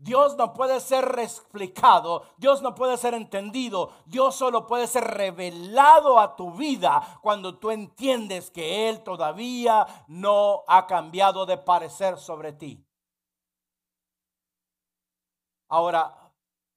Dios 0.00 0.34
no 0.38 0.54
puede 0.54 0.80
ser 0.80 1.18
explicado, 1.18 2.22
Dios 2.38 2.62
no 2.62 2.74
puede 2.74 2.96
ser 2.96 3.12
entendido, 3.12 3.90
Dios 4.06 4.34
solo 4.34 4.66
puede 4.66 4.86
ser 4.86 5.04
revelado 5.04 6.18
a 6.18 6.36
tu 6.36 6.52
vida 6.52 7.18
cuando 7.20 7.58
tú 7.58 7.70
entiendes 7.70 8.50
que 8.50 8.88
Él 8.88 9.02
todavía 9.02 9.86
no 10.08 10.64
ha 10.66 10.86
cambiado 10.86 11.44
de 11.44 11.58
parecer 11.58 12.16
sobre 12.16 12.54
ti. 12.54 12.82
Ahora, 15.68 16.32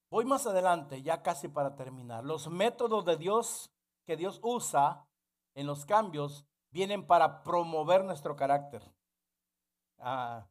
voy 0.10 0.26
más 0.26 0.46
adelante, 0.46 1.02
ya 1.02 1.24
casi 1.24 1.48
para 1.48 1.78
terminar. 1.78 2.26
Los 2.26 2.50
métodos 2.50 3.06
de 3.06 3.16
Dios 3.16 3.72
que 4.04 4.18
Dios 4.18 4.42
usa 4.44 5.08
en 5.56 5.66
los 5.66 5.86
cambios 5.86 6.46
vienen 6.72 7.08
para 7.08 7.42
promover 7.42 8.04
nuestro 8.04 8.36
carácter. 8.36 8.84
Ah, 9.98 10.46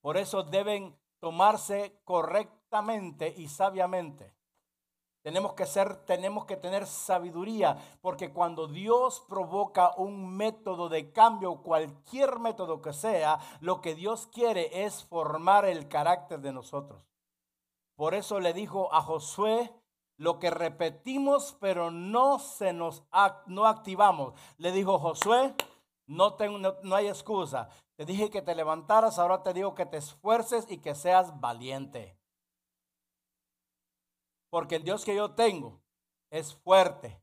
por 0.00 0.16
eso 0.16 0.42
deben 0.44 0.98
tomarse 1.24 2.02
correctamente 2.04 3.32
y 3.34 3.48
sabiamente. 3.48 4.34
Tenemos 5.22 5.54
que 5.54 5.64
ser, 5.64 6.04
tenemos 6.04 6.44
que 6.44 6.58
tener 6.58 6.86
sabiduría, 6.86 7.78
porque 8.02 8.30
cuando 8.30 8.66
Dios 8.66 9.24
provoca 9.26 9.94
un 9.96 10.36
método 10.36 10.90
de 10.90 11.12
cambio, 11.12 11.62
cualquier 11.62 12.40
método 12.40 12.82
que 12.82 12.92
sea, 12.92 13.38
lo 13.60 13.80
que 13.80 13.94
Dios 13.94 14.26
quiere 14.26 14.84
es 14.84 15.02
formar 15.04 15.64
el 15.64 15.88
carácter 15.88 16.40
de 16.40 16.52
nosotros. 16.52 17.02
Por 17.96 18.12
eso 18.12 18.38
le 18.38 18.52
dijo 18.52 18.92
a 18.92 19.00
Josué 19.00 19.72
lo 20.18 20.38
que 20.38 20.50
repetimos, 20.50 21.56
pero 21.58 21.90
no 21.90 22.38
se 22.38 22.74
nos 22.74 23.02
no 23.46 23.64
activamos. 23.64 24.34
Le 24.58 24.72
dijo 24.72 24.98
Josué, 24.98 25.54
no, 26.06 26.34
tengo, 26.34 26.58
no, 26.58 26.94
hay 26.94 27.08
excusa. 27.08 27.70
Te 27.96 28.04
dije 28.04 28.30
que 28.30 28.42
te 28.42 28.54
levantaras, 28.54 29.18
ahora 29.18 29.42
te 29.42 29.52
digo 29.52 29.74
que 29.74 29.86
te 29.86 29.98
esfuerces 29.98 30.66
y 30.68 30.78
que 30.78 30.94
seas 30.94 31.40
valiente. 31.40 32.18
Porque 34.50 34.76
el 34.76 34.84
Dios 34.84 35.04
que 35.04 35.14
yo 35.14 35.34
tengo 35.34 35.80
es 36.30 36.54
fuerte. 36.54 37.20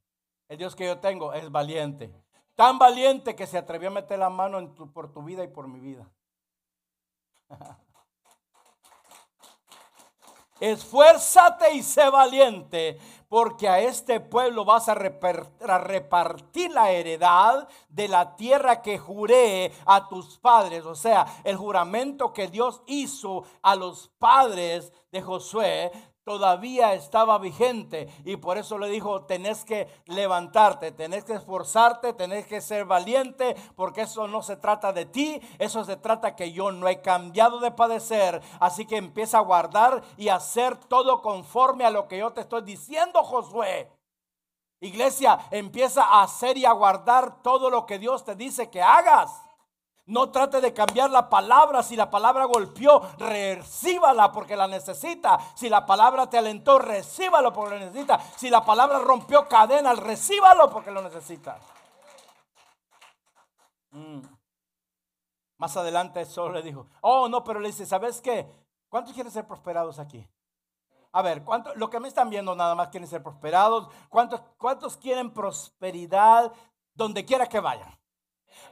El 0.48 0.58
Dios 0.58 0.76
que 0.76 0.86
yo 0.86 1.00
tengo 1.00 1.34
es 1.34 1.52
valiente. 1.52 2.14
Tan 2.56 2.78
valiente 2.78 3.36
que 3.36 3.48
se 3.48 3.58
atrevió 3.58 3.90
a 3.90 3.94
meter 3.94 4.20
la 4.20 4.30
mano 4.30 4.60
en 4.60 4.74
por 4.76 5.12
tu 5.12 5.24
vida 5.24 5.44
y 5.44 5.48
por 5.48 5.68
mi 5.68 5.80
vida. 5.80 6.10
Esfuérzate 10.60 11.74
y 11.74 11.82
sé 11.82 12.08
valiente, 12.10 13.00
porque 13.32 13.70
a 13.70 13.80
este 13.80 14.20
pueblo 14.20 14.66
vas 14.66 14.90
a, 14.90 14.94
repartir 14.94 16.70
la 16.72 16.92
heredad 16.92 17.66
de 17.88 18.10
la 18.10 18.36
tierra 18.36 18.82
que 18.82 18.98
juré 18.98 19.72
a 19.86 20.10
tus 20.10 20.38
padres. 20.38 20.84
O 20.84 20.96
sea, 20.96 21.26
el 21.46 21.56
juramento 21.56 22.34
que 22.34 22.50
Dios 22.50 22.82
hizo 22.88 23.46
a 23.62 23.78
los 23.78 24.10
padres 24.20 24.92
de 25.14 25.22
Josué, 25.22 25.94
todavía 26.24 26.94
estaba 26.94 27.38
vigente 27.40 28.08
y 28.26 28.38
por 28.38 28.58
eso 28.58 28.78
le 28.78 28.90
dijo, 28.90 29.26
tenés 29.26 29.66
que 29.66 29.88
levantarte, 30.06 30.92
tenés 30.92 31.24
que 31.24 31.34
esforzarte, 31.34 32.14
tenés 32.14 32.46
que 32.46 32.62
ser 32.62 32.86
valiente, 32.86 33.56
porque 33.76 34.02
eso 34.02 34.28
no 34.28 34.42
se 34.42 34.58
trata 34.58 34.94
de 34.94 35.06
ti, 35.06 35.42
eso 35.58 35.84
se 35.84 35.98
trata 35.98 36.36
que 36.36 36.52
yo 36.52 36.72
no 36.72 36.88
he 36.88 37.02
cambiado 37.02 37.60
de 37.60 37.72
padecer, 37.72 38.42
así 38.60 38.86
que 38.86 38.98
empieza 38.98 39.40
a 39.40 39.42
guardar 39.42 40.04
y 40.18 40.30
hacer 40.30 40.78
todo 40.78 41.22
conforme 41.22 41.86
a 41.86 41.92
lo 41.92 42.08
que 42.08 42.20
yo 42.20 42.32
te 42.32 42.42
estoy 42.42 42.62
diciendo, 42.62 43.24
Josué. 43.24 43.90
Iglesia, 44.84 45.38
empieza 45.52 46.04
a 46.04 46.24
hacer 46.24 46.58
y 46.58 46.66
a 46.66 46.72
guardar 46.72 47.44
todo 47.44 47.70
lo 47.70 47.86
que 47.86 48.00
Dios 48.00 48.26
te 48.26 48.36
dice 48.36 48.72
que 48.72 48.82
hagas. 48.82 49.44
No 50.12 50.30
trate 50.30 50.60
de 50.60 50.74
cambiar 50.74 51.10
la 51.10 51.30
palabra. 51.30 51.82
Si 51.82 51.96
la 51.96 52.10
palabra 52.10 52.44
golpeó, 52.44 53.02
recíbala 53.18 54.30
porque 54.34 54.58
la 54.58 54.68
necesita. 54.68 55.40
Si 55.56 55.70
la 55.70 55.86
palabra 55.86 56.30
te 56.30 56.38
alentó, 56.38 56.80
recíbalo 56.80 57.54
porque 57.54 57.76
lo 57.76 57.86
necesita. 57.86 58.20
Si 58.36 58.50
la 58.50 58.66
palabra 58.66 59.00
rompió 59.00 59.48
cadenas, 59.48 59.98
recíbalo 60.00 60.70
porque 60.70 60.92
lo 60.92 61.02
necesita. 61.02 61.60
Mm. 63.92 64.20
Más 65.58 65.78
adelante 65.78 66.26
solo 66.26 66.56
le 66.56 66.62
dijo, 66.62 66.88
oh 67.00 67.30
no, 67.30 67.42
pero 67.46 67.62
le 67.62 67.70
dice, 67.70 67.86
¿sabes 67.86 68.20
qué? 68.20 68.46
¿Cuántos 68.90 69.14
quieren 69.14 69.32
ser 69.32 69.48
prosperados 69.48 69.98
aquí? 69.98 70.28
A 71.14 71.22
ver, 71.22 71.46
¿cuántos, 71.46 71.74
lo 71.78 71.90
que 71.90 72.02
me 72.02 72.10
están 72.10 72.30
viendo 72.30 72.54
nada 72.54 72.76
más 72.76 72.90
quieren 72.90 73.08
ser 73.08 73.24
prosperados? 73.24 73.88
¿Cuántos, 74.10 74.42
cuántos 74.58 74.98
quieren 74.98 75.32
prosperidad 75.32 76.52
donde 76.94 77.24
quiera 77.24 77.48
que 77.48 77.62
vayan? 77.62 78.01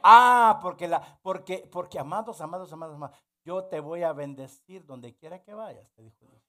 Ah, 0.03 0.59
porque, 0.61 0.87
la, 0.87 1.19
porque, 1.21 1.69
porque 1.71 1.99
amados, 1.99 2.41
amados, 2.41 2.71
amados, 2.71 2.95
amados, 2.95 3.17
yo 3.43 3.65
te 3.65 3.79
voy 3.79 4.03
a 4.03 4.13
bendecir 4.13 4.85
donde 4.85 5.15
quiera 5.15 5.41
que 5.41 5.53
vayas, 5.53 5.89
te 5.93 6.03
dijo 6.03 6.25
Dios. 6.25 6.43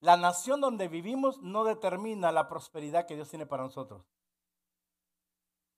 La 0.00 0.16
nación 0.16 0.60
donde 0.60 0.88
vivimos 0.88 1.40
no 1.42 1.64
determina 1.64 2.30
la 2.30 2.48
prosperidad 2.48 3.06
que 3.06 3.14
Dios 3.14 3.28
tiene 3.28 3.46
para 3.46 3.64
nosotros. 3.64 4.04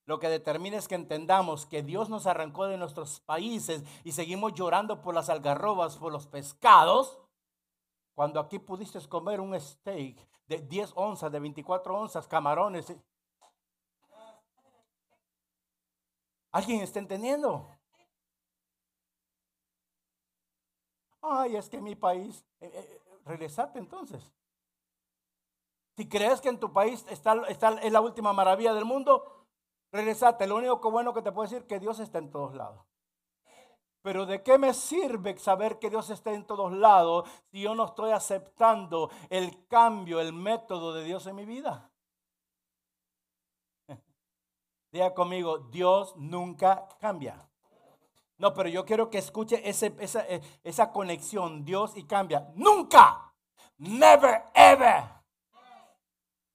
Lo 0.04 0.18
que 0.18 0.28
determina 0.28 0.78
es 0.78 0.88
que 0.88 0.94
entendamos 0.94 1.66
que 1.66 1.82
Dios 1.82 2.08
nos 2.08 2.26
arrancó 2.26 2.66
de 2.66 2.78
nuestros 2.78 3.20
países 3.20 3.84
y 4.04 4.12
seguimos 4.12 4.54
llorando 4.54 5.02
por 5.02 5.14
las 5.14 5.28
algarrobas, 5.28 5.98
por 5.98 6.12
los 6.12 6.26
pescados, 6.26 7.18
cuando 8.14 8.40
aquí 8.40 8.58
pudiste 8.58 8.98
comer 9.06 9.40
un 9.40 9.58
steak 9.60 10.26
de 10.46 10.62
10 10.62 10.92
onzas, 10.96 11.30
de 11.30 11.40
24 11.40 11.94
onzas, 11.96 12.26
camarones, 12.26 12.92
¿Alguien 16.52 16.80
está 16.80 16.98
entendiendo? 16.98 17.68
Ay, 21.20 21.56
es 21.56 21.68
que 21.68 21.80
mi 21.80 21.94
país, 21.94 22.44
eh, 22.60 22.70
eh, 22.72 23.02
regresate 23.24 23.78
entonces. 23.78 24.32
Si 25.96 26.08
crees 26.08 26.40
que 26.40 26.48
en 26.48 26.60
tu 26.60 26.72
país 26.72 27.04
está, 27.10 27.34
está, 27.48 27.72
es 27.80 27.92
la 27.92 28.00
última 28.00 28.32
maravilla 28.32 28.72
del 28.72 28.84
mundo, 28.84 29.46
regresate. 29.90 30.46
Lo 30.46 30.56
único 30.56 30.80
que 30.80 30.88
bueno 30.88 31.12
que 31.12 31.22
te 31.22 31.32
puedo 31.32 31.42
decir 31.42 31.62
es 31.62 31.68
que 31.68 31.80
Dios 31.80 31.98
está 31.98 32.18
en 32.18 32.30
todos 32.30 32.54
lados. 32.54 32.86
Pero 34.00 34.24
¿de 34.24 34.42
qué 34.42 34.58
me 34.58 34.72
sirve 34.72 35.36
saber 35.38 35.78
que 35.78 35.90
Dios 35.90 36.08
está 36.10 36.32
en 36.32 36.46
todos 36.46 36.72
lados 36.72 37.28
si 37.50 37.62
yo 37.62 37.74
no 37.74 37.84
estoy 37.84 38.12
aceptando 38.12 39.10
el 39.28 39.66
cambio, 39.66 40.20
el 40.20 40.32
método 40.32 40.94
de 40.94 41.04
Dios 41.04 41.26
en 41.26 41.36
mi 41.36 41.44
vida? 41.44 41.90
Diga 44.90 45.14
conmigo, 45.14 45.58
Dios 45.58 46.14
nunca 46.16 46.88
cambia. 46.98 47.46
No, 48.38 48.54
pero 48.54 48.68
yo 48.68 48.84
quiero 48.84 49.10
que 49.10 49.18
escuche 49.18 49.68
esa, 49.68 49.86
eh, 49.86 50.40
esa 50.62 50.92
conexión, 50.92 51.64
Dios 51.64 51.96
y 51.96 52.04
cambia. 52.04 52.48
Nunca. 52.54 53.34
Never, 53.78 54.44
ever. 54.54 55.04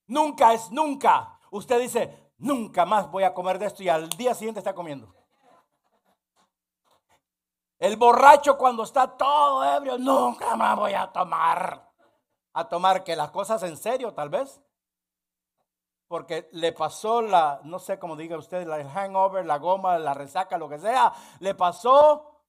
Nunca 0.08 0.54
es 0.54 0.72
nunca. 0.72 1.40
Usted 1.52 1.80
dice, 1.80 2.32
nunca 2.38 2.86
más 2.86 3.12
voy 3.12 3.24
a 3.24 3.34
comer 3.34 3.60
de 3.60 3.68
esto 3.68 3.84
y 3.84 3.90
al 3.90 4.10
día 4.10 4.34
siguiente 4.34 4.60
está 4.60 4.74
comiendo. 4.74 5.14
El 7.80 7.98
borracho 7.98 8.58
cuando 8.58 8.84
está 8.84 9.18
todo 9.18 9.64
ebrio, 9.76 9.98
nunca 9.98 10.56
más 10.56 10.78
voy 10.78 10.94
a 10.94 11.12
tomar. 11.12 11.92
A 12.54 12.70
tomar 12.70 13.04
que 13.04 13.16
las 13.16 13.30
cosas 13.32 13.62
en 13.64 13.76
serio 13.76 14.14
tal 14.14 14.30
vez 14.30 14.62
porque 16.14 16.48
le 16.52 16.72
pasó 16.74 17.24
la, 17.24 17.60
no 17.64 17.80
sé 17.80 17.98
cómo 17.98 18.16
diga 18.16 18.38
usted, 18.38 18.62
el 18.62 18.88
hangover, 18.88 19.44
la 19.48 19.58
goma, 19.58 19.98
la 19.98 20.14
resaca, 20.14 20.60
lo 20.60 20.70
que 20.70 20.78
sea, 20.78 21.12
le 21.40 21.56
pasó 21.56 22.40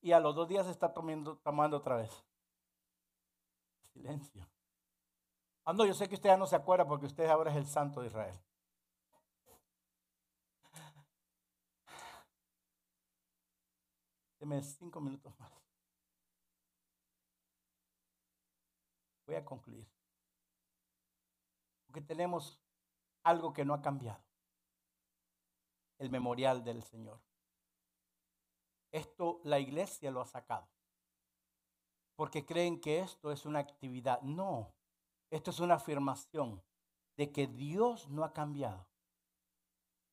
y 0.00 0.12
a 0.12 0.20
los 0.20 0.36
dos 0.36 0.46
días 0.46 0.68
está 0.68 0.92
tomando, 0.92 1.36
tomando 1.38 1.78
otra 1.78 1.96
vez. 1.96 2.24
Silencio. 3.92 4.48
Ah, 5.64 5.72
no, 5.72 5.84
yo 5.84 5.94
sé 5.94 6.08
que 6.08 6.14
usted 6.14 6.28
ya 6.28 6.36
no 6.36 6.46
se 6.46 6.54
acuerda 6.54 6.86
porque 6.86 7.06
usted 7.06 7.26
ahora 7.26 7.50
es 7.50 7.56
el 7.56 7.66
santo 7.66 8.02
de 8.02 8.06
Israel. 8.06 8.40
Deme 14.38 14.62
cinco 14.62 15.00
minutos 15.00 15.36
más. 15.40 15.50
Voy 19.26 19.34
a 19.34 19.44
concluir. 19.44 19.88
Porque 21.84 22.00
tenemos 22.00 22.62
algo 23.28 23.52
que 23.52 23.64
no 23.64 23.74
ha 23.74 23.82
cambiado. 23.82 24.22
El 25.98 26.10
memorial 26.10 26.64
del 26.64 26.82
Señor. 26.82 27.20
Esto 28.90 29.40
la 29.44 29.58
iglesia 29.58 30.10
lo 30.10 30.20
ha 30.20 30.26
sacado. 30.26 30.68
Porque 32.16 32.46
creen 32.46 32.80
que 32.80 33.00
esto 33.00 33.30
es 33.30 33.44
una 33.44 33.58
actividad. 33.58 34.20
No, 34.22 34.72
esto 35.30 35.50
es 35.50 35.60
una 35.60 35.74
afirmación 35.74 36.62
de 37.16 37.30
que 37.30 37.46
Dios 37.46 38.08
no 38.08 38.24
ha 38.24 38.32
cambiado. 38.32 38.88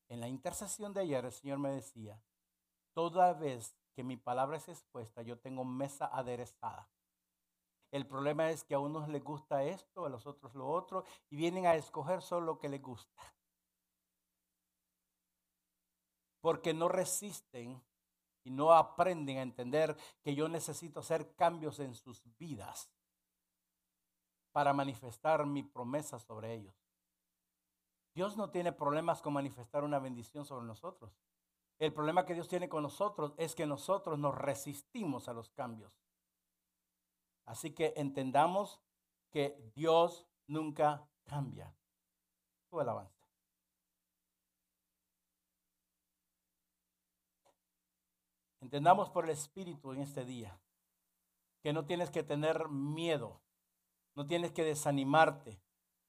En 0.08 0.20
la 0.20 0.28
intercesión 0.28 0.92
de 0.92 1.00
ayer 1.00 1.24
el 1.24 1.32
Señor 1.32 1.58
me 1.58 1.70
decía, 1.70 2.20
toda 2.92 3.32
vez 3.32 3.76
que 3.94 4.04
mi 4.04 4.16
palabra 4.16 4.58
es 4.58 4.68
expuesta, 4.68 5.22
yo 5.22 5.38
tengo 5.38 5.64
mesa 5.64 6.06
aderezada. 6.06 6.88
El 7.90 8.06
problema 8.06 8.50
es 8.50 8.64
que 8.64 8.74
a 8.74 8.78
unos 8.78 9.08
les 9.08 9.22
gusta 9.22 9.62
esto, 9.62 10.04
a 10.04 10.08
los 10.08 10.26
otros 10.26 10.54
lo 10.54 10.68
otro, 10.68 11.04
y 11.30 11.36
vienen 11.36 11.66
a 11.66 11.74
escoger 11.74 12.22
solo 12.22 12.46
lo 12.46 12.58
que 12.58 12.68
les 12.68 12.82
gusta. 12.82 13.22
Porque 16.40 16.74
no 16.74 16.88
resisten 16.88 17.82
y 18.44 18.50
no 18.50 18.72
aprenden 18.72 19.38
a 19.38 19.42
entender 19.42 19.96
que 20.22 20.34
yo 20.34 20.48
necesito 20.48 21.00
hacer 21.00 21.34
cambios 21.34 21.80
en 21.80 21.94
sus 21.94 22.22
vidas 22.38 22.90
para 24.52 24.72
manifestar 24.72 25.44
mi 25.46 25.62
promesa 25.62 26.18
sobre 26.18 26.54
ellos. 26.54 26.74
Dios 28.14 28.36
no 28.36 28.50
tiene 28.50 28.72
problemas 28.72 29.20
con 29.20 29.34
manifestar 29.34 29.84
una 29.84 29.98
bendición 29.98 30.46
sobre 30.46 30.64
nosotros. 30.64 31.12
El 31.78 31.92
problema 31.92 32.24
que 32.24 32.32
Dios 32.32 32.48
tiene 32.48 32.68
con 32.68 32.82
nosotros 32.82 33.34
es 33.36 33.54
que 33.54 33.66
nosotros 33.66 34.18
nos 34.18 34.34
resistimos 34.34 35.28
a 35.28 35.34
los 35.34 35.50
cambios. 35.50 35.92
Así 37.46 37.70
que 37.70 37.94
entendamos 37.96 38.80
que 39.30 39.56
Dios 39.74 40.26
nunca 40.48 41.08
cambia. 41.24 41.72
Tu 42.68 42.80
alabanza. 42.80 43.14
Entendamos 48.60 49.08
por 49.10 49.24
el 49.24 49.30
Espíritu 49.30 49.92
en 49.92 50.02
este 50.02 50.24
día 50.24 50.58
que 51.62 51.72
no 51.72 51.86
tienes 51.86 52.10
que 52.10 52.24
tener 52.24 52.68
miedo, 52.68 53.40
no 54.16 54.26
tienes 54.26 54.50
que 54.52 54.64
desanimarte, 54.64 55.60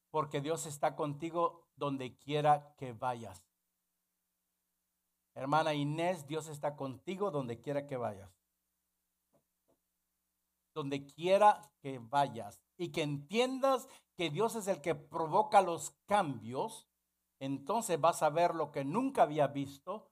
porque 0.09 0.41
Dios 0.41 0.65
está 0.65 0.95
contigo 0.95 1.67
donde 1.75 2.17
quiera 2.17 2.73
que 2.77 2.93
vayas. 2.93 3.43
Hermana 5.35 5.75
Inés, 5.75 6.25
Dios 6.25 6.47
está 6.47 6.75
contigo 6.75 7.29
donde 7.29 7.61
quiera 7.61 7.85
que 7.85 7.97
vayas 7.97 8.36
donde 10.78 11.07
quiera 11.07 11.71
que 11.80 11.97
vayas 11.97 12.61
y 12.78 12.91
que 12.91 13.01
entiendas 13.01 13.89
que 14.15 14.30
Dios 14.30 14.55
es 14.55 14.67
el 14.67 14.80
que 14.80 14.93
provoca 14.93 15.63
los 15.63 15.97
cambios, 16.05 16.88
entonces 17.39 17.99
vas 17.99 18.21
a 18.21 18.30
ver 18.30 18.53
lo 18.53 18.71
que 18.71 18.86
nunca 18.86 19.23
había 19.23 19.47
visto 19.47 20.11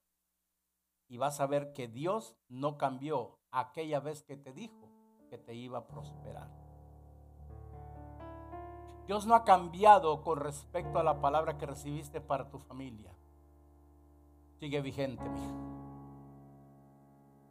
y 1.07 1.17
vas 1.17 1.39
a 1.39 1.45
ver 1.45 1.71
que 1.71 1.87
Dios 1.87 2.35
no 2.47 2.79
cambió 2.79 3.37
aquella 3.51 3.99
vez 3.99 4.23
que 4.23 4.37
te 4.37 4.53
dijo 4.53 4.89
que 5.29 5.37
te 5.37 5.53
iba 5.53 5.77
a 5.77 5.87
prosperar. 5.87 6.49
Dios 9.05 9.27
no 9.27 9.35
ha 9.35 9.43
cambiado 9.43 10.23
con 10.23 10.39
respecto 10.39 10.97
a 10.97 11.03
la 11.03 11.21
palabra 11.21 11.59
que 11.59 11.67
recibiste 11.67 12.21
para 12.21 12.49
tu 12.49 12.57
familia. 12.57 13.15
Sigue 14.59 14.81
vigente, 14.81 15.29
mija. 15.29 15.53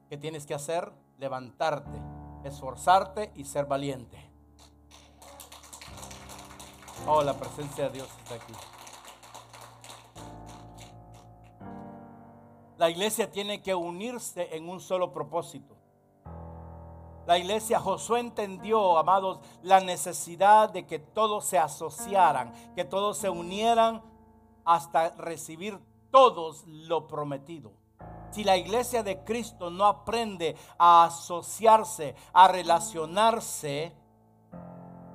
¿Qué 0.08 0.18
tienes 0.18 0.46
que 0.46 0.54
hacer? 0.54 0.92
Levantarte 1.18 2.13
esforzarte 2.44 3.32
y 3.34 3.44
ser 3.44 3.66
valiente. 3.66 4.30
Oh, 7.06 7.22
la 7.22 7.34
presencia 7.34 7.84
de 7.84 7.90
Dios 7.90 8.08
está 8.22 8.34
aquí. 8.36 8.52
La 12.76 12.90
iglesia 12.90 13.30
tiene 13.30 13.62
que 13.62 13.74
unirse 13.74 14.54
en 14.56 14.68
un 14.68 14.80
solo 14.80 15.12
propósito. 15.12 15.76
La 17.26 17.38
iglesia 17.38 17.80
Josué 17.80 18.20
entendió, 18.20 18.98
amados, 18.98 19.40
la 19.62 19.80
necesidad 19.80 20.70
de 20.70 20.86
que 20.86 20.98
todos 20.98 21.46
se 21.46 21.58
asociaran, 21.58 22.52
que 22.74 22.84
todos 22.84 23.16
se 23.16 23.30
unieran 23.30 24.02
hasta 24.64 25.10
recibir 25.10 25.78
todos 26.10 26.64
lo 26.66 27.06
prometido. 27.06 27.72
Si 28.34 28.42
la 28.42 28.56
iglesia 28.56 29.04
de 29.04 29.22
Cristo 29.22 29.70
no 29.70 29.86
aprende 29.86 30.56
a 30.76 31.04
asociarse, 31.04 32.16
a 32.32 32.48
relacionarse, 32.48 33.92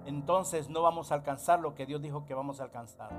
entonces 0.06 0.70
no 0.70 0.82
vamos 0.82 1.12
a 1.12 1.16
alcanzar 1.16 1.60
lo 1.60 1.76
que 1.76 1.86
Dios 1.86 2.02
dijo 2.02 2.26
que 2.26 2.34
vamos 2.34 2.62
a 2.62 2.64
alcanzar. 2.64 3.10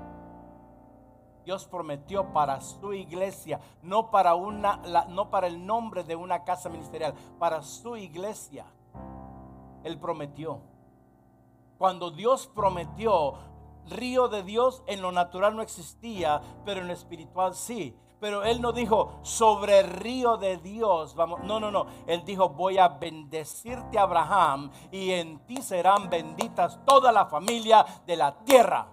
Dios 1.45 1.67
prometió 1.67 2.33
para 2.33 2.61
su 2.61 2.93
iglesia, 2.93 3.59
no 3.83 4.09
para 4.09 4.33
una 4.33 4.77
no 5.09 5.29
para 5.29 5.45
el 5.45 5.63
nombre 5.63 6.03
de 6.03 6.15
una 6.15 6.45
casa 6.45 6.67
ministerial, 6.67 7.13
para 7.37 7.61
su 7.61 7.95
iglesia. 7.95 8.65
Él 9.83 9.99
prometió. 9.99 10.61
Cuando 11.77 12.09
Dios 12.09 12.47
prometió, 12.47 13.35
río 13.87 14.29
de 14.29 14.41
Dios 14.41 14.81
en 14.87 15.03
lo 15.03 15.11
natural 15.11 15.55
no 15.55 15.61
existía, 15.61 16.41
pero 16.65 16.81
en 16.81 16.87
lo 16.87 16.93
espiritual 16.93 17.53
sí. 17.53 17.95
Pero 18.21 18.43
él 18.43 18.61
no 18.61 18.71
dijo 18.71 19.19
sobre 19.23 19.79
el 19.79 19.87
río 19.87 20.37
de 20.37 20.57
Dios. 20.57 21.15
Vamos, 21.15 21.43
no, 21.43 21.59
no, 21.59 21.71
no. 21.71 21.87
Él 22.05 22.23
dijo, 22.23 22.49
voy 22.49 22.77
a 22.77 22.87
bendecirte 22.87 23.97
Abraham 23.97 24.69
y 24.91 25.09
en 25.09 25.39
ti 25.47 25.57
serán 25.57 26.07
benditas 26.07 26.79
toda 26.85 27.11
la 27.11 27.25
familia 27.25 27.83
de 28.05 28.15
la 28.15 28.35
tierra. 28.45 28.87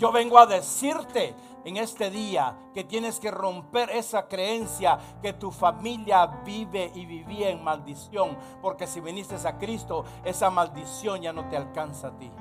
Yo 0.00 0.10
vengo 0.10 0.40
a 0.40 0.46
decirte 0.46 1.36
en 1.64 1.76
este 1.76 2.10
día 2.10 2.56
que 2.74 2.82
tienes 2.82 3.20
que 3.20 3.30
romper 3.30 3.90
esa 3.90 4.26
creencia 4.26 4.98
que 5.22 5.34
tu 5.34 5.52
familia 5.52 6.26
vive 6.44 6.90
y 6.96 7.06
vivía 7.06 7.50
en 7.50 7.62
maldición. 7.62 8.36
Porque 8.60 8.88
si 8.88 8.98
viniste 8.98 9.36
a 9.36 9.56
Cristo, 9.56 10.04
esa 10.24 10.50
maldición 10.50 11.22
ya 11.22 11.32
no 11.32 11.48
te 11.48 11.56
alcanza 11.56 12.08
a 12.08 12.18
ti. 12.18 12.32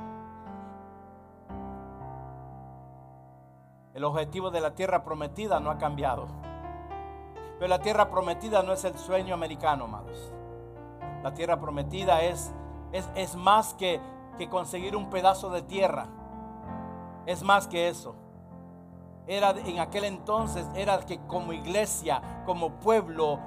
El 3.93 4.03
objetivo 4.03 4.51
de 4.51 4.61
la 4.61 4.75
tierra 4.75 5.03
prometida 5.03 5.59
no 5.59 5.69
ha 5.69 5.77
cambiado. 5.77 6.27
Pero 7.59 7.67
la 7.67 7.79
tierra 7.79 8.09
prometida 8.09 8.63
no 8.63 8.73
es 8.73 8.83
el 8.85 8.97
sueño 8.97 9.33
americano, 9.33 9.85
amados. 9.85 10.31
La 11.23 11.33
tierra 11.33 11.59
prometida 11.59 12.21
es, 12.23 12.53
es, 12.91 13.09
es 13.15 13.35
más 13.35 13.73
que, 13.75 14.01
que 14.37 14.49
conseguir 14.49 14.95
un 14.95 15.09
pedazo 15.09 15.49
de 15.49 15.61
tierra. 15.61 16.07
Es 17.25 17.43
más 17.43 17.67
que 17.67 17.87
eso 17.87 18.15
era 19.27 19.51
en 19.51 19.79
aquel 19.79 20.03
entonces 20.03 20.67
era 20.75 20.99
que 20.99 21.19
como 21.27 21.53
iglesia, 21.53 22.21
como 22.45 22.71
pueblo, 22.71 23.39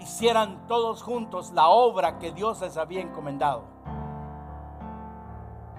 hicieran 0.00 0.66
todos 0.66 1.02
juntos 1.02 1.52
la 1.52 1.68
obra 1.68 2.18
que 2.18 2.32
Dios 2.32 2.60
les 2.60 2.76
había 2.76 3.00
encomendado. 3.00 3.62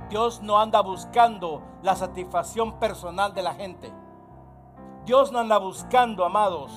Dios 0.09 0.41
no 0.41 0.59
anda 0.59 0.81
buscando 0.81 1.61
la 1.81 1.95
satisfacción 1.95 2.79
personal 2.79 3.33
de 3.33 3.43
la 3.43 3.53
gente. 3.53 3.91
Dios 5.05 5.31
no 5.31 5.39
anda 5.39 5.57
buscando, 5.57 6.23
amados, 6.23 6.71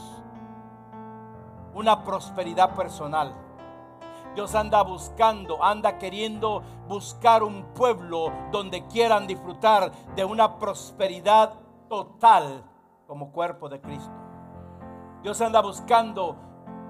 una 1.74 2.02
prosperidad 2.04 2.74
personal. 2.74 3.34
Dios 4.34 4.54
anda 4.54 4.82
buscando, 4.82 5.62
anda 5.62 5.98
queriendo 5.98 6.62
buscar 6.88 7.42
un 7.42 7.64
pueblo 7.74 8.32
donde 8.50 8.86
quieran 8.86 9.26
disfrutar 9.26 9.92
de 10.16 10.24
una 10.24 10.58
prosperidad 10.58 11.54
total 11.88 12.64
como 13.06 13.30
cuerpo 13.30 13.68
de 13.68 13.80
Cristo. 13.80 14.12
Dios 15.22 15.40
anda 15.40 15.60
buscando 15.60 16.36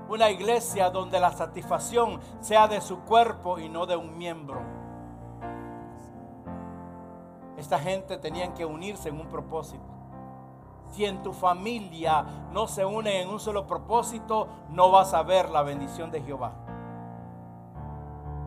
una 0.09 0.31
iglesia 0.31 0.91
donde 0.91 1.21
la 1.21 1.33
satisfacción 1.33 2.21
sea 2.41 2.69
de 2.69 2.81
su 2.81 3.01
cuerpo 3.01 3.59
y 3.59 3.69
no 3.69 3.87
de 3.87 3.97
un 3.97 4.17
miembro. 4.17 4.61
Esta 7.57 7.79
gente 7.79 8.19
tenían 8.19 8.55
que 8.55 8.65
unirse 8.65 9.09
en 9.09 9.21
un 9.21 9.29
propósito. 9.29 9.94
Si 10.95 11.05
en 11.05 11.25
tu 11.25 11.33
familia 11.33 12.25
no 12.53 12.69
se 12.69 12.85
unen 12.85 13.23
en 13.23 13.29
un 13.29 13.41
solo 13.41 13.67
propósito, 13.67 14.47
no 14.71 14.93
vas 14.93 15.13
a 15.13 15.25
ver 15.25 15.51
la 15.51 15.63
bendición 15.63 16.13
de 16.13 16.23
Jehová. 16.23 16.53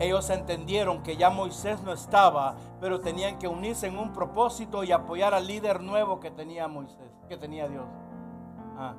Ellos 0.00 0.30
entendieron 0.30 1.02
que 1.02 1.18
ya 1.18 1.28
Moisés 1.28 1.82
no 1.82 1.92
estaba, 1.92 2.54
pero 2.80 3.00
tenían 3.00 3.38
que 3.38 3.48
unirse 3.48 3.88
en 3.88 3.98
un 3.98 4.14
propósito 4.14 4.82
y 4.82 4.92
apoyar 4.92 5.34
al 5.34 5.46
líder 5.46 5.82
nuevo 5.82 6.20
que 6.20 6.30
tenía 6.30 6.68
Moisés, 6.68 7.12
que 7.28 7.36
tenía 7.36 7.68
Dios. 7.68 7.84
Ah. 8.78 8.94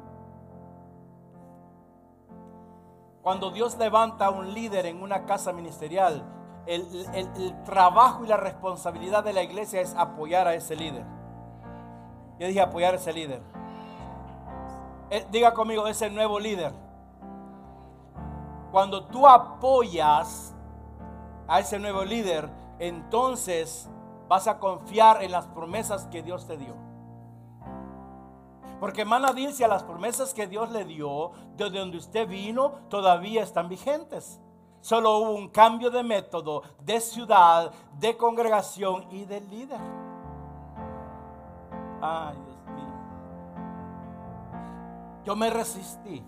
Cuando 3.24 3.50
Dios 3.50 3.76
levanta 3.80 4.28
a 4.28 4.30
un 4.30 4.54
líder 4.54 4.86
en 4.86 5.02
una 5.02 5.26
casa 5.26 5.54
ministerial, 5.54 6.24
el, 6.68 7.64
trabajo 7.64 8.26
y 8.26 8.28
la 8.28 8.38
responsabilidad 8.38 9.24
de 9.24 9.34
la 9.34 9.41
iglesia 9.41 9.82
es 9.82 9.95
apoyar 9.95 10.47
a 10.47 10.54
ese 10.54 10.76
líder. 10.76 11.06
Yo 12.40 12.48
dije 12.48 12.62
apoyar 12.62 12.94
a 12.94 12.98
ese 12.98 13.12
líder. 13.12 13.42
Eh, 15.10 15.28
diga 15.30 15.54
conmigo, 15.54 15.88
ese 15.88 16.10
nuevo 16.10 16.40
líder. 16.40 16.72
Cuando 18.72 19.06
tú 19.06 19.28
apoyas 19.28 20.56
a 21.48 21.60
ese 21.60 21.80
nuevo 21.80 22.06
líder, 22.06 22.50
entonces 22.78 23.90
vas 24.28 24.48
a 24.48 24.60
confiar 24.60 25.24
en 25.24 25.32
las 25.32 25.48
promesas 25.48 26.06
que 26.06 26.22
Dios 26.22 26.48
te 26.48 26.56
dio. 26.56 26.76
Porque 28.80 29.02
hermana 29.02 29.34
dice, 29.34 29.68
las 29.68 29.84
promesas 29.84 30.34
que 30.34 30.48
Dios 30.48 30.72
le 30.72 30.86
dio, 30.86 31.32
desde 31.58 31.80
donde 31.80 31.98
usted 31.98 32.28
vino, 32.28 32.72
todavía 32.90 33.44
están 33.44 33.68
vigentes. 33.68 34.40
Solo 34.80 35.18
hubo 35.18 35.32
un 35.32 35.50
cambio 35.50 35.90
de 35.90 36.04
método, 36.04 36.64
de 36.80 37.02
ciudad, 37.02 37.72
de 38.00 38.16
congregación 38.16 39.08
y 39.12 39.26
de 39.26 39.42
líder. 39.42 40.09
Ay, 42.02 42.36
Dios 42.45 42.66
mío. 42.76 42.93
Yo 45.26 45.36
me 45.36 45.50
resistí. 45.50 46.24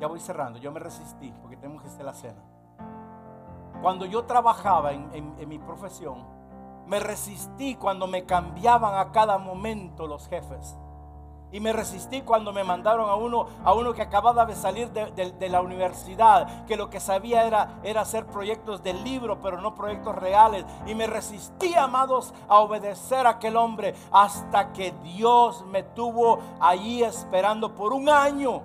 Ya 0.00 0.06
voy 0.06 0.20
cerrando. 0.20 0.58
Yo 0.58 0.72
me 0.72 0.80
resistí 0.80 1.32
porque 1.40 1.56
tenemos 1.56 1.82
que 1.82 1.88
hacer 1.88 2.04
la 2.04 2.14
cena. 2.14 2.42
Cuando 3.82 4.04
yo 4.04 4.24
trabajaba 4.24 4.92
en, 4.92 5.48
mi 5.48 5.58
profesión, 5.58 6.24
me 6.86 7.00
resistí 7.00 7.76
cuando 7.76 8.06
me 8.06 8.24
cambiaban 8.24 8.98
a 8.98 9.12
cada 9.12 9.38
momento 9.38 10.06
los 10.06 10.28
jefes. 10.28 10.76
Y 11.52 11.58
me 11.58 11.72
resistí 11.72 12.22
cuando 12.22 12.52
me 12.52 12.62
mandaron 12.62 13.10
a 13.10 13.14
uno, 13.14 13.46
a 13.64 13.74
uno 13.74 13.92
que 13.92 14.02
acababa 14.02 14.46
de 14.46 14.54
salir 14.54 14.90
de, 14.90 15.48
la 15.48 15.60
universidad, 15.60 16.64
que 16.66 16.76
lo 16.76 16.90
que 16.90 17.00
sabía 17.00 17.44
era, 17.44 17.80
era 17.82 18.02
hacer 18.02 18.26
proyectos 18.26 18.82
de 18.84 18.94
libro, 18.94 19.40
pero 19.40 19.60
no 19.60 19.74
proyectos 19.74 20.14
reales. 20.14 20.64
Y 20.86 20.94
me 20.94 21.08
resistí, 21.08 21.74
amados, 21.74 22.32
a 22.48 22.60
obedecer 22.60 23.26
a 23.26 23.30
aquel 23.30 23.56
hombre 23.56 23.94
hasta 24.12 24.72
que 24.72 24.92
Dios 25.02 25.64
me 25.66 25.82
tuvo 25.82 26.38
allí 26.60 27.02
esperando 27.02 27.74
por 27.74 27.92
un 27.92 28.08
año 28.08 28.62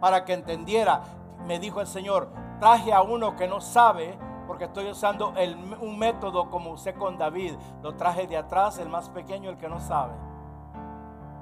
para 0.00 0.24
que 0.24 0.32
entendiera. 0.32 1.02
Me 1.46 1.60
dijo 1.60 1.80
el 1.80 1.86
Señor, 1.86 2.28
traje 2.58 2.92
a 2.92 3.02
uno 3.02 3.36
que 3.36 3.46
no 3.46 3.60
sabe, 3.60 4.18
porque 4.48 4.64
estoy 4.64 4.90
usando 4.90 5.32
un 5.80 5.98
método 5.98 6.50
como 6.50 6.72
usé 6.72 6.94
con 6.94 7.16
David. 7.16 7.54
Lo 7.80 7.94
traje 7.94 8.26
de 8.26 8.36
atrás, 8.36 8.78
el 8.78 8.88
más 8.88 9.08
pequeño, 9.08 9.50
el 9.50 9.56
que 9.56 9.68
no 9.68 9.80
sabe. 9.80 10.31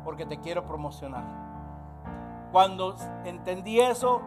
Porque 0.05 0.27
te 0.27 0.39
quiero 0.39 0.65
promocionar. 0.65 1.25
Cuando 2.53 2.97
entendí 3.25 3.81
eso, 3.81 4.21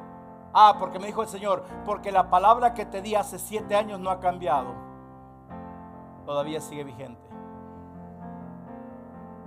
ah, 0.53 0.75
porque 0.79 0.99
me 0.99 1.07
dijo 1.07 1.21
el 1.21 1.27
Señor, 1.27 1.63
porque 1.85 2.11
la 2.11 2.29
palabra 2.29 2.73
que 2.73 2.85
te 2.85 3.01
di 3.01 3.15
hace 3.15 3.37
siete 3.39 3.75
años 3.75 3.99
no 3.99 4.09
ha 4.09 4.19
cambiado. 4.19 4.73
Todavía 6.25 6.61
sigue 6.61 6.83
vigente. 6.83 7.21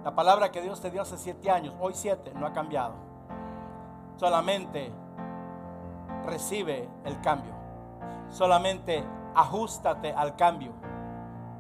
La 0.05 0.15
palabra 0.15 0.53
que 0.53 0.63
Dios 0.63 0.81
te 0.81 0.91
dio 0.91 1.03
hace 1.03 1.17
siete 1.17 1.51
años, 1.51 1.75
hoy 1.81 1.95
siete, 1.95 2.33
no 2.35 2.47
ha 2.47 2.53
cambiado. 2.53 2.95
Solamente 4.17 4.93
recibe 6.25 6.89
el 7.05 7.21
cambio. 7.21 7.53
Solamente 8.29 9.05
ajustate 9.35 10.13
al 10.13 10.37
cambio. 10.37 10.73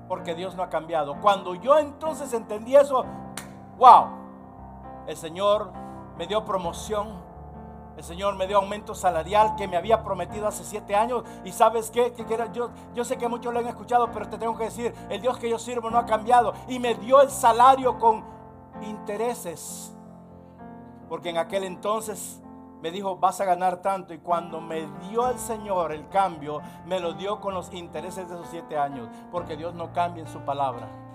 Porque 0.07 0.35
Dios 0.35 0.55
no 0.55 0.62
ha 0.62 0.69
cambiado. 0.69 1.21
Cuando 1.21 1.55
yo 1.55 1.79
entonces 1.79 2.33
entendí 2.33 2.77
eso, 2.77 3.05
wow, 3.79 4.26
el 5.07 5.17
Señor 5.17 5.73
me 6.17 6.27
dio 6.27 6.45
promoción. 6.45 7.25
El 7.97 8.05
Señor 8.05 8.37
me 8.37 8.47
dio 8.47 8.59
aumento 8.59 8.95
salarial 8.95 9.57
que 9.57 9.67
me 9.67 9.77
había 9.77 10.03
prometido 10.03 10.47
hace 10.47 10.65
siete 10.65 10.95
años. 10.95 11.25
Y 11.45 11.53
sabes 11.53 11.91
qué? 11.91 12.13
Yo, 12.53 12.71
yo 12.95 13.05
sé 13.05 13.17
que 13.17 13.29
muchos 13.29 13.55
lo 13.55 13.61
han 13.61 13.67
escuchado, 13.67 14.11
pero 14.13 14.29
te 14.29 14.37
tengo 14.37 14.57
que 14.57 14.65
decir, 14.65 14.95
el 15.09 15.23
Dios 15.23 15.39
que 15.39 15.49
yo 15.49 15.59
sirvo 15.59 15.91
no 15.91 15.99
ha 15.99 16.05
cambiado. 16.05 16.53
Y 16.69 16.79
me 16.79 16.95
dio 16.95 17.23
el 17.23 17.31
salario 17.31 17.99
con 17.99 18.23
intereses. 18.83 19.95
Porque 21.09 21.31
en 21.31 21.39
aquel 21.39 21.65
entonces 21.65 22.43
me 22.83 22.91
dijo, 22.91 23.17
vas 23.17 23.41
a 23.41 23.47
ganar 23.47 23.81
tanto. 23.81 24.13
Y 24.13 24.19
cuando 24.19 24.61
me 24.61 24.87
dio 25.09 25.29
el 25.31 25.39
Señor 25.39 25.93
el 25.93 26.09
cambio, 26.09 26.61
me 26.85 27.01
lo 27.01 27.15
dio 27.15 27.41
con 27.41 27.55
los 27.55 27.73
intereses 27.73 28.29
de 28.29 28.35
esos 28.35 28.49
siete 28.49 28.77
años. 28.77 29.09
Porque 29.31 29.57
Dios 29.57 29.75
no 29.75 29.95
cambia 29.95 30.23
en 30.23 30.29
su 30.29 30.41
palabra. 30.41 31.06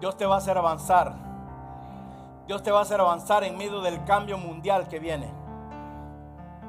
Dios 0.00 0.16
te 0.16 0.26
va 0.26 0.34
a 0.36 0.38
hacer 0.38 0.58
avanzar. 0.58 1.14
Dios 2.46 2.62
te 2.62 2.70
va 2.70 2.80
a 2.80 2.82
hacer 2.82 3.00
avanzar 3.00 3.44
en 3.44 3.56
medio 3.56 3.80
del 3.80 4.04
cambio 4.04 4.38
mundial 4.38 4.86
que 4.88 4.98
viene. 4.98 5.32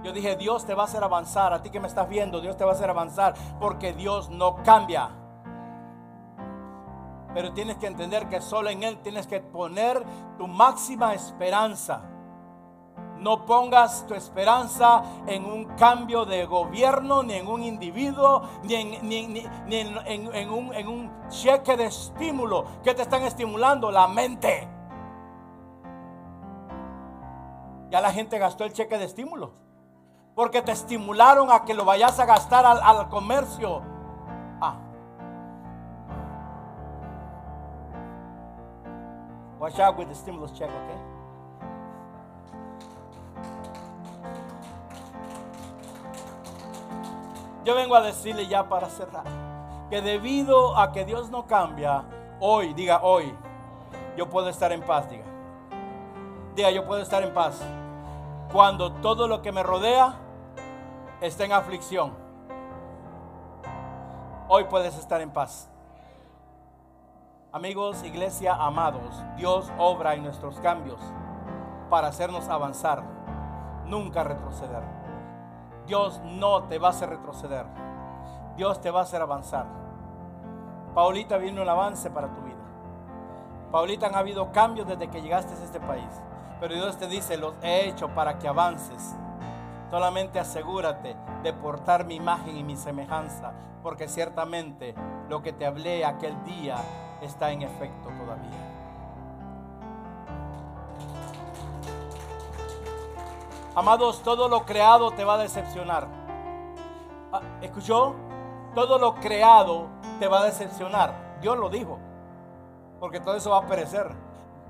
Yo 0.04 0.12
dije, 0.12 0.36
Dios 0.36 0.66
te 0.66 0.74
va 0.74 0.84
a 0.84 0.86
hacer 0.86 1.04
avanzar. 1.04 1.54
A 1.54 1.62
ti 1.62 1.70
que 1.70 1.80
me 1.80 1.88
estás 1.88 2.08
viendo, 2.08 2.40
Dios 2.42 2.58
te 2.58 2.64
va 2.64 2.72
a 2.72 2.74
hacer 2.74 2.90
avanzar 2.90 3.34
porque 3.60 3.94
Dios 3.94 4.30
no 4.30 4.64
cambia. 4.64 5.10
Pero 7.34 7.54
tienes 7.54 7.78
que 7.78 7.88
entender 7.88 8.28
que 8.30 8.42
solo 8.42 8.70
en 8.70 8.84
Él 8.84 8.98
tienes 9.00 9.28
que 9.28 9.40
poner 9.40 10.04
tu 10.38 10.48
máxima 10.48 11.14
esperanza. 11.14 12.02
No 13.20 13.46
pongas 13.46 14.06
tu 14.06 14.14
esperanza 14.14 15.04
en 15.26 15.46
un 15.46 15.66
cambio 15.76 16.26
de 16.26 16.46
gobierno, 16.46 17.24
ni 17.24 17.34
en 17.34 17.48
un 17.48 17.64
individuo, 17.64 18.44
ni 18.64 18.76
en, 18.76 20.52
un, 20.52 20.74
en 20.74 20.88
un 20.88 21.30
cheque 21.30 21.76
de 21.76 21.86
estímulo. 21.86 22.66
que 22.84 22.94
te 22.94 23.02
están 23.02 23.24
estimulando? 23.24 23.92
La 23.92 24.08
mente. 24.08 24.70
Ya 27.90 28.02
la 28.02 28.12
gente 28.12 28.38
gastó 28.38 28.66
el 28.66 28.74
cheque 28.74 28.98
de 28.98 29.06
estímulo. 29.06 29.54
Porque 30.36 30.62
te 30.62 30.72
estimularon 30.72 31.50
a 31.50 31.66
que 31.66 31.74
lo 31.74 31.86
vayas 31.86 32.20
a 32.20 32.26
gastar 32.26 32.66
al, 32.66 33.10
comercio. 33.10 33.82
Ah. 34.62 34.78
Watch 39.60 39.80
out 39.80 39.98
with 39.98 40.08
the 40.08 40.14
stimulus 40.14 40.52
check, 40.52 40.70
okay? 40.70 41.17
Yo 47.68 47.76
vengo 47.76 47.98
a 47.98 48.02
decirle 48.02 48.48
ya 48.48 48.70
para 48.70 48.88
cerrar 48.88 49.26
que 49.90 50.02
debido 50.02 50.78
a 50.78 50.94
que 50.94 51.04
Dios 51.04 51.30
no 51.30 51.48
cambia, 51.48 52.06
hoy, 52.40 52.74
diga 52.74 53.02
hoy, 53.04 53.38
yo 54.16 54.30
puedo 54.30 54.48
estar 54.48 54.72
en 54.72 54.82
paz, 54.82 55.10
diga. 55.10 55.26
Diga, 56.56 56.72
yo 56.72 56.86
puedo 56.86 57.02
estar 57.02 57.22
en 57.24 57.34
paz. 57.34 57.62
Cuando 58.54 58.94
todo 58.94 59.28
lo 59.28 59.42
que 59.42 59.52
me 59.52 59.64
rodea 59.64 60.14
está 61.20 61.44
en 61.44 61.52
aflicción. 61.52 62.14
Hoy 64.48 64.64
puedes 64.70 64.98
estar 64.98 65.20
en 65.20 65.32
paz. 65.32 65.70
Amigos, 67.52 68.02
iglesia, 68.06 68.56
amados, 68.56 69.22
Dios 69.36 69.70
obra 69.78 70.14
en 70.14 70.24
nuestros 70.24 70.58
cambios 70.62 71.02
para 71.90 72.08
hacernos 72.08 72.48
avanzar, 72.48 73.04
nunca 73.88 74.24
retroceder. 74.24 74.97
Dios 75.88 76.22
no 76.24 76.64
te 76.64 76.80
va 76.80 76.90
a 76.90 76.92
hacer 76.92 77.10
retroceder. 77.10 77.66
Dios 78.58 78.82
te 78.82 78.92
va 78.92 79.00
a 79.00 79.04
hacer 79.04 79.22
avanzar. 79.22 79.66
Paulita, 80.94 81.38
viene 81.38 81.62
un 81.62 81.70
avance 81.70 82.10
para 82.12 82.28
tu 82.28 82.42
vida. 82.42 82.58
Paulita, 83.72 84.08
han 84.08 84.16
habido 84.16 84.52
cambios 84.52 84.88
desde 84.88 85.10
que 85.10 85.22
llegaste 85.22 85.54
a 85.54 85.64
este 85.64 85.80
país. 85.80 86.22
Pero 86.60 86.74
Dios 86.74 86.98
te 86.98 87.08
dice, 87.08 87.38
los 87.38 87.56
he 87.62 87.88
hecho 87.88 88.10
para 88.10 88.38
que 88.38 88.48
avances. 88.48 89.16
Solamente 89.90 90.40
asegúrate 90.40 91.16
de 91.44 91.54
portar 91.54 92.06
mi 92.06 92.16
imagen 92.16 92.58
y 92.58 92.64
mi 92.64 92.76
semejanza, 92.76 93.54
porque 93.82 94.10
ciertamente 94.10 94.94
lo 95.30 95.42
que 95.42 95.54
te 95.54 95.66
hablé 95.66 96.04
aquel 96.04 96.44
día 96.44 96.76
está 97.22 97.52
en 97.52 97.62
efecto 97.62 98.10
todavía. 98.10 98.67
Amados, 103.78 104.24
todo 104.24 104.50
lo 104.50 104.66
creado 104.66 105.12
te 105.12 105.24
va 105.24 105.36
a 105.36 105.38
decepcionar. 105.38 106.08
Ah, 107.32 107.42
¿Escuchó? 107.62 108.16
Todo 108.74 108.98
lo 108.98 109.14
creado 109.14 109.86
te 110.20 110.28
va 110.28 110.40
a 110.40 110.46
decepcionar. 110.46 111.38
Dios 111.42 111.56
lo 111.60 111.70
dijo. 111.70 112.00
Porque 113.00 113.20
todo 113.20 113.36
eso 113.36 113.52
va 113.52 113.60
a 113.60 113.68
perecer. 113.68 114.16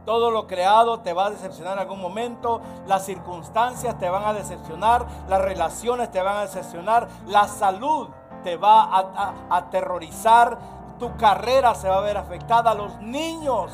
Todo 0.05 0.29
lo 0.29 0.45
creado 0.45 0.99
te 0.99 1.13
va 1.13 1.27
a 1.27 1.29
decepcionar 1.29 1.75
en 1.75 1.79
algún 1.79 2.01
momento. 2.01 2.59
Las 2.85 3.05
circunstancias 3.05 3.97
te 3.97 4.09
van 4.09 4.25
a 4.25 4.33
decepcionar. 4.33 5.05
Las 5.29 5.41
relaciones 5.41 6.11
te 6.11 6.21
van 6.21 6.35
a 6.35 6.41
decepcionar. 6.41 7.07
La 7.27 7.47
salud 7.47 8.09
te 8.43 8.57
va 8.57 8.83
a, 8.83 9.33
aterrorizar. 9.49 10.57
Tu 10.99 11.15
carrera 11.15 11.75
se 11.75 11.87
va 11.87 11.99
a 11.99 12.01
ver 12.01 12.17
afectada. 12.17 12.73
Los 12.73 12.99
niños 12.99 13.71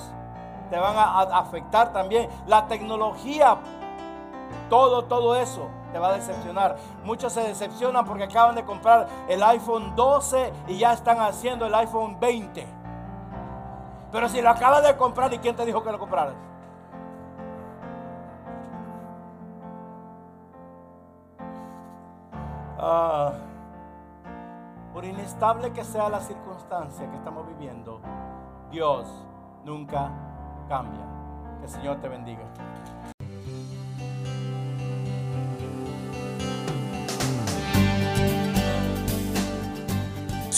te 0.70 0.78
van 0.78 0.96
a, 0.96 1.22
afectar 1.40 1.92
también. 1.92 2.30
La 2.46 2.68
tecnología, 2.68 3.58
todo, 4.70 5.06
todo 5.06 5.36
eso 5.36 5.68
te 5.91 5.99
va 5.99 6.10
a 6.10 6.14
decepcionar. 6.14 6.78
Muchos 7.04 7.34
se 7.34 7.41
decepcionan 7.41 8.06
porque 8.06 8.24
acaban 8.24 8.56
de 8.56 8.64
comprar 8.64 9.08
el 9.30 9.41
iPhone 9.43 9.95
12 9.95 10.51
y 10.68 10.78
ya 10.78 10.93
están 10.93 11.20
haciendo 11.20 11.66
el 11.68 11.76
iPhone 11.76 12.20
20. 12.20 12.68
Pero 14.12 14.30
si 14.30 14.41
lo 14.41 14.49
acabas 14.49 14.84
de 14.84 14.95
comprar, 14.97 15.34
¿y 15.34 15.39
quién 15.39 15.56
te 15.56 15.66
dijo 15.66 15.82
que 15.84 15.91
lo 15.91 15.99
compraras? 15.99 16.36
Ah, 22.80 23.32
por 24.93 25.06
inestable 25.06 25.72
que 25.72 25.84
sea 25.84 26.10
la 26.10 26.20
circunstancia 26.20 27.10
que 27.10 27.16
estamos 27.16 27.47
viviendo, 27.47 28.01
Dios 28.70 29.08
nunca 29.64 30.12
cambia. 30.68 31.06
Que 31.60 31.66
el 31.66 31.70
Señor 31.70 31.97
te 32.01 32.10
bendiga. 32.10 32.43